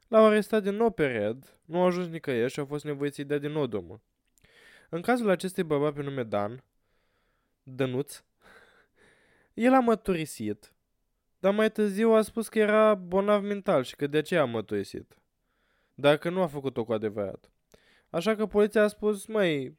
L-au 0.08 0.26
arestat 0.26 0.62
din 0.62 0.74
nou 0.74 0.90
pe 0.90 1.06
Red, 1.06 1.58
nu 1.64 1.80
au 1.80 1.86
ajuns 1.86 2.08
nicăieri 2.08 2.52
și 2.52 2.58
au 2.58 2.64
fost 2.64 2.84
nevoiți 2.84 3.14
să-i 3.14 3.24
dea 3.24 3.38
din 3.38 3.50
nou 3.50 3.66
drumul. 3.66 4.00
În 4.88 5.00
cazul 5.00 5.30
acestui 5.30 5.62
bărbat 5.62 5.92
pe 5.92 6.02
nume 6.02 6.22
Dan, 6.22 6.64
Dănuț, 7.62 8.22
el 9.54 9.74
a 9.74 9.80
măturisit, 9.80 10.72
dar 11.38 11.54
mai 11.54 11.70
târziu 11.70 12.10
a 12.10 12.22
spus 12.22 12.48
că 12.48 12.58
era 12.58 12.94
bolnav 12.94 13.42
mental 13.42 13.82
și 13.82 13.96
că 13.96 14.06
de 14.06 14.18
aceea 14.18 14.40
a 14.40 14.44
măturisit. 14.44 15.16
Dar 15.94 16.16
că 16.16 16.30
nu 16.30 16.42
a 16.42 16.46
făcut-o 16.46 16.84
cu 16.84 16.92
adevărat. 16.92 17.50
Așa 18.10 18.36
că 18.36 18.46
poliția 18.46 18.82
a 18.82 18.88
spus, 18.88 19.26
măi, 19.26 19.78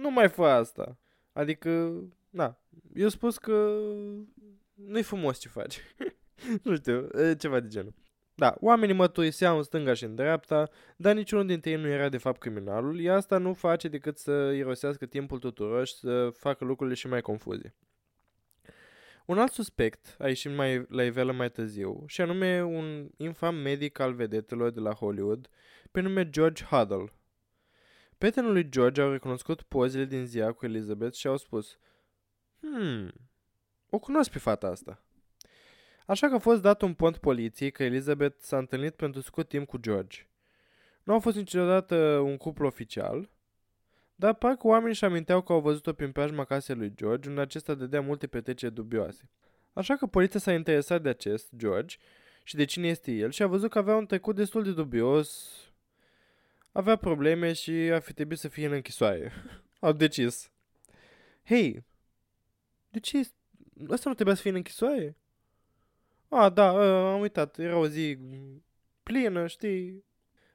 nu 0.00 0.10
mai 0.10 0.28
fă 0.28 0.44
asta. 0.44 0.98
Adică, 1.32 1.92
na, 2.30 2.58
eu 2.94 3.08
spus 3.08 3.38
că 3.38 3.80
nu-i 4.74 5.02
frumos 5.02 5.38
ce 5.38 5.48
faci. 5.48 5.80
nu 6.64 6.76
știu, 6.76 7.08
ceva 7.38 7.60
de 7.60 7.68
genul. 7.68 7.94
Da, 8.34 8.56
oamenii 8.60 8.94
măturiseau 8.94 9.56
în 9.56 9.62
stânga 9.62 9.94
și 9.94 10.04
în 10.04 10.14
dreapta, 10.14 10.70
dar 10.96 11.14
niciunul 11.14 11.46
dintre 11.46 11.70
ei 11.70 11.76
nu 11.76 11.88
era 11.88 12.08
de 12.08 12.18
fapt 12.18 12.40
criminalul, 12.40 13.00
iar 13.00 13.16
asta 13.16 13.38
nu 13.38 13.52
face 13.52 13.88
decât 13.88 14.18
să 14.18 14.52
irosească 14.54 15.06
timpul 15.06 15.38
tuturor 15.38 15.86
și 15.86 15.94
să 15.94 16.30
facă 16.30 16.64
lucrurile 16.64 16.96
și 16.96 17.06
mai 17.06 17.20
confuze. 17.20 17.74
Un 19.26 19.38
alt 19.38 19.52
suspect 19.52 20.16
a 20.18 20.28
ieșit 20.28 20.54
mai 20.54 20.86
la 20.88 21.04
iveală 21.04 21.32
mai 21.32 21.50
târziu, 21.50 22.04
și 22.06 22.20
anume 22.20 22.64
un 22.64 23.08
infam 23.16 23.54
medic 23.54 23.98
al 23.98 24.12
vedetelor 24.12 24.70
de 24.70 24.80
la 24.80 24.92
Hollywood, 24.92 25.48
pe 25.90 26.00
nume 26.00 26.30
George 26.30 26.64
Huddle. 26.64 27.12
Prietenul 28.20 28.52
lui 28.52 28.68
George 28.68 29.00
au 29.00 29.10
recunoscut 29.10 29.62
pozele 29.62 30.04
din 30.04 30.26
ziua 30.26 30.52
cu 30.52 30.64
Elizabeth 30.64 31.14
și 31.14 31.26
au 31.26 31.36
spus 31.36 31.78
Hmm, 32.60 33.12
o 33.90 33.98
cunosc 33.98 34.30
pe 34.30 34.38
fata 34.38 34.66
asta. 34.66 35.04
Așa 36.06 36.28
că 36.28 36.34
a 36.34 36.38
fost 36.38 36.62
dat 36.62 36.82
un 36.82 36.94
pont 36.94 37.16
poliției 37.16 37.70
că 37.70 37.82
Elizabeth 37.82 38.36
s-a 38.40 38.58
întâlnit 38.58 38.94
pentru 38.94 39.20
scurt 39.20 39.48
timp 39.48 39.66
cu 39.66 39.76
George. 39.76 40.26
Nu 41.02 41.12
au 41.12 41.20
fost 41.20 41.36
niciodată 41.36 41.96
un 42.24 42.36
cuplu 42.36 42.66
oficial, 42.66 43.30
dar 44.14 44.34
parcă 44.34 44.66
oamenii 44.66 44.94
și 44.94 45.04
aminteau 45.04 45.42
că 45.42 45.52
au 45.52 45.60
văzut-o 45.60 45.92
prin 45.92 46.12
preajma 46.12 46.44
casei 46.44 46.76
lui 46.76 46.94
George, 46.94 47.28
unde 47.28 47.40
acesta 47.40 47.74
dădea 47.74 48.00
multe 48.00 48.26
petreceri 48.26 48.74
dubioase. 48.74 49.30
Așa 49.72 49.96
că 49.96 50.06
poliția 50.06 50.40
s-a 50.40 50.52
interesat 50.52 51.02
de 51.02 51.08
acest 51.08 51.48
George 51.56 51.96
și 52.44 52.56
de 52.56 52.64
cine 52.64 52.88
este 52.88 53.12
el 53.12 53.30
și 53.30 53.42
a 53.42 53.46
văzut 53.46 53.70
că 53.70 53.78
avea 53.78 53.96
un 53.96 54.06
trecut 54.06 54.34
destul 54.34 54.62
de 54.62 54.72
dubios, 54.72 55.54
avea 56.72 56.96
probleme 56.96 57.52
și 57.52 57.70
ar 57.70 58.00
fi 58.00 58.12
trebuit 58.12 58.38
să 58.38 58.48
fie 58.48 58.66
în 58.66 58.72
închisoare. 58.72 59.32
Au 59.80 59.92
decis. 59.92 60.50
Hei, 61.44 61.84
de 62.90 63.00
ce? 63.00 63.18
Asta 63.88 64.08
nu 64.08 64.14
trebuia 64.14 64.34
să 64.34 64.40
fie 64.40 64.50
în 64.50 64.56
închisoare? 64.56 65.16
A, 66.28 66.48
da, 66.48 66.72
ă, 66.72 67.12
am 67.12 67.20
uitat. 67.20 67.58
Era 67.58 67.76
o 67.76 67.86
zi 67.86 68.18
plină, 69.02 69.46
știi? 69.46 70.04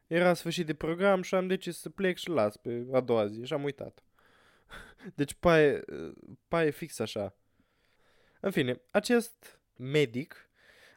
Era 0.07 0.33
sfârșit 0.33 0.65
de 0.65 0.73
program 0.73 1.21
și 1.21 1.35
am 1.35 1.47
decis 1.47 1.77
să 1.77 1.89
plec 1.89 2.17
și 2.17 2.29
las 2.29 2.57
pe 2.57 2.87
a 2.91 2.99
doua 2.99 3.27
zi 3.27 3.45
și 3.45 3.53
am 3.53 3.63
uitat. 3.63 4.03
Deci 5.15 5.33
paie, 5.33 5.83
paie 6.47 6.69
fix 6.69 6.99
așa. 6.99 7.35
În 8.39 8.51
fine, 8.51 8.81
acest 8.91 9.59
medic 9.75 10.49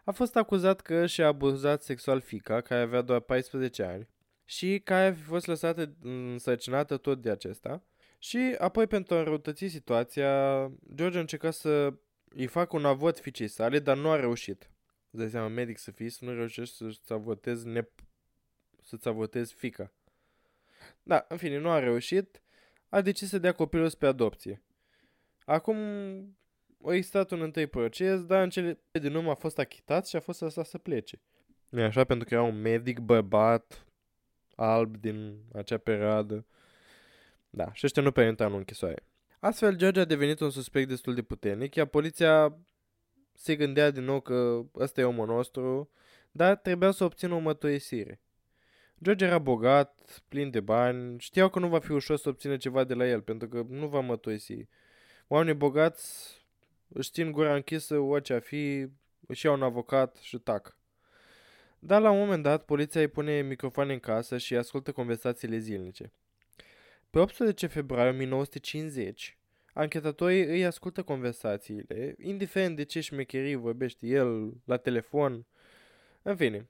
a 0.04 0.10
fost 0.10 0.36
acuzat 0.36 0.80
că 0.80 1.06
și-a 1.06 1.26
abuzat 1.26 1.82
sexual 1.82 2.20
fica, 2.20 2.60
care 2.60 2.80
avea 2.80 3.00
doar 3.00 3.20
14 3.20 3.82
ani, 3.82 4.08
și 4.48 4.80
care 4.84 5.06
a 5.06 5.14
fost 5.14 5.46
lăsată 5.46 5.96
însărcinată 6.02 6.96
tot 6.96 7.22
de 7.22 7.30
acesta. 7.30 7.82
Și 8.18 8.54
apoi, 8.58 8.86
pentru 8.86 9.14
a 9.14 9.18
înrăutăți 9.18 9.66
situația, 9.66 10.62
George 10.94 11.16
a 11.16 11.20
încercat 11.20 11.54
să 11.54 11.94
îi 12.28 12.46
facă 12.46 12.76
un 12.76 12.84
avot 12.84 13.18
fiicei 13.18 13.48
sale, 13.48 13.78
dar 13.78 13.96
nu 13.96 14.10
a 14.10 14.16
reușit. 14.16 14.70
Îți 15.10 15.20
dai 15.20 15.30
seama, 15.30 15.48
medic 15.48 15.78
să 15.78 15.90
fii, 15.90 16.08
să 16.08 16.24
nu 16.24 16.34
reușești 16.34 16.74
să-ți 16.74 17.12
avotezi, 17.12 17.66
ne... 17.66 17.82
să-ți 18.82 19.08
avotezi 19.08 19.54
fica. 19.54 19.92
Da, 21.02 21.24
în 21.28 21.36
fine, 21.36 21.58
nu 21.58 21.70
a 21.70 21.78
reușit. 21.78 22.42
A 22.88 23.00
decis 23.00 23.28
să 23.28 23.38
dea 23.38 23.52
copilul 23.52 23.88
spre 23.88 24.06
adopție. 24.06 24.62
Acum 25.44 25.76
a 26.84 26.94
existat 26.94 27.30
un 27.30 27.40
întâi 27.40 27.66
proces, 27.66 28.24
dar 28.24 28.42
în 28.42 28.50
cele 28.50 28.80
din 28.90 29.14
urmă 29.14 29.30
a 29.30 29.34
fost 29.34 29.58
achitat 29.58 30.06
și 30.06 30.16
a 30.16 30.20
fost 30.20 30.40
lăsat 30.40 30.66
să 30.66 30.78
plece. 30.78 31.20
Nu 31.68 31.82
așa? 31.82 32.04
Pentru 32.04 32.28
că 32.28 32.34
era 32.34 32.42
un 32.42 32.60
medic 32.60 32.98
bărbat 32.98 33.87
alb 34.58 34.96
din 34.96 35.38
acea 35.52 35.78
perioadă. 35.78 36.46
Da, 37.50 37.72
și 37.72 37.86
ăștia 37.86 38.02
nu 38.02 38.12
permiteau 38.12 38.50
în 38.50 38.56
închisoare. 38.56 39.04
Astfel, 39.38 39.76
George 39.76 40.00
a 40.00 40.04
devenit 40.04 40.40
un 40.40 40.50
suspect 40.50 40.88
destul 40.88 41.14
de 41.14 41.22
puternic, 41.22 41.74
iar 41.74 41.86
poliția 41.86 42.58
se 43.34 43.56
gândea 43.56 43.90
din 43.90 44.04
nou 44.04 44.20
că 44.20 44.64
ăsta 44.74 45.00
e 45.00 45.04
omul 45.04 45.26
nostru, 45.26 45.90
dar 46.30 46.56
trebuia 46.56 46.90
să 46.90 47.04
obțină 47.04 47.34
o 47.34 47.38
mătoiesire. 47.38 48.20
George 49.02 49.24
era 49.24 49.38
bogat, 49.38 50.22
plin 50.28 50.50
de 50.50 50.60
bani, 50.60 51.18
știau 51.18 51.48
că 51.48 51.58
nu 51.58 51.68
va 51.68 51.78
fi 51.78 51.92
ușor 51.92 52.16
să 52.16 52.28
obțină 52.28 52.56
ceva 52.56 52.84
de 52.84 52.94
la 52.94 53.08
el, 53.08 53.22
pentru 53.22 53.48
că 53.48 53.64
nu 53.68 53.88
va 53.88 54.00
mătoisi. 54.00 54.68
Oamenii 55.28 55.54
bogați 55.54 56.36
își 56.88 57.10
țin 57.10 57.32
gura 57.32 57.54
închisă, 57.54 57.98
orice 57.98 58.34
a 58.34 58.40
fi, 58.40 58.86
își 59.26 59.46
iau 59.46 59.54
un 59.54 59.62
avocat 59.62 60.16
și 60.16 60.38
tac. 60.38 60.77
Dar 61.78 62.00
la 62.00 62.10
un 62.10 62.18
moment 62.18 62.42
dat, 62.42 62.64
poliția 62.64 63.00
îi 63.00 63.08
pune 63.08 63.42
microfoane 63.42 63.92
în 63.92 63.98
casă 63.98 64.38
și 64.38 64.56
ascultă 64.56 64.92
conversațiile 64.92 65.58
zilnice. 65.58 66.12
Pe 67.10 67.18
18 67.18 67.66
februarie 67.66 68.10
1950, 68.10 69.38
anchetatorii 69.72 70.44
îi 70.44 70.66
ascultă 70.66 71.02
conversațiile, 71.02 72.14
indiferent 72.18 72.76
de 72.76 72.82
ce 72.82 73.00
șmecherii 73.00 73.54
vorbește 73.54 74.06
el 74.06 74.52
la 74.64 74.76
telefon, 74.76 75.46
în 76.22 76.36
fine. 76.36 76.68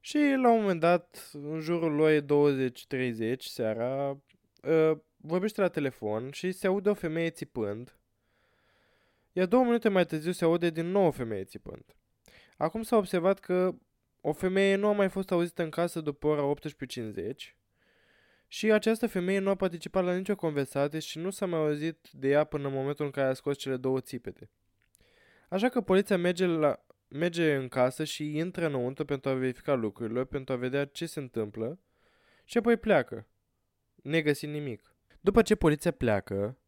Și 0.00 0.18
la 0.18 0.50
un 0.50 0.60
moment 0.60 0.80
dat, 0.80 1.30
în 1.32 1.60
jurul 1.60 1.94
lui 1.94 2.20
20-30 2.20 3.36
seara, 3.38 4.10
uh, 4.62 4.98
vorbește 5.16 5.60
la 5.60 5.68
telefon 5.68 6.30
și 6.30 6.52
se 6.52 6.66
aude 6.66 6.88
o 6.88 6.94
femeie 6.94 7.30
țipând, 7.30 7.96
iar 9.32 9.46
două 9.46 9.64
minute 9.64 9.88
mai 9.88 10.06
târziu 10.06 10.32
se 10.32 10.44
aude 10.44 10.70
din 10.70 10.86
nou 10.86 11.06
o 11.06 11.10
femeie 11.10 11.44
țipând. 11.44 11.84
Acum 12.56 12.82
s-a 12.82 12.96
observat 12.96 13.38
că 13.38 13.74
o 14.24 14.32
femeie 14.32 14.74
nu 14.74 14.86
a 14.86 14.92
mai 14.92 15.08
fost 15.08 15.30
auzită 15.30 15.62
în 15.62 15.70
casă 15.70 16.00
după 16.00 16.26
ora 16.26 16.54
18.50 16.54 17.12
și 18.46 18.72
această 18.72 19.06
femeie 19.06 19.38
nu 19.38 19.50
a 19.50 19.54
participat 19.54 20.04
la 20.04 20.16
nicio 20.16 20.34
conversație 20.34 20.98
și 20.98 21.18
nu 21.18 21.30
s-a 21.30 21.46
mai 21.46 21.58
auzit 21.58 22.08
de 22.10 22.28
ea 22.28 22.44
până 22.44 22.66
în 22.66 22.74
momentul 22.74 23.04
în 23.04 23.10
care 23.10 23.28
a 23.28 23.32
scos 23.32 23.58
cele 23.58 23.76
două 23.76 24.00
țipete. 24.00 24.50
Așa 25.48 25.68
că 25.68 25.80
poliția 25.80 26.16
merge, 26.16 26.46
la, 26.46 26.84
merge 27.08 27.54
în 27.54 27.68
casă 27.68 28.04
și 28.04 28.36
intră 28.36 28.66
înăuntru 28.66 29.04
pentru 29.04 29.30
a 29.30 29.34
verifica 29.34 29.74
lucrurile, 29.74 30.24
pentru 30.24 30.54
a 30.54 30.56
vedea 30.56 30.84
ce 30.84 31.06
se 31.06 31.20
întâmplă 31.20 31.78
și 32.44 32.58
apoi 32.58 32.76
pleacă, 32.76 33.26
negăsind 33.94 34.52
nimic. 34.52 34.94
După 35.20 35.42
ce 35.42 35.54
poliția 35.54 35.90
pleacă, 35.90 36.58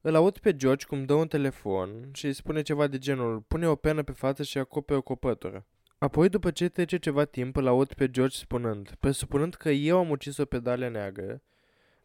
îl 0.00 0.14
aud 0.14 0.38
pe 0.38 0.56
George 0.56 0.86
cum 0.86 1.04
dă 1.04 1.14
un 1.14 1.28
telefon 1.28 2.10
și 2.12 2.26
îi 2.26 2.32
spune 2.32 2.62
ceva 2.62 2.86
de 2.86 2.98
genul 2.98 3.40
pune 3.40 3.68
o 3.68 3.74
penă 3.74 4.02
pe 4.02 4.12
față 4.12 4.42
și 4.42 4.58
acopere 4.58 4.98
o 4.98 5.02
copătură. 5.02 5.66
Apoi, 6.00 6.28
după 6.28 6.50
ce 6.50 6.68
trece 6.68 6.98
ceva 6.98 7.24
timp, 7.24 7.56
îl 7.56 7.66
aud 7.66 7.92
pe 7.92 8.10
George 8.10 8.36
spunând, 8.36 8.94
presupunând 9.00 9.54
că 9.54 9.70
eu 9.70 9.98
am 9.98 10.10
ucis-o 10.10 10.44
pe 10.44 10.58
Dalia 10.58 10.88
Neagră, 10.88 11.42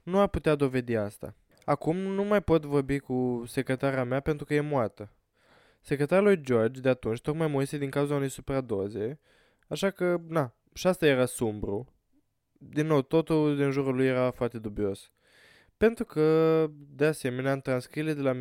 nu 0.04 0.20
a 0.20 0.28
putea 0.28 0.56
dovedi 0.56 0.96
asta. 0.96 1.36
Acum 1.66 1.98
nu 1.98 2.24
mai 2.24 2.41
pot 2.41 2.66
vorbi 2.66 3.00
cu 3.00 3.43
secretara 3.48 4.04
mea 4.04 4.20
pentru 4.20 4.46
că 4.46 4.54
e 4.54 4.60
moartă. 4.60 5.14
Secretarul 5.82 6.24
lui 6.24 6.41
George 6.41 6.80
de 6.80 6.89
atunci 6.89 7.22
tocmai 7.22 7.48
murise 7.48 7.78
din 7.78 7.89
cauza 7.89 8.16
unei 8.16 8.30
supradoze, 8.30 9.20
așa 9.68 9.89
că, 9.89 10.18
na, 10.28 10.56
și 10.74 10.88
asta 10.88 11.06
era 11.06 11.26
sumbru. 11.26 11.93
Din 12.52 12.88
nou, 12.88 13.02
totul 13.02 13.56
din 13.56 13.72
jurul 13.72 13.96
lui 13.96 14.06
era 14.06 14.32
foarte 14.32 14.60
dubios. 14.60 15.12
Pentru 15.78 16.06
că, 16.06 16.68
de 16.70 17.06
asemenea, 17.06 17.52
în 17.52 17.62
transcrierile 17.62 18.14
de 18.14 18.22
la, 18.22 18.34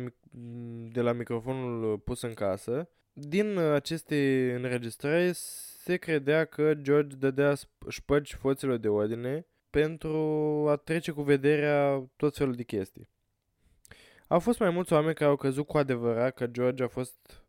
de 0.91 1.01
la 1.01 1.11
microfonul 1.11 1.97
pus 1.97 2.21
în 2.21 2.33
casă, 2.33 2.89
din 3.17 3.57
aceste 3.57 4.51
înregistrări 4.55 5.33
se 5.33 5.95
credea 5.95 6.45
că 6.45 6.73
George 6.73 7.15
dădea 7.15 7.53
șpăgi 7.87 8.35
forțelor 8.35 8.77
de 8.77 8.87
ordine 8.87 9.45
pentru 9.69 10.17
a 10.69 10.75
trece 10.75 11.11
cu 11.11 11.21
vederea 11.21 12.09
tot 12.15 12.37
felul 12.37 12.53
de 12.53 12.63
chestii. 12.63 13.09
Au 14.27 14.39
fost 14.39 14.59
mai 14.59 14.69
mulți 14.69 14.93
oameni 14.93 15.15
care 15.15 15.29
au 15.29 15.35
crezut 15.35 15.67
cu 15.67 15.77
adevărat 15.77 16.33
că 16.33 16.47
George 16.47 16.83
a 16.83 16.87
fost 16.87 17.43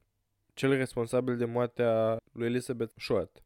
cel 0.55 0.77
responsabil 0.77 1.37
de 1.37 1.45
moartea 1.45 2.17
lui 2.33 2.47
Elizabeth 2.47 2.93
Short. 2.97 3.43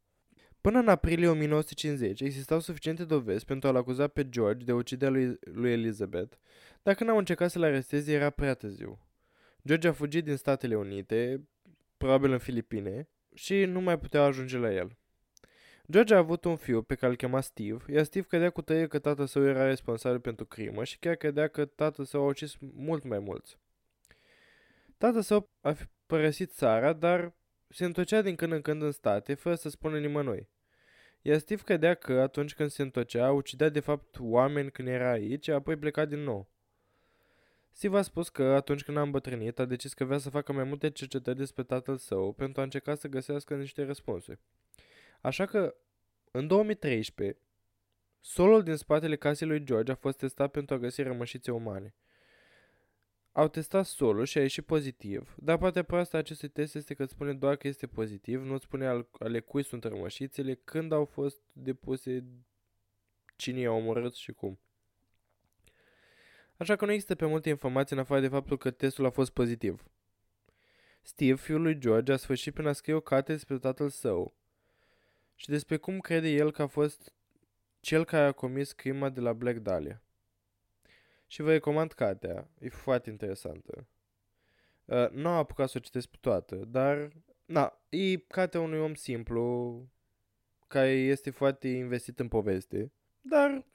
Până 0.61 0.79
în 0.79 0.87
aprilie 0.87 1.27
1950 1.27 2.21
existau 2.21 2.59
suficiente 2.59 3.05
dovezi 3.05 3.45
pentru 3.45 3.67
a-l 3.69 3.75
acuza 3.75 4.07
pe 4.07 4.29
George 4.29 4.65
de 4.65 4.73
uciderea 4.73 5.13
lui, 5.13 5.37
lui 5.41 5.71
Elizabeth, 5.71 6.35
dar 6.83 6.93
când 6.95 7.09
au 7.09 7.17
încercat 7.17 7.51
să-l 7.51 7.63
aresteze 7.63 8.13
era 8.13 8.29
prea 8.29 8.53
târziu. 8.53 8.99
George 9.65 9.87
a 9.87 9.91
fugit 9.91 10.23
din 10.23 10.35
Statele 10.35 10.75
Unite, 10.75 11.47
probabil 12.01 12.31
în 12.31 12.37
Filipine, 12.37 13.07
și 13.33 13.65
nu 13.65 13.81
mai 13.81 13.99
putea 13.99 14.23
ajunge 14.23 14.57
la 14.57 14.73
el. 14.73 14.97
George 15.91 16.13
a 16.13 16.17
avut 16.17 16.45
un 16.45 16.55
fiu 16.55 16.81
pe 16.81 16.95
care 16.95 17.11
îl 17.11 17.17
chema 17.17 17.41
Steve, 17.41 17.93
iar 17.93 18.03
Steve 18.03 18.27
credea 18.27 18.49
cu 18.49 18.61
tăie 18.61 18.87
că 18.87 18.99
tatăl 18.99 19.25
său 19.25 19.43
era 19.43 19.65
responsabil 19.65 20.19
pentru 20.19 20.45
crimă 20.45 20.83
și 20.83 20.99
chiar 20.99 21.15
credea 21.15 21.47
că 21.47 21.65
tatăl 21.65 22.05
său 22.05 22.23
a 22.23 22.25
ucis 22.25 22.57
mult 22.59 23.03
mai 23.03 23.19
mulți. 23.19 23.57
Tatăl 24.97 25.21
său 25.21 25.49
a 25.61 25.75
părăsit 26.05 26.51
țara, 26.51 26.93
dar 26.93 27.33
se 27.67 27.85
întocea 27.85 28.21
din 28.21 28.35
când 28.35 28.51
în 28.51 28.61
când 28.61 28.81
în 28.81 28.91
state, 28.91 29.33
fără 29.33 29.55
să 29.55 29.69
spună 29.69 29.99
nimănui. 29.99 30.49
Iar 31.21 31.37
Steve 31.37 31.61
credea 31.65 31.93
că, 31.93 32.13
atunci 32.13 32.53
când 32.53 32.69
se 32.69 32.81
întocea, 32.81 33.31
ucidea 33.31 33.69
de 33.69 33.79
fapt 33.79 34.17
oameni 34.19 34.71
când 34.71 34.87
era 34.87 35.11
aici, 35.11 35.47
apoi 35.47 35.75
pleca 35.75 36.05
din 36.05 36.19
nou. 36.19 36.49
Steve 37.71 37.97
a 37.97 38.01
spus 38.01 38.29
că, 38.29 38.43
atunci 38.43 38.83
când 38.83 38.97
a 38.97 39.01
îmbătrânit, 39.01 39.59
a 39.59 39.65
decis 39.65 39.93
că 39.93 40.03
vrea 40.03 40.17
să 40.17 40.29
facă 40.29 40.53
mai 40.53 40.63
multe 40.63 40.89
cercetări 40.89 41.37
despre 41.37 41.63
tatăl 41.63 41.97
său 41.97 42.31
pentru 42.33 42.61
a 42.61 42.63
încerca 42.63 42.95
să 42.95 43.07
găsească 43.07 43.55
niște 43.55 43.83
răspunsuri. 43.83 44.39
Așa 45.21 45.45
că, 45.45 45.75
în 46.31 46.47
2013, 46.47 47.37
solul 48.19 48.63
din 48.63 48.75
spatele 48.75 49.15
casei 49.15 49.47
lui 49.47 49.63
George 49.63 49.91
a 49.91 49.95
fost 49.95 50.17
testat 50.17 50.51
pentru 50.51 50.75
a 50.75 50.77
găsi 50.77 51.01
rămășițe 51.01 51.51
umane. 51.51 51.95
Au 53.31 53.47
testat 53.47 53.85
solul 53.85 54.25
și 54.25 54.37
a 54.37 54.41
ieșit 54.41 54.65
pozitiv, 54.65 55.35
dar 55.37 55.57
poate 55.57 55.83
proasta 55.83 56.17
acestui 56.17 56.47
test 56.47 56.75
este 56.75 56.93
că 56.93 57.03
îți 57.03 57.11
spune 57.11 57.33
doar 57.33 57.55
că 57.55 57.67
este 57.67 57.87
pozitiv, 57.87 58.43
nu 58.43 58.53
îți 58.53 58.63
spune 58.63 58.87
al, 58.87 59.07
ale 59.19 59.39
cui 59.39 59.63
sunt 59.63 59.83
rămășițele, 59.83 60.53
când 60.63 60.91
au 60.91 61.05
fost 61.05 61.41
depuse, 61.53 62.23
cine 63.35 63.59
i-a 63.59 63.71
omorât 63.71 64.13
și 64.13 64.31
cum. 64.31 64.59
Așa 66.61 66.75
că 66.75 66.85
nu 66.85 66.91
există 66.91 67.15
pe 67.15 67.25
multe 67.25 67.49
informații 67.49 67.95
în 67.95 68.01
afară 68.01 68.21
de 68.21 68.27
faptul 68.27 68.57
că 68.57 68.71
testul 68.71 69.05
a 69.05 69.09
fost 69.09 69.31
pozitiv. 69.31 69.83
Steve, 71.01 71.35
fiul 71.35 71.61
lui 71.61 71.79
George, 71.79 72.11
a 72.11 72.17
sfârșit 72.17 72.53
prin 72.53 72.67
a 72.67 72.71
scrie 72.71 72.93
o 72.93 72.99
carte 72.99 73.31
despre 73.31 73.57
tatăl 73.57 73.89
său 73.89 74.33
și 75.35 75.49
despre 75.49 75.77
cum 75.77 75.99
crede 75.99 76.29
el 76.29 76.51
că 76.51 76.61
a 76.61 76.67
fost 76.67 77.13
cel 77.79 78.05
care 78.05 78.25
a 78.25 78.31
comis 78.31 78.71
crima 78.71 79.09
de 79.09 79.19
la 79.19 79.33
Black 79.33 79.57
Dahlia 79.57 80.01
și 81.27 81.41
vă 81.41 81.51
recomand 81.51 81.91
cartea. 81.91 82.49
E 82.59 82.69
foarte 82.69 83.09
interesantă. 83.09 83.87
Uh, 84.85 85.09
nu 85.09 85.27
am 85.27 85.37
apucat 85.37 85.69
să 85.69 85.77
o 85.77 85.81
citesc 85.81 86.07
pe 86.07 86.17
toată, 86.19 86.55
dar 86.55 87.11
na, 87.45 87.79
e 87.89 88.17
cartea 88.17 88.59
unui 88.59 88.79
om 88.79 88.93
simplu 88.93 89.75
care 90.67 90.89
este 90.89 91.29
foarte 91.29 91.67
investit 91.67 92.19
în 92.19 92.27
poveste, 92.27 92.91
dar 93.21 93.65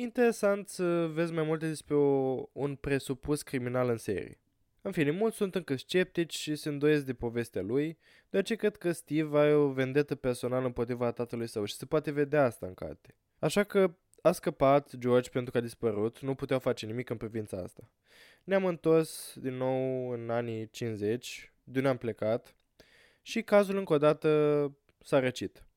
interesant 0.00 0.68
să 0.68 1.06
vezi 1.06 1.32
mai 1.32 1.44
multe 1.44 1.68
despre 1.68 1.94
o, 1.94 2.44
un 2.52 2.74
presupus 2.74 3.42
criminal 3.42 3.88
în 3.88 3.96
serie. 3.96 4.38
În 4.82 4.92
fine, 4.92 5.10
mulți 5.10 5.36
sunt 5.36 5.54
încă 5.54 5.76
sceptici 5.76 6.34
și 6.34 6.56
se 6.56 6.68
îndoiesc 6.68 7.04
de 7.04 7.14
povestea 7.14 7.62
lui, 7.62 7.98
deoarece 8.30 8.54
cred 8.54 8.76
că 8.76 8.92
Steve 8.92 9.38
are 9.38 9.54
o 9.54 9.68
vendetă 9.68 10.14
personală 10.14 10.66
împotriva 10.66 11.10
tatălui 11.10 11.46
său 11.46 11.64
și 11.64 11.74
se 11.74 11.86
poate 11.86 12.10
vedea 12.10 12.44
asta 12.44 12.66
în 12.66 12.74
carte. 12.74 13.14
Așa 13.38 13.62
că 13.62 13.94
a 14.22 14.32
scăpat 14.32 14.96
George 14.96 15.30
pentru 15.30 15.52
că 15.52 15.58
a 15.58 15.60
dispărut, 15.60 16.20
nu 16.20 16.34
puteau 16.34 16.58
face 16.58 16.86
nimic 16.86 17.10
în 17.10 17.16
privința 17.16 17.56
asta. 17.56 17.90
Ne-am 18.44 18.64
întors 18.64 19.34
din 19.40 19.54
nou 19.54 20.10
în 20.10 20.30
anii 20.30 20.70
50, 20.70 21.52
de 21.64 21.78
unde 21.78 21.90
am 21.90 21.96
plecat 21.96 22.54
și 23.22 23.42
cazul 23.42 23.76
încă 23.76 23.92
o 23.92 23.98
dată 23.98 24.72
s-a 24.98 25.18
răcit. 25.18 25.67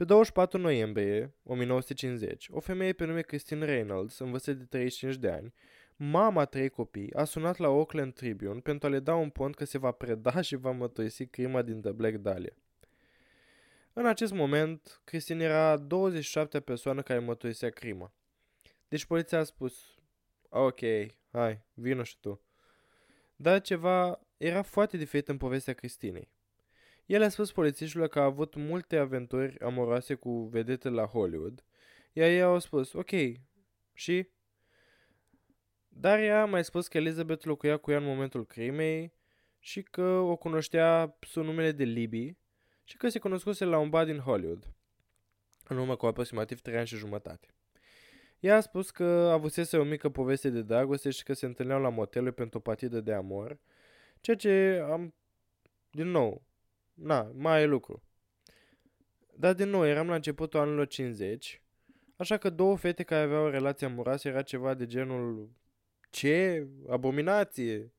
Pe 0.00 0.06
24 0.06 0.58
noiembrie 0.58 1.34
1950, 1.42 2.48
o 2.50 2.60
femeie 2.60 2.92
pe 2.92 3.04
nume 3.04 3.20
Christine 3.20 3.64
Reynolds, 3.64 4.18
în 4.18 4.30
vârstă 4.30 4.52
de 4.52 4.64
35 4.64 5.16
de 5.16 5.30
ani, 5.30 5.54
mama 5.96 6.44
trei 6.44 6.68
copii, 6.68 7.14
a 7.14 7.24
sunat 7.24 7.56
la 7.56 7.68
Oakland 7.68 8.14
Tribune 8.14 8.60
pentru 8.60 8.86
a 8.86 8.90
le 8.90 9.00
da 9.00 9.14
un 9.14 9.30
pont 9.30 9.54
că 9.54 9.64
se 9.64 9.78
va 9.78 9.90
preda 9.90 10.40
și 10.40 10.56
va 10.56 10.70
mătoisi 10.70 11.26
crima 11.26 11.62
din 11.62 11.80
The 11.80 11.92
Black 11.92 12.16
Dahlia. 12.16 12.56
În 13.92 14.06
acest 14.06 14.32
moment, 14.32 15.00
Cristin 15.04 15.40
era 15.40 15.76
27 15.76 16.60
persoană 16.60 17.02
care 17.02 17.18
măturisea 17.18 17.70
crima. 17.70 18.12
Deci 18.88 19.04
poliția 19.04 19.38
a 19.38 19.44
spus, 19.44 19.98
ok, 20.48 20.80
hai, 21.30 21.62
vină 21.74 22.02
și 22.02 22.20
tu. 22.20 22.40
Dar 23.36 23.60
ceva 23.60 24.20
era 24.36 24.62
foarte 24.62 24.96
diferit 24.96 25.28
în 25.28 25.36
povestea 25.36 25.74
Cristinei. 25.74 26.28
El 27.10 27.22
a 27.22 27.28
spus 27.28 27.52
polițiștilor 27.52 28.08
că 28.08 28.20
a 28.20 28.24
avut 28.24 28.54
multe 28.54 28.96
aventuri 28.96 29.60
amoroase 29.60 30.14
cu 30.14 30.42
vedete 30.42 30.88
la 30.88 31.06
Hollywood, 31.06 31.64
iar 32.12 32.28
ei 32.28 32.42
au 32.42 32.58
spus, 32.58 32.92
ok, 32.92 33.10
și? 33.92 34.28
Dar 35.88 36.18
ea 36.18 36.42
a 36.42 36.44
mai 36.44 36.64
spus 36.64 36.88
că 36.88 36.96
Elizabeth 36.96 37.44
locuia 37.44 37.76
cu 37.76 37.90
ea 37.90 37.96
în 37.96 38.04
momentul 38.04 38.46
crimei 38.46 39.14
și 39.58 39.82
că 39.82 40.02
o 40.02 40.36
cunoștea 40.36 41.16
sub 41.20 41.44
numele 41.44 41.72
de 41.72 41.84
Libby 41.84 42.36
și 42.84 42.96
că 42.96 43.08
se 43.08 43.18
cunoscuse 43.18 43.64
la 43.64 43.78
un 43.78 43.88
bar 43.88 44.04
din 44.04 44.18
Hollywood, 44.18 44.72
în 45.68 45.78
urmă 45.78 45.96
cu 45.96 46.06
aproximativ 46.06 46.60
3 46.60 46.76
ani 46.76 46.86
și 46.86 46.96
jumătate. 46.96 47.48
Ea 48.40 48.56
a 48.56 48.60
spus 48.60 48.90
că 48.90 49.04
avusese 49.32 49.76
o 49.76 49.84
mică 49.84 50.08
poveste 50.08 50.50
de 50.50 50.62
dragoste 50.62 51.10
și 51.10 51.22
că 51.22 51.32
se 51.32 51.46
întâlneau 51.46 51.80
la 51.80 51.88
motelul 51.88 52.32
pentru 52.32 52.58
o 52.58 52.60
partidă 52.60 53.00
de 53.00 53.12
amor, 53.12 53.58
ceea 54.20 54.36
ce 54.36 54.84
am 54.90 55.14
din 55.90 56.06
nou, 56.06 56.48
na, 57.02 57.30
mai 57.34 57.62
e 57.62 57.66
lucru. 57.66 58.02
Dar 59.34 59.54
din 59.54 59.68
nou, 59.68 59.86
eram 59.86 60.08
la 60.08 60.14
începutul 60.14 60.60
anilor 60.60 60.86
50, 60.86 61.62
așa 62.16 62.36
că 62.36 62.50
două 62.50 62.76
fete 62.76 63.02
care 63.02 63.22
aveau 63.22 63.44
o 63.44 63.50
relație 63.50 63.86
amoroasă 63.86 64.28
era 64.28 64.42
ceva 64.42 64.74
de 64.74 64.86
genul 64.86 65.50
ce? 66.10 66.66
Abominație! 66.88 67.92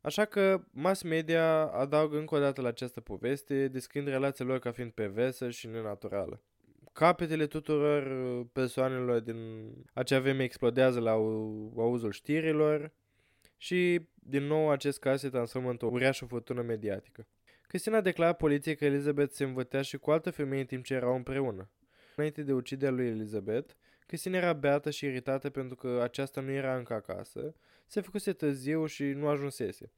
Așa 0.00 0.24
că 0.24 0.64
mass 0.70 1.02
media 1.02 1.66
adaugă 1.66 2.18
încă 2.18 2.34
o 2.34 2.38
dată 2.38 2.60
la 2.60 2.68
această 2.68 3.00
poveste, 3.00 3.68
descriind 3.68 4.08
relația 4.08 4.44
lor 4.44 4.58
ca 4.58 4.70
fiind 4.70 4.90
perversă 4.90 5.50
și 5.50 5.66
nenaturală. 5.66 6.42
Capetele 6.92 7.46
tuturor 7.46 8.04
persoanelor 8.52 9.20
din 9.20 9.70
acea 9.92 10.20
vreme 10.20 10.42
explodează 10.42 11.00
la 11.00 11.10
auzul 11.10 12.12
știrilor 12.12 12.92
și, 13.62 14.08
din 14.14 14.42
nou, 14.42 14.70
acest 14.70 14.98
caz 14.98 15.20
se 15.20 15.28
transformă 15.28 15.70
într-o 15.70 15.88
uriașă 15.88 16.24
furtună 16.24 16.62
mediatică. 16.62 17.26
Cristina 17.66 18.00
declară 18.00 18.32
poliției 18.32 18.76
că 18.76 18.84
Elizabeth 18.84 19.32
se 19.32 19.44
învățea 19.44 19.82
și 19.82 19.96
cu 19.96 20.10
altă 20.10 20.30
femeie 20.30 20.60
în 20.60 20.66
timp 20.66 20.84
ce 20.84 20.94
erau 20.94 21.14
împreună. 21.14 21.70
Înainte 22.16 22.42
de 22.42 22.52
uciderea 22.52 22.94
lui 22.94 23.06
Elizabeth, 23.06 23.72
Cristina 24.06 24.36
era 24.36 24.52
beată 24.52 24.90
și 24.90 25.04
iritată 25.04 25.50
pentru 25.50 25.76
că 25.76 26.00
aceasta 26.02 26.40
nu 26.40 26.50
era 26.50 26.76
încă 26.76 26.92
acasă, 26.92 27.54
se 27.86 28.00
făcuse 28.00 28.32
târziu 28.32 28.86
și 28.86 29.04
nu 29.04 29.28
ajunsese. 29.28 29.92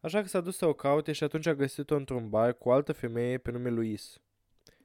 Așa 0.00 0.20
că 0.20 0.26
s-a 0.26 0.40
dus 0.40 0.56
să 0.56 0.66
o 0.66 0.72
caute 0.72 1.12
și 1.12 1.24
atunci 1.24 1.46
a 1.46 1.54
găsit-o 1.54 1.96
într-un 1.96 2.28
bar 2.28 2.54
cu 2.54 2.68
o 2.68 2.72
altă 2.72 2.92
femeie 2.92 3.38
pe 3.38 3.50
nume 3.50 3.70
Louise. 3.70 4.18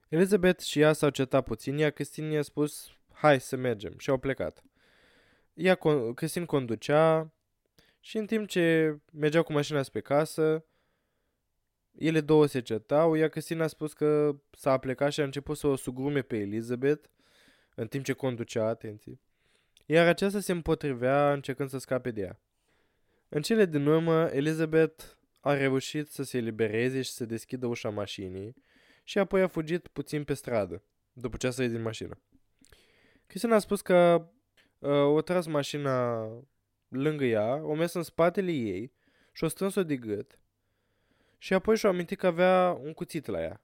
Elizabeth 0.09 0.61
și 0.61 0.79
ea 0.79 0.93
s-au 0.93 1.09
cetat 1.09 1.43
puțin, 1.43 1.77
iar 1.77 1.91
Cristina 1.91 2.27
i-a 2.27 2.41
spus, 2.41 2.89
hai 3.11 3.39
să 3.39 3.55
mergem, 3.55 3.93
și 3.97 4.09
au 4.09 4.17
plecat. 4.17 4.63
Ea, 5.53 5.79
Cristin 6.15 6.45
conducea 6.45 7.33
și 7.99 8.17
în 8.17 8.25
timp 8.25 8.47
ce 8.47 8.97
mergeau 9.13 9.43
cu 9.43 9.51
mașina 9.51 9.81
spre 9.81 10.01
casă, 10.01 10.65
ele 11.97 12.21
două 12.21 12.45
se 12.45 12.61
certau, 12.61 13.13
iar 13.13 13.29
Cristina 13.29 13.63
a 13.63 13.67
spus 13.67 13.93
că 13.93 14.35
s-a 14.51 14.77
plecat 14.77 15.11
și 15.11 15.19
a 15.19 15.23
început 15.23 15.57
să 15.57 15.67
o 15.67 15.75
sugrume 15.75 16.21
pe 16.21 16.37
Elizabeth, 16.37 17.07
în 17.75 17.87
timp 17.87 18.03
ce 18.03 18.13
conducea, 18.13 18.67
atenție, 18.67 19.19
iar 19.85 20.07
aceasta 20.07 20.39
se 20.39 20.51
împotrivea 20.51 21.33
încercând 21.33 21.69
să 21.69 21.77
scape 21.77 22.11
de 22.11 22.21
ea. 22.21 22.39
În 23.29 23.41
cele 23.41 23.65
din 23.65 23.85
urmă, 23.85 24.25
Elizabeth 24.25 25.03
a 25.39 25.53
reușit 25.53 26.09
să 26.09 26.23
se 26.23 26.37
elibereze 26.37 27.01
și 27.01 27.11
să 27.11 27.25
deschidă 27.25 27.65
ușa 27.65 27.89
mașinii 27.89 28.55
și 29.03 29.19
apoi 29.19 29.41
a 29.41 29.47
fugit 29.47 29.87
puțin 29.87 30.23
pe 30.23 30.33
stradă, 30.33 30.83
după 31.13 31.37
ce 31.37 31.47
a 31.47 31.49
sărit 31.49 31.71
din 31.71 31.81
mașină. 31.81 32.19
Cristina 33.27 33.55
a 33.55 33.59
spus 33.59 33.81
că 33.81 34.27
uh, 34.79 34.89
o 34.91 35.21
tras 35.21 35.45
mașina 35.45 36.25
lângă 36.89 37.25
ea, 37.25 37.61
o 37.63 37.75
mers 37.75 37.93
în 37.93 38.03
spatele 38.03 38.51
ei 38.51 38.91
și 39.31 39.43
o 39.43 39.47
strâns-o 39.47 39.83
de 39.83 39.95
gât 39.95 40.39
și 41.37 41.53
apoi 41.53 41.77
și-a 41.77 41.89
amintit 41.89 42.17
că 42.17 42.27
avea 42.27 42.79
un 42.83 42.93
cuțit 42.93 43.25
la 43.25 43.41
ea. 43.41 43.61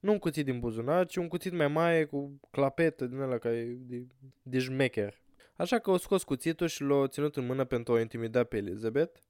Nu 0.00 0.12
un 0.12 0.18
cuțit 0.18 0.44
din 0.44 0.60
buzunar, 0.60 1.06
ci 1.06 1.16
un 1.16 1.28
cuțit 1.28 1.52
mai 1.52 1.68
mare 1.68 2.04
cu 2.04 2.40
clapetă 2.50 3.06
din 3.06 3.18
ăla 3.18 3.38
care 3.38 3.56
e 3.56 3.64
de, 3.64 4.06
de 4.42 4.58
jmecher. 4.58 5.20
Așa 5.56 5.78
că 5.78 5.90
o 5.90 5.96
scos 5.96 6.22
cuțitul 6.22 6.66
și 6.66 6.82
l-a 6.82 7.08
ținut 7.08 7.36
în 7.36 7.46
mână 7.46 7.64
pentru 7.64 7.92
a 7.92 7.96
o 7.96 8.00
intimida 8.00 8.44
pe 8.44 8.56
Elizabeth. 8.56 9.20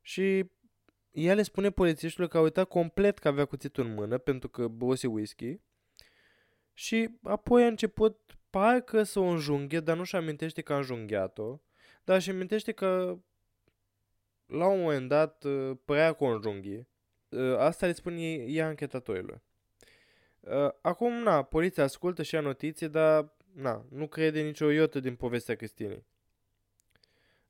Și 0.00 0.50
ea 1.10 1.34
le 1.34 1.42
spune 1.42 1.70
polițiștilor 1.70 2.28
că 2.28 2.36
a 2.36 2.40
uitat 2.40 2.68
complet 2.68 3.18
că 3.18 3.28
avea 3.28 3.44
cuțitul 3.44 3.84
în 3.84 3.94
mână 3.94 4.18
pentru 4.18 4.48
că 4.48 4.68
băuse 4.68 5.06
whisky. 5.06 5.60
Și 6.72 7.08
apoi 7.22 7.64
a 7.64 7.66
început 7.66 8.36
parcă 8.50 9.02
să 9.02 9.18
o 9.18 9.24
înjunghe, 9.24 9.80
dar 9.80 9.96
nu 9.96 10.04
și 10.04 10.16
amintește 10.16 10.60
că 10.62 10.72
a 10.72 10.76
înjunghiat-o. 10.76 11.58
Dar 12.04 12.20
și 12.20 12.30
amintește 12.30 12.72
că 12.72 13.18
la 14.46 14.66
un 14.66 14.80
moment 14.80 15.08
dat 15.08 15.44
părea 15.84 16.12
că 16.12 16.24
o 16.24 16.26
înjunghi. 16.26 16.86
Asta 17.58 17.86
le 17.86 17.92
spune 17.92 18.32
ea 18.32 18.66
anchetatorilor. 18.66 19.40
Uh, 20.42 20.70
acum, 20.80 21.12
na, 21.12 21.42
poliția 21.42 21.82
ascultă 21.82 22.22
și 22.22 22.34
ia 22.34 22.40
notiție, 22.40 22.88
dar, 22.88 23.32
na, 23.54 23.84
nu 23.90 24.08
crede 24.08 24.40
nicio 24.40 24.70
iotă 24.70 25.00
din 25.00 25.14
povestea 25.14 25.54
Cristinei. 25.54 26.04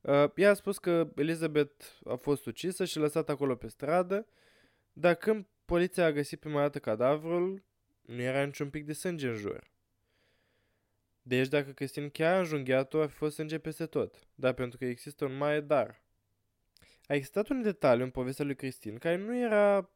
Uh, 0.01 0.31
ea 0.35 0.51
a 0.51 0.55
spus 0.55 0.79
că 0.79 1.09
Elizabeth 1.17 1.85
a 2.05 2.15
fost 2.15 2.47
ucisă 2.47 2.85
și 2.85 2.99
lăsată 2.99 3.33
acolo 3.33 3.55
pe 3.55 3.69
stradă, 3.69 4.27
dar 4.93 5.15
când 5.15 5.47
poliția 5.65 6.05
a 6.05 6.13
găsit 6.13 6.41
prima 6.41 6.61
dată 6.61 6.79
cadavrul, 6.79 7.63
nu 8.03 8.21
era 8.21 8.45
niciun 8.45 8.71
pic 8.71 8.87
de 8.87 8.93
sânge 8.93 9.29
în 9.29 9.35
jur. 9.35 9.71
Deci 11.23 11.49
dacă 11.49 11.71
Cristin 11.71 12.11
chiar 12.11 12.35
a 12.35 12.39
înjunghiat-o, 12.39 13.01
a 13.01 13.07
fost 13.07 13.35
sânge 13.35 13.59
peste 13.59 13.87
tot, 13.87 14.29
dar 14.35 14.53
pentru 14.53 14.79
că 14.79 14.85
există 14.85 15.25
un 15.25 15.37
mare 15.37 15.61
dar. 15.61 16.03
A 17.07 17.15
existat 17.15 17.49
un 17.49 17.63
detaliu 17.63 18.05
în 18.05 18.11
povestea 18.11 18.45
lui 18.45 18.55
Cristin 18.55 18.99
care 18.99 19.17
nu 19.17 19.39
era 19.39 19.91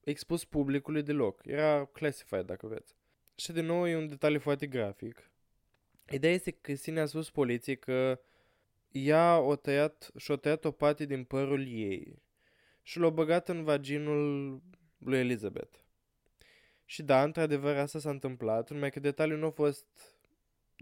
expus 0.00 0.44
publicului 0.44 1.02
deloc. 1.02 1.46
Era 1.46 1.84
classified, 1.84 2.46
dacă 2.46 2.66
vreți. 2.66 2.94
Și 3.34 3.52
de 3.52 3.60
nou 3.60 3.88
e 3.88 3.96
un 3.96 4.08
detaliu 4.08 4.38
foarte 4.38 4.66
grafic. 4.66 5.30
Ideea 6.10 6.32
este 6.32 6.50
că 6.50 6.58
Cristina 6.60 7.02
a 7.02 7.06
spus 7.06 7.30
poliției 7.30 7.78
că 7.78 8.20
ea 8.88 9.38
o 9.38 9.56
tăiat 9.56 10.10
și-o 10.16 10.36
tăiat 10.36 10.64
o 10.64 10.70
parte 10.70 11.04
din 11.04 11.24
părul 11.24 11.66
ei 11.68 12.22
și 12.82 12.98
l-a 12.98 13.10
băgat 13.10 13.48
în 13.48 13.64
vaginul 13.64 14.62
lui 14.98 15.18
Elizabeth. 15.18 15.78
Și 16.84 17.02
da, 17.02 17.22
într-adevăr, 17.22 17.76
asta 17.76 17.98
s-a 17.98 18.10
întâmplat, 18.10 18.70
numai 18.70 18.90
că 18.90 19.00
detaliul 19.00 19.38
nu 19.38 19.46
a 19.46 19.50
fost 19.50 19.86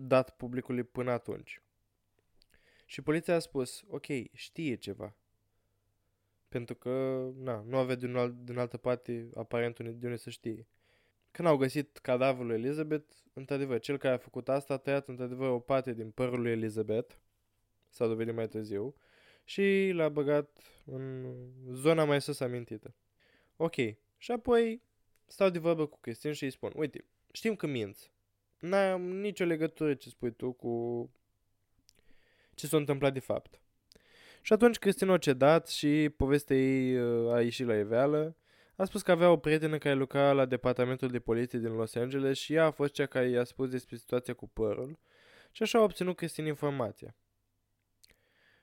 dat 0.07 0.37
publicului 0.37 0.83
până 0.83 1.11
atunci. 1.11 1.63
Și 2.87 3.03
poliția 3.03 3.35
a 3.35 3.39
spus, 3.39 3.85
ok, 3.89 4.07
știe 4.33 4.75
ceva. 4.75 5.17
Pentru 6.49 6.75
că, 6.75 6.91
na, 7.37 7.65
nu 7.67 7.77
avea 7.77 7.95
din, 7.95 8.17
alt, 8.17 8.35
din 8.45 8.59
altă 8.59 8.77
parte 8.77 9.31
aparent 9.35 9.79
de 9.79 10.07
unde 10.07 10.17
să 10.17 10.31
știe. 10.31 10.67
Când 11.31 11.49
au 11.49 11.57
găsit 11.57 11.99
cadavrul 11.99 12.47
lui 12.47 12.55
Elizabeth, 12.55 13.15
într-adevăr, 13.33 13.81
cel 13.81 13.97
care 13.99 14.15
a 14.15 14.19
făcut 14.19 14.49
asta 14.49 14.75
a 14.75 14.77
tăiat 14.77 15.09
într-adevăr 15.09 15.49
o 15.49 15.59
parte 15.59 15.93
din 15.93 16.11
părul 16.11 16.41
lui 16.41 16.51
Elizabeth, 16.51 17.15
s-a 17.89 18.07
dovedit 18.07 18.35
mai 18.35 18.49
târziu, 18.49 18.95
și 19.45 19.91
l-a 19.95 20.09
băgat 20.09 20.59
în 20.85 21.35
zona 21.73 22.05
mai 22.05 22.21
sus 22.21 22.41
amintită. 22.41 22.95
Ok. 23.57 23.75
Și 24.17 24.31
apoi 24.33 24.83
stau 25.27 25.51
de 25.51 25.59
vorbă 25.59 25.87
cu 25.87 25.99
Cristin 26.01 26.33
și 26.33 26.45
îi 26.45 26.51
spun, 26.51 26.73
uite, 26.77 27.05
știm 27.33 27.57
că 27.57 27.67
minți. 27.67 28.12
N-am 28.63 29.03
nicio 29.03 29.45
legătură 29.45 29.95
ce 29.95 30.09
spui 30.09 30.33
tu 30.33 30.53
cu 30.53 31.11
ce 32.55 32.67
s-a 32.67 32.77
întâmplat 32.77 33.13
de 33.13 33.21
fapt. 33.21 33.61
Și 34.43 34.53
atunci 34.53 34.79
Cristina 34.79 35.13
a 35.13 35.19
cedat 35.19 35.69
și 35.69 36.11
povestea 36.17 36.57
ei 36.57 36.97
uh, 36.97 37.33
a 37.33 37.43
ieșit 37.43 37.67
la 37.67 37.77
iveală. 37.77 38.37
A 38.77 38.85
spus 38.85 39.03
că 39.03 39.11
avea 39.11 39.31
o 39.31 39.37
prietenă 39.37 39.79
care 39.79 39.95
lucra 39.95 40.33
la 40.33 40.45
departamentul 40.45 41.09
de 41.09 41.19
poliție 41.21 41.59
din 41.59 41.73
Los 41.73 41.95
Angeles 41.95 42.39
și 42.39 42.55
ea 42.55 42.65
a 42.65 42.71
fost 42.71 42.93
cea 42.93 43.07
care 43.07 43.29
i-a 43.29 43.45
spus 43.45 43.69
despre 43.69 43.97
situația 43.97 44.35
cu 44.35 44.49
părul 44.49 44.99
și 45.51 45.63
așa 45.63 45.79
a 45.79 45.83
obținut 45.83 46.17
Cristina 46.17 46.47
informația. 46.47 47.17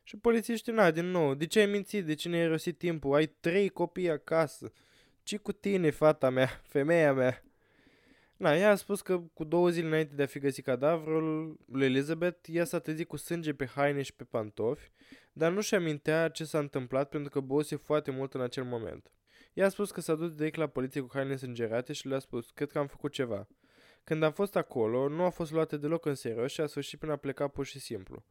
Și 0.03 0.17
polițiștii, 0.17 0.73
na, 0.73 0.91
din 0.91 1.05
nou, 1.05 1.33
de 1.33 1.47
ce 1.47 1.59
ai 1.59 1.65
mințit, 1.65 2.05
de 2.05 2.13
ce 2.13 2.29
ne-ai 2.29 2.47
rosit 2.47 2.77
timpul, 2.77 3.15
ai 3.15 3.27
trei 3.27 3.69
copii 3.69 4.09
acasă, 4.09 4.71
ce 5.23 5.37
cu 5.37 5.51
tine, 5.51 5.89
fata 5.89 6.29
mea, 6.29 6.61
femeia 6.73 7.13
mea? 7.13 7.43
Na, 8.39 8.55
ea 8.55 8.69
a 8.69 8.75
spus 8.75 9.01
că 9.01 9.19
cu 9.19 9.43
două 9.43 9.69
zile 9.69 9.87
înainte 9.87 10.15
de 10.15 10.23
a 10.23 10.25
fi 10.25 10.39
găsit 10.39 10.63
cadavrul 10.63 11.57
lui 11.67 11.85
Elizabeth, 11.85 12.49
ea 12.51 12.63
s-a 12.63 12.79
trezit 12.79 13.07
cu 13.07 13.15
sânge 13.15 13.53
pe 13.53 13.65
haine 13.65 14.01
și 14.01 14.15
pe 14.15 14.23
pantofi, 14.23 14.91
dar 15.33 15.51
nu 15.51 15.61
și 15.61 15.75
amintea 15.75 16.29
ce 16.29 16.43
s-a 16.43 16.59
întâmplat 16.59 17.09
pentru 17.09 17.29
că 17.29 17.39
băuse 17.39 17.75
foarte 17.75 18.11
mult 18.11 18.33
în 18.33 18.41
acel 18.41 18.63
moment. 18.63 19.11
Ea 19.53 19.65
a 19.65 19.69
spus 19.69 19.91
că 19.91 20.01
s-a 20.01 20.15
dus 20.15 20.35
direct 20.35 20.55
la 20.55 20.67
poliție 20.67 21.01
cu 21.01 21.09
haine 21.13 21.35
sângerate 21.35 21.93
și 21.93 22.07
le-a 22.07 22.19
spus, 22.19 22.49
cred 22.49 22.71
că 22.71 22.79
am 22.79 22.87
făcut 22.87 23.11
ceva. 23.11 23.47
Când 24.03 24.23
am 24.23 24.31
fost 24.31 24.55
acolo, 24.55 25.07
nu 25.07 25.23
a 25.23 25.29
fost 25.29 25.51
luată 25.51 25.77
deloc 25.77 26.05
în 26.05 26.15
serios 26.15 26.51
și 26.51 26.61
a 26.61 26.65
sfârșit 26.65 26.99
prin 26.99 27.11
a 27.11 27.15
pleca 27.15 27.47
pur 27.47 27.65
și 27.65 27.79
simplu. 27.79 28.25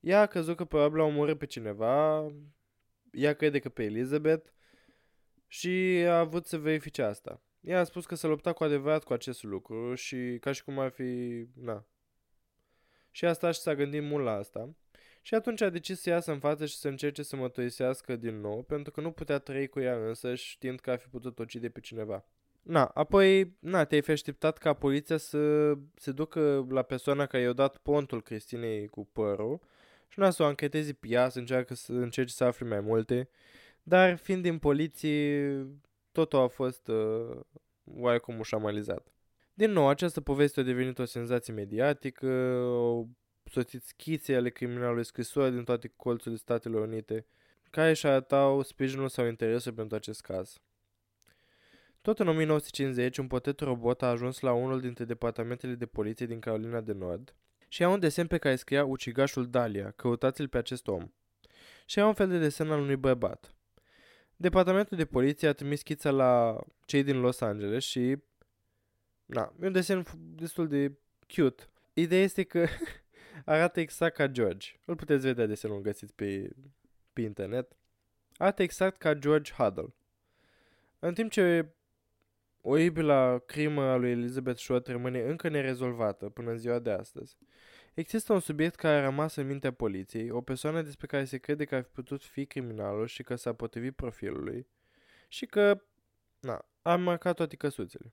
Ea 0.00 0.20
a 0.20 0.26
crezut 0.26 0.56
că 0.56 0.64
probabil 0.64 1.00
a 1.00 1.04
omorât 1.04 1.38
pe 1.38 1.46
cineva, 1.46 2.26
ea 3.10 3.34
crede 3.34 3.58
că 3.58 3.68
pe 3.68 3.82
Elizabeth 3.84 4.48
și 5.46 6.04
a 6.06 6.18
avut 6.18 6.46
să 6.46 6.58
verifice 6.58 7.02
asta. 7.02 7.42
Ea 7.64 7.80
a 7.80 7.84
spus 7.84 8.06
că 8.06 8.14
s-a 8.14 8.28
luptat 8.28 8.54
cu 8.54 8.64
adevărat 8.64 9.04
cu 9.04 9.12
acest 9.12 9.42
lucru 9.42 9.94
și 9.94 10.38
ca 10.40 10.52
și 10.52 10.64
cum 10.64 10.78
ar 10.78 10.90
fi... 10.90 11.44
Na. 11.54 11.86
Și 13.10 13.24
asta 13.24 13.50
și 13.50 13.60
s-a 13.60 13.74
gândit 13.74 14.02
mult 14.02 14.24
la 14.24 14.32
asta. 14.32 14.74
Și 15.22 15.34
atunci 15.34 15.60
a 15.60 15.70
decis 15.70 16.00
să 16.00 16.08
iasă 16.10 16.32
în 16.32 16.38
față 16.38 16.66
și 16.66 16.76
să 16.76 16.88
încerce 16.88 17.22
să 17.22 17.36
mătoisească 17.36 18.16
din 18.16 18.40
nou, 18.40 18.62
pentru 18.62 18.92
că 18.92 19.00
nu 19.00 19.10
putea 19.10 19.38
trăi 19.38 19.66
cu 19.66 19.80
ea 19.80 20.06
însă, 20.06 20.34
știind 20.34 20.80
că 20.80 20.90
ar 20.90 20.98
fi 20.98 21.08
putut 21.08 21.38
ucide 21.38 21.68
pe 21.68 21.80
cineva. 21.80 22.24
Na, 22.62 22.84
apoi, 22.84 23.56
na, 23.58 23.84
te-ai 23.84 24.02
fi 24.02 24.10
așteptat 24.10 24.58
ca 24.58 24.72
poliția 24.72 25.16
să 25.16 25.72
se 25.94 26.12
ducă 26.12 26.66
la 26.70 26.82
persoana 26.82 27.26
care 27.26 27.42
i-a 27.42 27.52
dat 27.52 27.76
pontul 27.76 28.22
Cristinei 28.22 28.86
cu 28.86 29.06
părul 29.12 29.60
și 30.08 30.18
nu 30.18 30.30
să 30.30 30.42
o 30.42 30.46
ancheteze 30.46 30.92
pe 30.92 31.06
ea, 31.08 31.28
să 31.28 31.38
încearcă 31.38 31.74
să 31.74 31.92
încerce 31.92 32.34
să 32.34 32.44
afle 32.44 32.66
mai 32.66 32.80
multe, 32.80 33.28
dar 33.82 34.16
fiind 34.16 34.42
din 34.42 34.58
poliție, 34.58 35.66
totul 36.14 36.38
a 36.38 36.46
fost 36.46 36.88
uh, 36.88 37.40
oarecum 37.84 38.38
ușamalizat. 38.38 39.12
Din 39.54 39.70
nou, 39.70 39.88
această 39.88 40.20
poveste 40.20 40.60
a 40.60 40.62
devenit 40.62 40.98
o 40.98 41.04
senzație 41.04 41.52
mediatică, 41.52 42.26
au 42.62 43.08
soțit 43.44 43.82
schițe 43.82 44.34
ale 44.34 44.50
criminalului 44.50 45.04
scrisori 45.04 45.52
din 45.52 45.64
toate 45.64 45.92
colțurile 45.96 46.36
Statelor 46.36 46.82
Unite. 46.82 47.26
care 47.70 47.88
își 47.88 48.06
arătau 48.06 48.62
sprijinul 48.62 49.08
sau 49.08 49.26
interesul 49.26 49.72
pentru 49.72 49.96
acest 49.96 50.20
caz. 50.20 50.58
Tot 52.00 52.18
în 52.18 52.28
1950, 52.28 53.18
un 53.18 53.26
potet 53.26 53.60
robot 53.60 54.02
a 54.02 54.06
ajuns 54.06 54.40
la 54.40 54.52
unul 54.52 54.80
dintre 54.80 55.04
departamentele 55.04 55.74
de 55.74 55.86
poliție 55.86 56.26
din 56.26 56.40
Carolina 56.40 56.80
de 56.80 56.92
Nord 56.92 57.34
și 57.68 57.82
a 57.82 57.88
un 57.88 58.00
desen 58.00 58.26
pe 58.26 58.38
care 58.38 58.56
scria 58.56 58.84
ucigașul 58.84 59.50
Dalia, 59.50 59.90
căutați-l 59.90 60.48
pe 60.48 60.58
acest 60.58 60.88
om. 60.88 61.12
Și 61.86 62.00
a 62.00 62.06
un 62.06 62.14
fel 62.14 62.28
de 62.28 62.38
desen 62.38 62.70
al 62.70 62.80
unui 62.80 62.96
bărbat. 62.96 63.54
Departamentul 64.36 64.96
de 64.96 65.04
poliție 65.04 65.48
a 65.48 65.52
trimis 65.52 65.78
schița 65.78 66.10
la 66.10 66.60
cei 66.84 67.02
din 67.02 67.20
Los 67.20 67.40
Angeles 67.40 67.84
și... 67.84 68.16
Na, 69.24 69.52
e 69.60 69.66
un 69.66 69.72
desen 69.72 70.04
destul 70.14 70.68
de 70.68 70.92
cute. 71.34 71.62
Ideea 71.92 72.22
este 72.22 72.42
că 72.42 72.66
arată 73.44 73.80
exact 73.80 74.16
ca 74.16 74.26
George. 74.26 74.68
Îl 74.84 74.96
puteți 74.96 75.26
vedea 75.26 75.46
desenul 75.46 75.80
găsit 75.80 76.10
pe, 76.10 76.50
pe 77.12 77.20
internet. 77.20 77.76
Arată 78.36 78.62
exact 78.62 78.98
ca 78.98 79.14
George 79.14 79.52
Huddle. 79.52 79.94
În 80.98 81.14
timp 81.14 81.30
ce 81.30 81.74
Oribila 82.66 83.38
crimă 83.38 83.82
a 83.82 83.96
lui 83.96 84.10
Elizabeth 84.10 84.58
Short 84.58 84.86
rămâne 84.86 85.22
încă 85.22 85.48
nerezolvată 85.48 86.28
până 86.28 86.50
în 86.50 86.58
ziua 86.58 86.78
de 86.78 86.90
astăzi. 86.90 87.36
Există 87.94 88.32
un 88.32 88.40
subiect 88.40 88.74
care 88.74 88.96
a 88.96 89.04
rămas 89.04 89.34
în 89.34 89.46
mintea 89.46 89.72
poliției, 89.72 90.30
o 90.30 90.40
persoană 90.40 90.82
despre 90.82 91.06
care 91.06 91.24
se 91.24 91.38
crede 91.38 91.64
că 91.64 91.74
ar 91.74 91.82
fi 91.82 91.90
putut 91.90 92.22
fi 92.22 92.46
criminalul 92.46 93.06
și 93.06 93.22
că 93.22 93.34
s-a 93.34 93.52
potrivit 93.52 93.94
profilului 93.94 94.66
și 95.28 95.46
că, 95.46 95.82
na, 96.40 96.64
a 96.82 96.96
marcat 96.96 97.36
toate 97.36 97.56
căsuțele. 97.56 98.12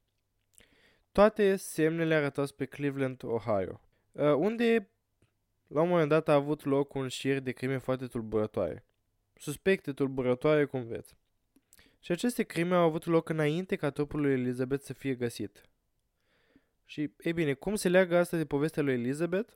Toate 1.12 1.56
semnele 1.56 2.16
arătau 2.16 2.46
spre 2.46 2.66
Cleveland, 2.66 3.24
Ohio, 3.24 3.82
uh, 4.12 4.34
unde 4.34 4.90
la 5.68 5.82
un 5.82 5.90
moment 5.90 6.10
dat 6.10 6.28
a 6.28 6.34
avut 6.34 6.66
loc 6.66 6.94
un 6.94 7.08
șir 7.08 7.40
de 7.40 7.52
crime 7.52 7.78
foarte 7.78 8.08
tulburătoare. 8.08 8.86
Suspecte 9.36 9.94
tulburătoare, 9.94 10.66
cum 10.66 10.84
veți. 10.84 11.16
Și 12.00 12.12
aceste 12.12 12.44
crime 12.44 12.76
au 12.76 12.84
avut 12.84 13.06
loc 13.06 13.30
înainte 13.30 13.76
ca 13.76 13.90
trupul 13.90 14.22
lui 14.22 14.32
Elizabeth 14.32 14.84
să 14.84 14.94
fie 14.94 15.16
găsit. 15.16 15.62
Și, 16.86 17.12
ei 17.20 17.34
bine, 17.34 17.54
cum 17.54 17.76
se 17.76 17.90
leagă 17.90 18.18
asta 18.18 18.38
de 18.38 18.46
povestea 18.46 18.84
lui 18.84 18.94
Elizabeth? 18.94 19.54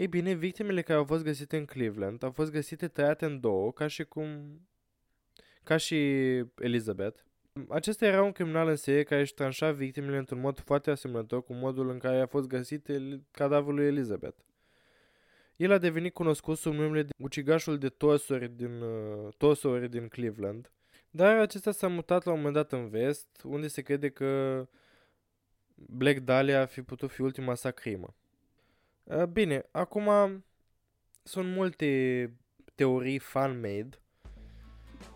Ei 0.00 0.08
bine, 0.08 0.32
victimele 0.32 0.82
care 0.82 0.98
au 0.98 1.04
fost 1.04 1.22
găsite 1.22 1.56
în 1.56 1.64
Cleveland 1.64 2.22
au 2.22 2.30
fost 2.30 2.50
găsite 2.50 2.88
tăiate 2.88 3.24
în 3.24 3.40
două, 3.40 3.72
ca 3.72 3.86
și 3.86 4.04
cum... 4.04 4.60
ca 5.62 5.76
și 5.76 5.96
Elizabeth. 6.58 7.20
Acesta 7.68 8.06
era 8.06 8.22
un 8.22 8.32
criminal 8.32 8.68
în 8.68 8.76
serie 8.76 9.02
care 9.02 9.20
își 9.20 9.34
tranșa 9.34 9.72
victimele 9.72 10.16
într-un 10.16 10.40
mod 10.40 10.60
foarte 10.60 10.90
asemănător 10.90 11.44
cu 11.44 11.52
modul 11.52 11.88
în 11.88 11.98
care 11.98 12.20
a 12.20 12.26
fost 12.26 12.48
găsit 12.48 12.88
el- 12.88 13.22
cadavrul 13.30 13.74
lui 13.74 13.86
Elizabeth. 13.86 14.36
El 15.56 15.72
a 15.72 15.78
devenit 15.78 16.12
cunoscut 16.12 16.58
sub 16.58 16.72
numele 16.72 17.02
de 17.02 17.12
ucigașul 17.18 17.78
de 17.78 17.88
tosuri 17.88 18.48
din, 18.48 18.80
uh, 18.80 19.34
tosuri 19.36 19.88
din 19.88 20.08
Cleveland, 20.08 20.72
dar 21.10 21.36
acesta 21.36 21.70
s-a 21.70 21.88
mutat 21.88 22.24
la 22.24 22.30
un 22.30 22.36
moment 22.36 22.54
dat 22.54 22.72
în 22.72 22.88
vest, 22.88 23.28
unde 23.44 23.66
se 23.66 23.82
crede 23.82 24.08
că 24.08 24.64
Black 25.74 26.18
Dahlia 26.18 26.60
ar 26.60 26.66
fi 26.66 26.82
putut 26.82 27.10
fi 27.10 27.20
ultima 27.20 27.54
sa 27.54 27.70
crimă. 27.70 28.14
Uh, 29.16 29.24
Bine, 29.24 29.64
acum 29.70 30.08
sunt 31.22 31.48
multe 31.48 32.32
teorii 32.74 33.18
fan-made, 33.18 33.88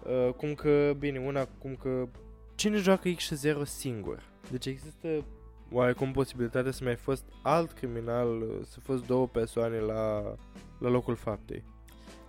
uh, 0.07 0.33
cum 0.37 0.55
că, 0.55 0.95
bine, 0.99 1.19
una 1.19 1.45
cum 1.45 1.75
că 1.75 2.09
cine 2.55 2.77
joacă 2.77 3.09
X 3.09 3.23
și 3.23 3.35
0 3.35 3.65
singur? 3.65 4.23
Deci 4.51 4.67
există 4.67 5.25
oarecum 5.71 6.13
posibilitatea 6.13 6.71
să 6.71 6.85
mai 6.85 6.97
fost 6.97 7.25
alt 7.43 7.73
criminal, 7.73 8.41
uh, 8.41 8.61
să 8.65 8.81
fost 8.81 9.07
două 9.07 9.29
persoane 9.29 9.79
la, 9.79 10.35
la 10.79 10.89
locul 10.89 11.15
faptei. 11.15 11.65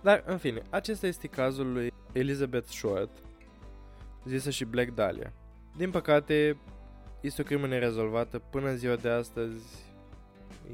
Dar, 0.02 0.22
în 0.26 0.38
fine, 0.38 0.62
acesta 0.70 1.06
este 1.06 1.26
cazul 1.26 1.72
lui 1.72 1.92
Elizabeth 2.12 2.68
Short, 2.68 3.10
zisă 4.24 4.50
și 4.50 4.64
Black 4.64 4.94
Dahlia. 4.94 5.32
Din 5.76 5.90
păcate, 5.90 6.56
este 7.20 7.40
o 7.40 7.44
crimă 7.44 7.66
nerezolvată. 7.66 8.38
Până 8.38 8.68
în 8.68 8.76
ziua 8.76 8.96
de 8.96 9.08
astăzi, 9.08 9.86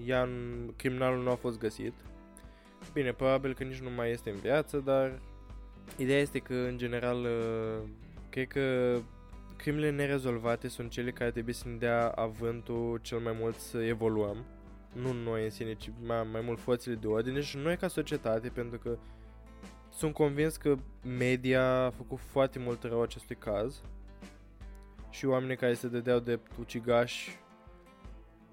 ea, 0.07 0.29
criminalul 0.77 1.23
nu 1.23 1.31
a 1.31 1.35
fost 1.35 1.59
găsit. 1.59 1.93
Bine, 2.93 3.13
probabil 3.13 3.55
că 3.55 3.65
nici 3.65 3.81
nu 3.81 3.91
mai 3.91 4.11
este 4.11 4.31
în 4.31 4.37
viață, 4.37 4.79
dar 4.79 5.21
ideea 5.97 6.21
este 6.21 6.39
că, 6.39 6.55
în 6.55 6.79
general, 6.79 7.23
uh, 7.23 7.89
cred 8.29 8.47
că 8.47 8.97
crimele 9.57 9.91
nerezolvate 9.91 10.69
sunt 10.69 10.91
cele 10.91 11.11
care 11.11 11.31
trebuie 11.31 11.55
să 11.55 11.69
ne 11.69 11.75
dea 11.75 12.09
avântul 12.09 12.99
cel 13.03 13.19
mai 13.19 13.37
mult 13.41 13.57
să 13.57 13.79
evoluăm. 13.79 14.45
Nu 14.93 15.13
noi 15.13 15.45
în 15.45 15.51
sine, 15.51 15.75
ci 15.75 15.91
mai, 16.07 16.29
mai 16.33 16.41
mult 16.41 16.61
forțele 16.61 16.95
de 16.95 17.07
ordine 17.07 17.41
și 17.41 17.57
noi 17.57 17.77
ca 17.77 17.89
societate, 17.89 18.49
pentru 18.49 18.79
că 18.79 18.99
sunt 19.91 20.13
convins 20.15 20.57
că 20.57 20.75
media 21.19 21.85
a 21.85 21.91
făcut 21.91 22.19
foarte 22.19 22.59
mult 22.59 22.83
rău 22.83 23.03
acestui 23.03 23.37
caz 23.37 23.83
și 25.11 25.27
oamenii 25.27 25.57
care 25.57 25.75
se 25.75 25.89
dădeau 25.89 26.19
de 26.19 26.39
ucigași 26.61 27.39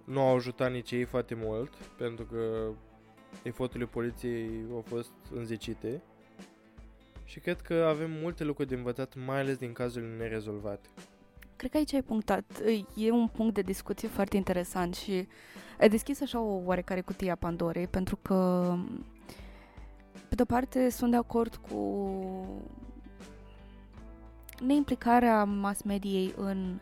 nu 0.10 0.20
au 0.20 0.36
ajutat 0.36 0.72
nici 0.72 0.92
ei 0.92 1.04
foarte 1.04 1.36
mult 1.36 1.74
pentru 1.98 2.26
că 2.26 2.68
eforturile 3.44 3.90
poliției 3.90 4.50
au 4.72 4.84
fost 4.88 5.12
înzecite 5.36 6.02
și 7.24 7.40
cred 7.40 7.62
că 7.62 7.74
avem 7.74 8.12
multe 8.12 8.44
lucruri 8.44 8.70
de 8.70 8.76
învățat, 8.76 9.16
mai 9.26 9.40
ales 9.40 9.58
din 9.58 9.74
cazurile 9.74 10.16
nerezolvate. 10.18 10.90
Cred 11.56 11.72
că 11.72 11.78
aici 11.78 11.94
ai 11.94 12.02
punctat. 12.02 12.44
E 12.96 13.12
un 13.12 13.28
punct 13.28 13.54
de 13.54 13.62
discuție 13.62 14.08
foarte 14.08 14.38
interesant 14.38 14.96
și 14.96 15.28
ai 15.80 15.90
deschis 15.90 16.22
așa 16.22 16.40
o 16.40 16.62
oarecare 16.66 17.02
cutie 17.02 17.32
a 17.32 17.36
Pandorei, 17.36 17.88
pentru 17.88 18.16
că, 18.16 18.74
pe 20.30 20.36
de-o 20.36 20.46
parte, 20.46 20.90
sunt 20.90 21.12
de 21.12 21.18
acord 21.18 21.56
cu 21.56 22.72
neimplicarea 24.66 25.44
mass 25.44 25.82
mediei 25.82 26.34
în, 26.38 26.80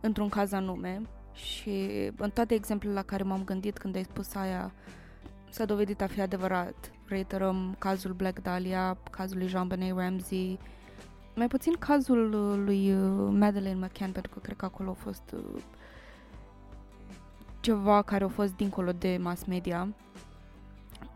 într-un 0.00 0.28
caz 0.28 0.52
anume 0.52 1.02
și 1.38 1.90
în 2.16 2.30
toate 2.30 2.54
exemplele 2.54 2.94
la 2.94 3.02
care 3.02 3.22
m-am 3.22 3.44
gândit 3.44 3.78
când 3.78 3.96
ai 3.96 4.04
spus 4.04 4.34
aia 4.34 4.72
s-a 5.50 5.64
dovedit 5.64 6.00
a 6.00 6.06
fi 6.06 6.20
adevărat. 6.20 6.92
Reiterăm 7.04 7.76
cazul 7.78 8.12
Black 8.12 8.42
Dahlia, 8.42 8.96
cazul 9.10 9.38
lui 9.38 9.46
Jean-Benet 9.46 9.96
Ramsey, 9.96 10.58
mai 11.34 11.48
puțin 11.48 11.72
cazul 11.78 12.32
uh, 12.32 12.60
lui 12.64 12.92
uh, 12.92 13.28
Madeleine 13.30 13.86
McCann, 13.86 14.12
pentru 14.12 14.32
că 14.32 14.38
cred 14.38 14.56
că 14.56 14.64
acolo 14.64 14.90
a 14.90 15.02
fost 15.02 15.34
uh, 15.34 15.62
ceva 17.60 18.02
care 18.02 18.24
a 18.24 18.28
fost 18.28 18.56
dincolo 18.56 18.92
de 18.92 19.18
mass 19.20 19.44
media. 19.44 19.88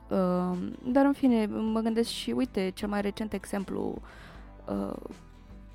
Uh, 0.08 0.58
dar 0.84 1.04
în 1.04 1.12
fine, 1.12 1.46
mă 1.46 1.80
gândesc 1.80 2.08
și, 2.08 2.30
uite, 2.30 2.70
cel 2.74 2.88
mai 2.88 3.00
recent 3.00 3.32
exemplu 3.32 4.02
uh, 4.66 4.96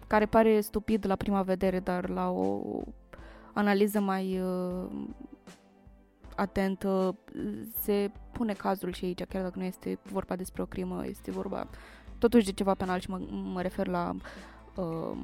care 0.07 0.25
pare 0.25 0.61
stupid 0.61 1.05
la 1.05 1.15
prima 1.15 1.41
vedere, 1.41 1.79
dar 1.79 2.09
la 2.09 2.29
o 2.29 2.61
analiză 3.57 3.99
mai 3.99 4.39
uh, 4.39 4.85
atentă 6.35 7.17
se 7.81 8.11
pune 8.31 8.53
cazul 8.53 8.93
și 8.93 9.05
aici, 9.05 9.23
chiar 9.23 9.43
dacă 9.43 9.59
nu 9.59 9.65
este 9.65 9.99
vorba 10.11 10.35
despre 10.35 10.61
o 10.61 10.65
crimă, 10.65 11.05
este 11.05 11.31
vorba 11.31 11.67
totuși 12.17 12.45
de 12.45 12.51
ceva 12.51 12.73
penal 12.73 12.99
și 12.99 13.09
mă, 13.09 13.19
mă 13.29 13.61
refer 13.61 13.87
la 13.87 14.15
uh, 14.75 15.17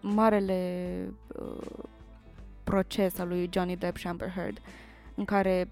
marele 0.00 1.12
uh, 1.40 1.84
proces 2.64 3.18
al 3.18 3.28
lui 3.28 3.48
Johnny 3.52 3.76
Depp 3.76 3.96
și 3.96 4.06
Amber 4.06 4.30
Heard, 4.30 4.60
în 5.14 5.24
care 5.24 5.68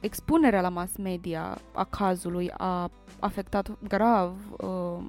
expunerea 0.00 0.60
la 0.60 0.68
mass 0.68 0.96
media 0.96 1.58
a 1.74 1.84
cazului 1.84 2.50
a 2.56 2.90
afectat 3.18 3.78
grav 3.88 4.34
uh, 4.56 5.04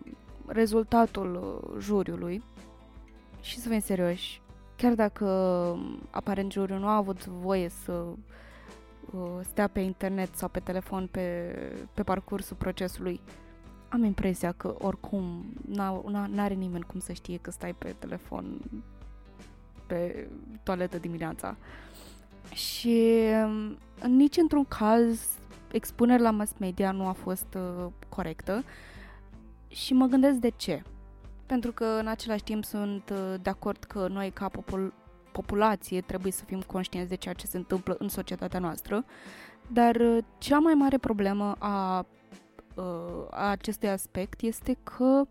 rezultatul 0.46 1.36
uh, 1.36 1.82
juriului. 1.82 2.44
Și 3.42 3.60
să 3.60 3.70
fim 3.70 3.80
serioși, 3.80 4.42
chiar 4.80 4.94
dacă 4.94 5.26
aparent 6.10 6.52
juriul 6.52 6.80
nu 6.80 6.88
a 6.88 6.96
avut 6.96 7.26
voie 7.26 7.70
să 7.70 7.92
uh, 7.92 9.40
stea 9.42 9.68
pe 9.68 9.80
internet 9.80 10.36
sau 10.36 10.48
pe 10.50 10.60
telefon 10.60 11.08
pe, 11.12 11.56
pe 11.94 12.04
parcursul 12.04 12.56
procesului, 12.56 13.20
am 13.90 14.04
impresia 14.04 14.52
că 14.52 14.76
oricum 14.78 15.46
n-a- 15.68 16.28
n-are 16.30 16.54
nimeni 16.54 16.84
cum 16.84 17.00
să 17.00 17.14
știe 17.14 17.38
că 17.38 17.52
stai 17.52 17.74
pe 17.74 17.96
telefon 18.00 18.62
pe 19.88 20.28
toaletă 20.64 20.98
dimineața. 20.98 21.58
Și 22.54 23.20
um, 23.46 23.78
nici 24.10 24.38
într-un 24.38 24.66
caz 24.66 25.28
expunerea 25.72 26.24
la 26.24 26.32
mass 26.32 26.52
media 26.58 26.92
nu 26.92 27.08
a 27.08 27.12
fost 27.12 27.56
uh, 27.56 27.86
corectă 28.10 28.64
și 29.68 29.94
mă 29.94 30.06
gândesc 30.06 30.38
de 30.38 30.50
ce. 30.50 30.84
Pentru 31.50 31.72
că 31.72 31.86
în 31.86 32.08
același 32.08 32.44
timp 32.44 32.64
sunt 32.64 33.10
uh, 33.10 33.34
de 33.42 33.50
acord 33.50 33.84
că 33.84 34.08
noi 34.08 34.30
ca 34.30 34.48
popul- 34.50 34.94
populație 35.32 36.02
trebuie 36.02 36.32
să 36.32 36.44
fim 36.46 36.62
conștienți 36.62 37.10
de 37.10 37.16
ceea 37.16 37.34
ce 37.34 37.46
se 37.46 37.58
întâmplă 37.58 37.96
în 38.00 38.08
societatea 38.08 38.60
noastră, 38.60 39.06
dar 39.68 39.96
uh, 39.96 40.18
cea 40.38 40.60
mai 40.60 40.74
mare 40.74 40.98
problemă 40.98 41.56
a, 41.60 42.06
uh, 42.76 42.84
a 43.30 43.50
acestui 43.50 43.90
aspect 43.90 44.42
este 44.42 44.78
că 44.84 45.24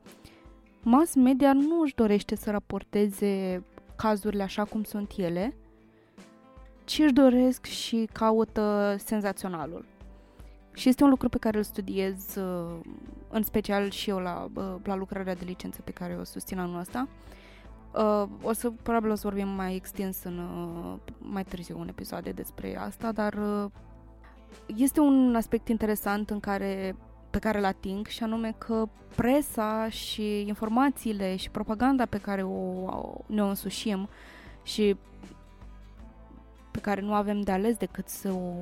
mass 0.83 1.14
media 1.14 1.53
nu 1.53 1.81
își 1.81 1.95
dorește 1.95 2.37
să 2.37 2.51
raporteze 2.51 3.64
cazurile 3.97 4.43
așa 4.43 4.64
cum 4.64 4.83
sunt 4.83 5.12
ele, 5.16 5.57
ci 6.85 6.99
își 6.99 7.12
doresc 7.12 7.64
și 7.64 8.09
caută 8.12 8.97
senzaționalul. 8.99 9.85
Și 10.79 10.89
este 10.89 11.03
un 11.03 11.11
lucru 11.11 11.29
pe 11.29 11.39
care 11.39 11.57
îl 11.57 11.62
studiez 11.62 12.37
uh, 12.37 12.81
în 13.29 13.43
special 13.43 13.91
și 13.91 14.11
eu 14.11 14.18
la, 14.18 14.49
uh, 14.55 14.74
la 14.83 14.97
lucrarea 14.97 15.35
de 15.35 15.45
licență 15.45 15.81
pe 15.85 15.91
care 15.91 16.16
o 16.20 16.24
susțin 16.24 16.59
anul 16.59 16.79
ăsta. 16.79 17.09
Uh, 17.95 18.29
o 18.43 18.53
să, 18.53 18.70
probabil 18.83 19.11
o 19.11 19.14
să 19.14 19.26
vorbim 19.26 19.49
mai 19.49 19.74
extins 19.74 20.22
în, 20.24 20.39
uh, 20.39 20.99
mai 21.18 21.45
târziu 21.45 21.81
în 21.81 21.89
episoade 21.89 22.31
despre 22.31 22.79
asta, 22.79 23.12
dar 23.12 23.35
uh, 23.35 23.70
este 24.66 25.01
un 25.01 25.35
aspect 25.37 25.68
interesant 25.68 26.31
în 26.31 26.41
care 26.41 26.97
pe 27.31 27.39
care 27.39 27.59
îl 27.59 27.64
ating 27.64 28.07
și 28.07 28.22
anume 28.22 28.55
că 28.59 28.89
presa 29.16 29.89
și 29.89 30.41
informațiile 30.47 31.37
și 31.37 31.51
propaganda 31.51 32.07
pe 32.07 32.18
care 32.18 32.43
o, 32.43 32.85
ne 33.26 33.43
o 33.43 33.47
însușim 33.47 34.09
și 34.62 34.97
pe 36.79 36.85
care 36.85 37.01
nu 37.01 37.14
avem 37.14 37.41
de 37.41 37.53
ales 37.53 37.76
decât 37.76 38.09
să 38.09 38.33
o 38.33 38.53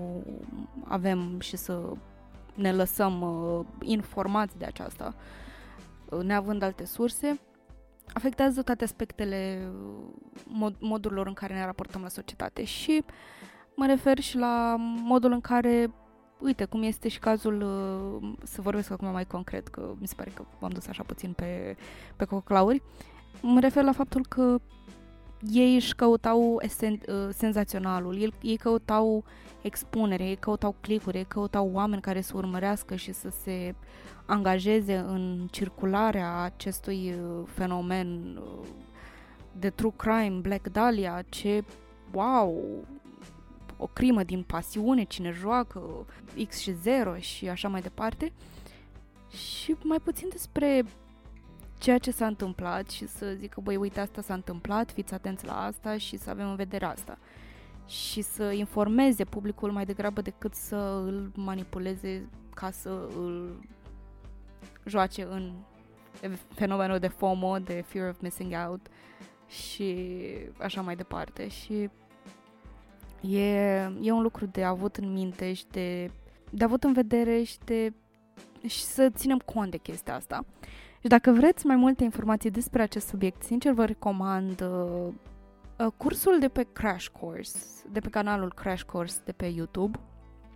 avem 0.85 1.41
și 1.41 1.57
să 1.57 1.93
ne 2.55 2.73
lăsăm 2.73 3.21
uh, 3.21 3.67
informați 3.83 4.59
de 4.59 4.65
aceasta, 4.65 5.15
uh, 6.09 6.23
neavând 6.23 6.63
alte 6.63 6.85
surse, 6.85 7.41
afectează 8.13 8.63
toate 8.63 8.85
aspectele 8.85 9.69
mod, 10.47 10.75
modurilor 10.79 11.27
în 11.27 11.33
care 11.33 11.55
ne 11.55 11.65
raportăm 11.65 12.03
la 12.03 12.09
societate. 12.09 12.65
Și 12.65 13.05
mă 13.75 13.87
refer 13.87 14.19
și 14.19 14.37
la 14.37 14.77
modul 14.79 15.33
în 15.33 15.41
care 15.41 15.91
uite, 16.39 16.65
cum 16.65 16.83
este 16.83 17.09
și 17.09 17.19
cazul, 17.19 17.61
uh, 17.61 18.33
să 18.43 18.61
vorbesc 18.61 18.91
acum 18.91 19.09
mai 19.09 19.25
concret, 19.25 19.69
că 19.69 19.95
mi 19.99 20.09
se 20.09 20.15
pare 20.17 20.33
că 20.35 20.45
m-am 20.61 20.71
dus 20.71 20.87
așa 20.87 21.03
puțin 21.03 21.33
pe, 21.33 21.77
pe 22.17 22.25
coclauri, 22.25 22.83
mă 23.43 23.61
refer 23.61 23.85
la 23.85 23.93
faptul 23.93 24.27
că 24.29 24.59
ei 25.41 25.75
își 25.75 25.95
căutau 25.95 26.59
esen, 26.63 26.93
uh, 26.93 27.29
senzaționalul, 27.35 28.21
ei, 28.21 28.33
ei 28.43 28.57
căutau 28.57 29.25
expunere, 29.63 30.25
ei 30.25 30.37
căutau 30.37 30.75
clicuri, 30.81 31.17
ei 31.17 31.25
căutau 31.25 31.71
oameni 31.73 32.03
care 32.03 32.21
să 32.21 32.33
urmărească 32.37 32.95
și 32.95 33.13
să 33.13 33.29
se 33.43 33.75
angajeze 34.27 34.97
în 34.97 35.49
circularea 35.51 36.37
acestui 36.37 37.15
uh, 37.15 37.43
fenomen 37.47 38.41
de 39.59 39.71
true 39.71 39.93
crime, 39.97 40.39
Black 40.41 40.69
Dahlia, 40.69 41.25
ce 41.29 41.65
wow, 42.13 42.65
o 43.77 43.87
crimă 43.87 44.23
din 44.23 44.43
pasiune, 44.43 45.05
cine 45.05 45.31
joacă 45.31 46.07
X 46.49 46.59
și 46.59 46.73
0 46.73 47.17
și 47.17 47.49
așa 47.49 47.69
mai 47.69 47.81
departe. 47.81 48.33
Și 49.31 49.77
mai 49.83 49.99
puțin 49.99 50.29
despre 50.31 50.85
ceea 51.87 51.99
ce 51.99 52.11
s-a 52.11 52.27
întâmplat 52.27 52.91
și 52.91 53.07
să 53.07 53.35
zică, 53.39 53.61
băi, 53.61 53.77
uite, 53.77 54.01
asta 54.01 54.23
s-a 54.23 54.35
întâmplat, 54.35 54.91
fiți 54.91 55.15
atenți 55.15 55.47
la 55.47 55.65
asta 55.65 55.97
și 55.97 56.17
să 56.17 56.31
avem 56.31 56.49
în 56.49 56.57
vedere 56.57 56.85
asta. 56.85 57.19
Și 57.87 58.23
să 58.23 58.51
informeze 58.51 59.25
publicul 59.25 59.71
mai 59.71 59.85
degrabă 59.85 60.21
decât 60.21 60.55
să 60.55 60.77
îl 60.77 61.33
manipuleze 61.35 62.29
ca 62.55 62.71
să 62.71 63.09
îl 63.17 63.61
joace 64.85 65.23
în 65.23 65.53
fenomenul 66.55 66.99
de 66.99 67.09
FOMO, 67.09 67.59
de 67.59 67.85
Fear 67.87 68.09
of 68.09 68.21
Missing 68.21 68.53
Out 68.69 68.87
și 69.49 70.09
așa 70.59 70.81
mai 70.81 70.97
departe. 70.97 71.49
Și 71.49 71.91
E, 73.21 73.49
e 74.01 74.11
un 74.13 74.23
lucru 74.23 74.47
de 74.47 74.65
avut 74.65 74.97
în 74.97 75.13
minte 75.13 75.53
și 75.53 75.65
de, 75.71 76.11
de 76.51 76.65
avut 76.65 76.85
în 76.85 76.93
vedere 76.93 77.43
și, 77.43 77.59
de, 77.65 77.93
și 78.67 78.83
să 78.83 79.11
ținem 79.11 79.39
cont 79.39 79.71
de 79.71 79.77
chestia 79.77 80.15
asta. 80.15 80.45
Și 81.07 81.13
dacă 81.13 81.31
vreți 81.31 81.67
mai 81.67 81.77
multe 81.77 82.05
informații 82.05 82.51
despre 82.51 82.83
acest 82.83 83.07
subiect, 83.07 83.43
sincer 83.43 83.73
vă 83.73 83.85
recomand 83.85 84.61
uh, 84.61 85.13
uh, 85.79 85.93
cursul 85.97 86.39
de 86.39 86.49
pe 86.49 86.67
Crash 86.73 87.07
Course, 87.07 87.85
de 87.93 88.01
pe 88.01 88.09
canalul 88.09 88.53
Crash 88.53 88.83
Course 88.83 89.21
de 89.25 89.33
pe 89.33 89.47
YouTube. 89.47 89.99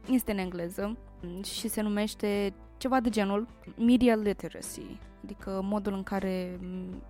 Este 0.09 0.33
în 0.33 0.39
engleză 0.39 0.97
și 1.45 1.69
se 1.69 1.81
numește 1.81 2.55
ceva 2.77 3.01
de 3.01 3.09
genul 3.09 3.47
Media 3.79 4.15
Literacy, 4.15 4.99
adică 5.25 5.61
modul 5.63 5.93
în 5.93 6.03
care 6.03 6.59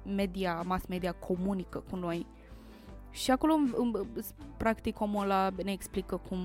media, 0.05 0.63
mass 0.67 0.87
media 0.87 1.13
comunică 1.13 1.85
cu 1.91 1.97
noi 1.97 2.27
și 3.11 3.31
acolo, 3.31 3.55
practic, 4.57 5.01
omul 5.01 5.23
ăla 5.23 5.51
ne 5.65 5.73
explică 5.73 6.21
cum, 6.29 6.41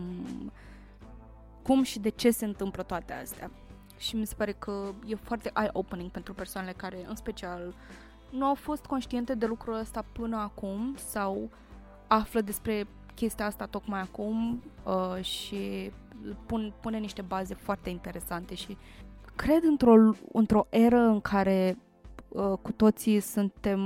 cum 1.63 1.83
și 1.83 1.99
de 1.99 2.09
ce 2.09 2.31
se 2.31 2.45
întâmplă 2.45 2.83
toate 2.83 3.13
astea. 3.13 3.51
Și 3.97 4.15
mi 4.15 4.25
se 4.25 4.33
pare 4.37 4.51
că 4.51 4.91
e 5.05 5.15
foarte 5.15 5.51
eye-opening 5.55 6.09
pentru 6.09 6.33
persoanele 6.33 6.73
care, 6.73 7.05
în 7.07 7.15
special, 7.15 7.73
nu 8.29 8.45
au 8.45 8.55
fost 8.55 8.85
conștiente 8.85 9.35
de 9.35 9.45
lucrul 9.45 9.73
ăsta 9.79 10.05
până 10.11 10.37
acum 10.37 10.95
sau 10.97 11.49
află 12.07 12.41
despre 12.41 12.87
chestia 13.15 13.45
asta 13.45 13.65
tocmai 13.65 13.99
acum 13.99 14.63
uh, 14.83 15.23
și 15.23 15.91
pun, 16.45 16.73
pune 16.81 16.97
niște 16.97 17.21
baze 17.21 17.53
foarte 17.53 17.89
interesante 17.89 18.55
și 18.55 18.77
cred 19.35 19.63
într-o, 19.63 20.11
într-o 20.31 20.67
eră 20.69 20.99
în 20.99 21.21
care 21.21 21.77
uh, 22.27 22.53
cu 22.61 22.71
toții 22.71 23.19
suntem 23.19 23.79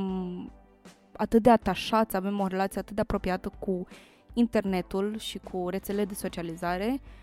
atât 1.12 1.42
de 1.44 1.50
atașați, 1.50 2.16
avem 2.16 2.40
o 2.40 2.48
relație 2.48 2.80
atât 2.80 2.96
de 2.96 3.02
apropiată 3.02 3.52
cu 3.60 3.88
internetul 4.34 5.18
și 5.18 5.38
cu 5.38 5.70
rețelele 5.70 6.06
de 6.06 6.14
socializare, 6.14 6.92
uh, 6.94 7.19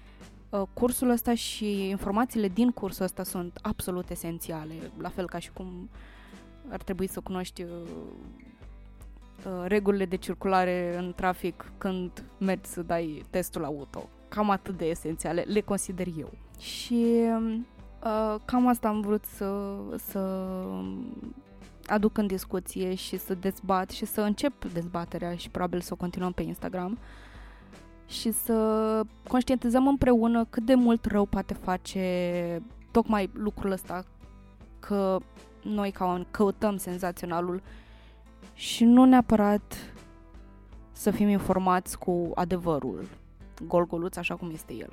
cursul 0.73 1.11
ăsta 1.11 1.35
și 1.35 1.89
informațiile 1.89 2.49
din 2.49 2.71
cursul 2.71 3.05
ăsta 3.05 3.23
sunt 3.23 3.59
absolut 3.63 4.11
esențiale, 4.11 4.75
la 4.99 5.09
fel 5.09 5.27
ca 5.27 5.39
și 5.39 5.51
cum 5.53 5.89
ar 6.69 6.83
trebui 6.83 7.07
să 7.07 7.21
cunoști 7.21 7.63
uh, 7.63 7.69
uh, 9.47 9.65
regulile 9.67 10.05
de 10.05 10.17
circulare 10.17 10.97
în 10.99 11.13
trafic 11.17 11.73
când 11.79 12.25
mergi 12.39 12.69
să 12.69 12.83
dai 12.83 13.25
testul 13.31 13.65
auto. 13.65 14.09
Cam 14.29 14.51
atât 14.51 14.77
de 14.77 14.85
esențiale, 14.85 15.41
le 15.41 15.61
consider 15.61 16.07
eu. 16.19 16.33
Și 16.59 17.15
uh, 18.05 18.37
cam 18.45 18.69
asta 18.69 18.89
am 18.89 19.01
vrut 19.01 19.25
să, 19.25 19.75
să 19.97 20.51
aduc 21.87 22.19
în 22.19 22.27
discuție 22.27 22.95
și 22.95 23.17
să 23.19 23.35
dezbat 23.35 23.91
și 23.91 24.05
să 24.05 24.21
încep 24.21 24.73
dezbaterea 24.73 25.37
și 25.37 25.51
probabil 25.51 25.81
să 25.81 25.93
o 25.93 25.97
continuăm 25.97 26.33
pe 26.33 26.43
Instagram 26.43 26.99
și 28.07 28.31
să 28.31 29.01
conștientizăm 29.29 29.87
împreună 29.87 30.45
cât 30.45 30.65
de 30.65 30.75
mult 30.75 31.05
rău 31.05 31.25
poate 31.25 31.55
face 31.55 32.63
tocmai 32.91 33.31
lucrul 33.33 33.71
ăsta 33.71 34.05
că 34.81 35.19
noi 35.63 35.91
ca 35.91 36.05
oameni 36.05 36.27
căutăm 36.31 36.77
senzaționalul 36.77 37.63
și 38.55 38.85
nu 38.85 39.05
neapărat 39.05 39.95
să 40.93 41.11
fim 41.11 41.29
informați 41.29 41.99
cu 41.99 42.31
adevărul 42.35 43.05
golgoluț 43.67 44.17
așa 44.17 44.35
cum 44.35 44.51
este 44.51 44.75
el. 44.75 44.93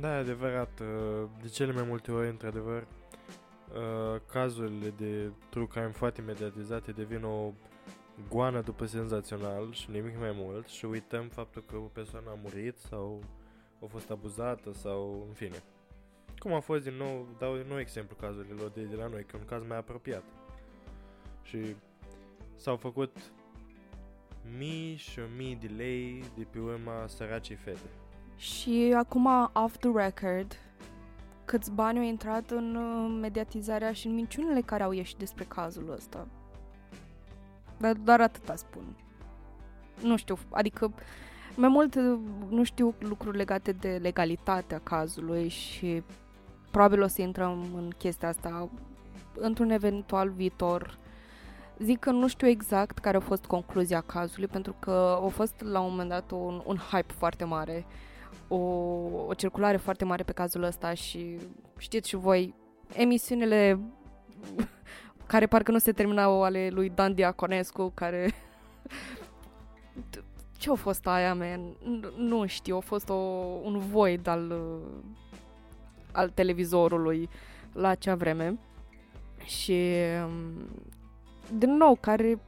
Da, 0.00 0.16
e 0.16 0.18
adevărat. 0.18 0.82
De 1.42 1.48
cele 1.48 1.72
mai 1.72 1.84
multe 1.88 2.12
ori, 2.12 2.28
într-adevăr, 2.28 2.86
Uh, 3.74 4.20
cazurile 4.32 4.92
de 4.96 5.30
true 5.48 5.66
crime 5.66 5.90
foarte 5.90 6.22
mediatizate 6.22 6.92
devin 6.92 7.24
o 7.24 7.52
goană 8.28 8.60
după 8.60 8.86
senzațional 8.86 9.72
și 9.72 9.90
nimic 9.90 10.18
mai 10.18 10.32
mult 10.34 10.66
și 10.66 10.84
uităm 10.84 11.28
faptul 11.28 11.64
că 11.66 11.76
o 11.76 11.90
persoană 11.92 12.30
a 12.30 12.38
murit 12.42 12.78
sau 12.78 13.22
a 13.82 13.86
fost 13.88 14.10
abuzată 14.10 14.72
sau 14.72 15.24
în 15.28 15.34
fine. 15.34 15.62
Cum 16.38 16.52
a 16.52 16.60
fost 16.60 16.82
din 16.82 16.94
nou, 16.94 17.26
dau 17.38 17.56
din 17.56 17.66
nou 17.68 17.78
exemplu 17.78 18.16
cazurilor 18.20 18.70
de, 18.70 18.82
de 18.82 18.96
la 18.96 19.06
noi, 19.06 19.24
că 19.24 19.36
un 19.36 19.44
caz 19.44 19.62
mai 19.68 19.76
apropiat. 19.76 20.24
Și 21.42 21.76
s-au 22.56 22.76
făcut 22.76 23.16
mii 24.58 24.96
și 24.96 25.20
mii 25.36 25.56
de 25.56 25.70
lei 25.76 26.24
de 26.36 26.46
pe 26.50 26.58
urma 26.58 27.06
săracii 27.06 27.54
fete. 27.54 27.90
Și 28.36 28.94
acum, 28.96 29.26
off 29.52 29.76
the 29.76 29.90
record, 29.94 30.56
câți 31.44 31.72
bani 31.72 31.98
au 31.98 32.04
intrat 32.04 32.50
în 32.50 32.74
uh, 32.74 33.18
mediatizarea 33.20 33.92
și 33.92 34.06
în 34.06 34.14
minciunile 34.14 34.60
care 34.60 34.82
au 34.82 34.92
ieșit 34.92 35.16
despre 35.16 35.44
cazul 35.44 35.90
ăsta. 35.90 36.26
Dar 37.82 37.92
doar 37.92 38.20
atâta 38.20 38.54
spun. 38.54 38.82
Nu 40.02 40.16
știu, 40.16 40.38
adică 40.50 40.92
mai 41.54 41.68
mult 41.68 41.94
uh, 41.94 42.18
nu 42.48 42.64
știu 42.64 42.94
lucruri 42.98 43.36
legate 43.36 43.72
de 43.72 43.98
legalitatea 44.02 44.80
cazului 44.82 45.48
și 45.48 46.02
probabil 46.70 47.02
o 47.02 47.06
să 47.06 47.22
intrăm 47.22 47.66
în 47.76 47.90
chestia 47.98 48.28
asta 48.28 48.68
într-un 49.34 49.70
eventual 49.70 50.28
viitor. 50.28 50.98
Zic 51.78 51.98
că 51.98 52.10
nu 52.10 52.28
știu 52.28 52.46
exact 52.46 52.98
care 52.98 53.16
a 53.16 53.20
fost 53.20 53.44
concluzia 53.44 54.00
cazului, 54.00 54.48
pentru 54.48 54.74
că 54.78 55.20
a 55.24 55.26
fost 55.26 55.60
la 55.60 55.80
un 55.80 55.90
moment 55.90 56.08
dat 56.08 56.30
un, 56.30 56.62
un 56.66 56.76
hype 56.76 57.12
foarte 57.12 57.44
mare 57.44 57.86
uh, 57.86 57.92
o, 58.48 58.56
o 59.26 59.34
circulare 59.36 59.76
foarte 59.76 60.04
mare 60.04 60.22
pe 60.22 60.32
cazul 60.32 60.62
ăsta 60.62 60.94
și 60.94 61.38
știți 61.78 62.08
și 62.08 62.16
voi, 62.16 62.54
emisiunile 62.92 63.78
care 65.26 65.46
parcă 65.46 65.70
nu 65.70 65.78
se 65.78 65.92
terminau 65.92 66.42
ale 66.42 66.68
lui 66.70 66.88
Dan 66.94 67.14
Diaconescu, 67.14 67.90
care... 67.94 68.34
Ce 70.58 70.70
a 70.70 70.74
fost 70.74 71.06
aia, 71.06 71.34
man? 71.34 71.60
Nu 72.16 72.46
știu, 72.46 72.76
a 72.76 72.80
fost 72.80 73.08
o, 73.08 73.14
un 73.62 73.78
void 73.78 74.26
al, 74.26 74.54
al 76.12 76.30
televizorului 76.30 77.28
la 77.72 77.88
acea 77.88 78.14
vreme. 78.14 78.58
Și, 79.44 79.94
din 81.58 81.76
nou, 81.76 81.96
care, 82.00 82.38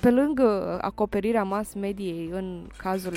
pe 0.00 0.10
lângă 0.10 0.78
acoperirea 0.80 1.42
mass 1.42 1.74
mediei 1.74 2.28
în 2.32 2.68
cazul 2.76 3.16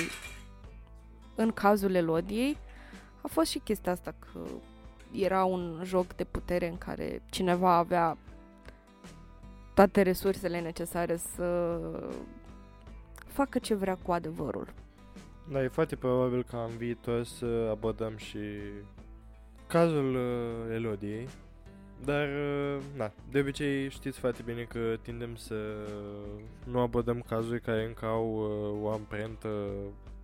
în 1.36 1.50
cazul 1.50 1.94
Elodiei 1.94 2.56
a 3.20 3.28
fost 3.28 3.50
și 3.50 3.58
chestia 3.58 3.92
asta 3.92 4.14
că 4.18 4.40
era 5.12 5.44
un 5.44 5.80
joc 5.84 6.14
de 6.14 6.24
putere 6.24 6.68
în 6.68 6.78
care 6.78 7.22
cineva 7.30 7.74
avea 7.74 8.16
toate 9.76 10.02
resursele 10.02 10.60
necesare 10.60 11.16
să 11.16 11.78
facă 13.26 13.58
ce 13.58 13.74
vrea 13.74 13.98
cu 14.02 14.12
adevărul. 14.12 14.68
Da, 15.50 15.62
e 15.62 15.68
foarte 15.68 15.96
probabil 15.96 16.42
ca 16.42 16.68
în 16.70 16.76
viitor 16.76 17.24
să 17.24 17.68
abordăm 17.70 18.16
și 18.16 18.38
cazul 19.66 20.14
uh, 20.14 20.74
Elodiei. 20.74 21.28
Dar, 22.04 22.28
uh, 22.28 22.82
na, 22.96 23.12
de 23.30 23.38
obicei 23.38 23.90
știți 23.90 24.18
foarte 24.18 24.42
bine 24.44 24.62
că 24.62 24.96
tindem 25.02 25.34
să 25.34 25.54
nu 26.64 26.80
abordăm 26.80 27.24
cazuri 27.28 27.60
care 27.60 27.84
încă 27.84 28.06
au 28.06 28.36
uh, 28.36 28.82
o 28.82 28.90
amprentă 28.90 29.48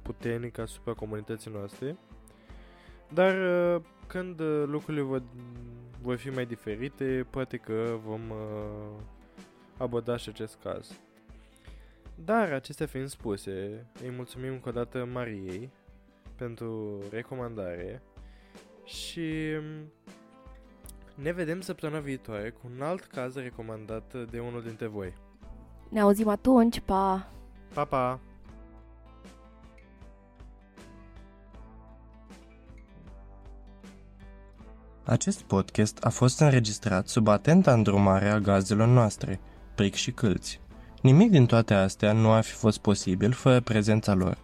puternică 0.02 0.60
asupra 0.60 0.92
comunității 0.92 1.50
noastre. 1.54 1.96
Dar 3.08 3.34
uh, 3.34 3.82
când 4.06 4.40
uh, 4.40 4.62
lucrurile 4.66 5.02
vor, 5.02 5.22
vor 6.00 6.16
fi 6.16 6.28
mai 6.28 6.46
diferite, 6.46 7.26
poate 7.30 7.56
că 7.56 7.98
vom 8.04 8.20
uh, 8.30 9.00
aborda 9.76 10.16
și 10.16 10.28
acest 10.28 10.58
caz. 10.62 11.00
Dar, 12.14 12.52
acestea 12.52 12.86
fiind 12.86 13.08
spuse, 13.08 13.86
îi 14.02 14.10
mulțumim 14.10 14.52
încă 14.52 14.68
o 14.68 14.72
dată 14.72 15.08
Mariei 15.12 15.70
pentru 16.36 16.98
recomandare 17.10 18.02
și 18.84 19.30
ne 21.14 21.32
vedem 21.32 21.60
săptămâna 21.60 22.00
viitoare 22.00 22.50
cu 22.50 22.60
un 22.74 22.82
alt 22.82 23.04
caz 23.04 23.34
recomandat 23.34 24.30
de 24.30 24.40
unul 24.40 24.62
dintre 24.62 24.86
voi. 24.86 25.14
Ne 25.88 26.00
auzim 26.00 26.28
atunci, 26.28 26.80
pa! 26.80 27.30
Pa, 27.74 27.84
pa! 27.84 28.20
Acest 35.04 35.42
podcast 35.42 36.04
a 36.04 36.08
fost 36.08 36.40
înregistrat 36.40 37.08
sub 37.08 37.28
atenta 37.28 37.72
îndrumare 37.72 38.28
a 38.28 38.38
gazelor 38.38 38.88
noastre, 38.88 39.40
pric 39.82 39.94
și 39.94 40.10
câlți. 40.10 40.60
Nimic 41.00 41.30
din 41.30 41.46
toate 41.46 41.74
astea 41.74 42.12
nu 42.12 42.32
ar 42.32 42.42
fi 42.42 42.52
fost 42.52 42.78
posibil 42.78 43.32
fără 43.32 43.60
prezența 43.60 44.14
lor. 44.14 44.38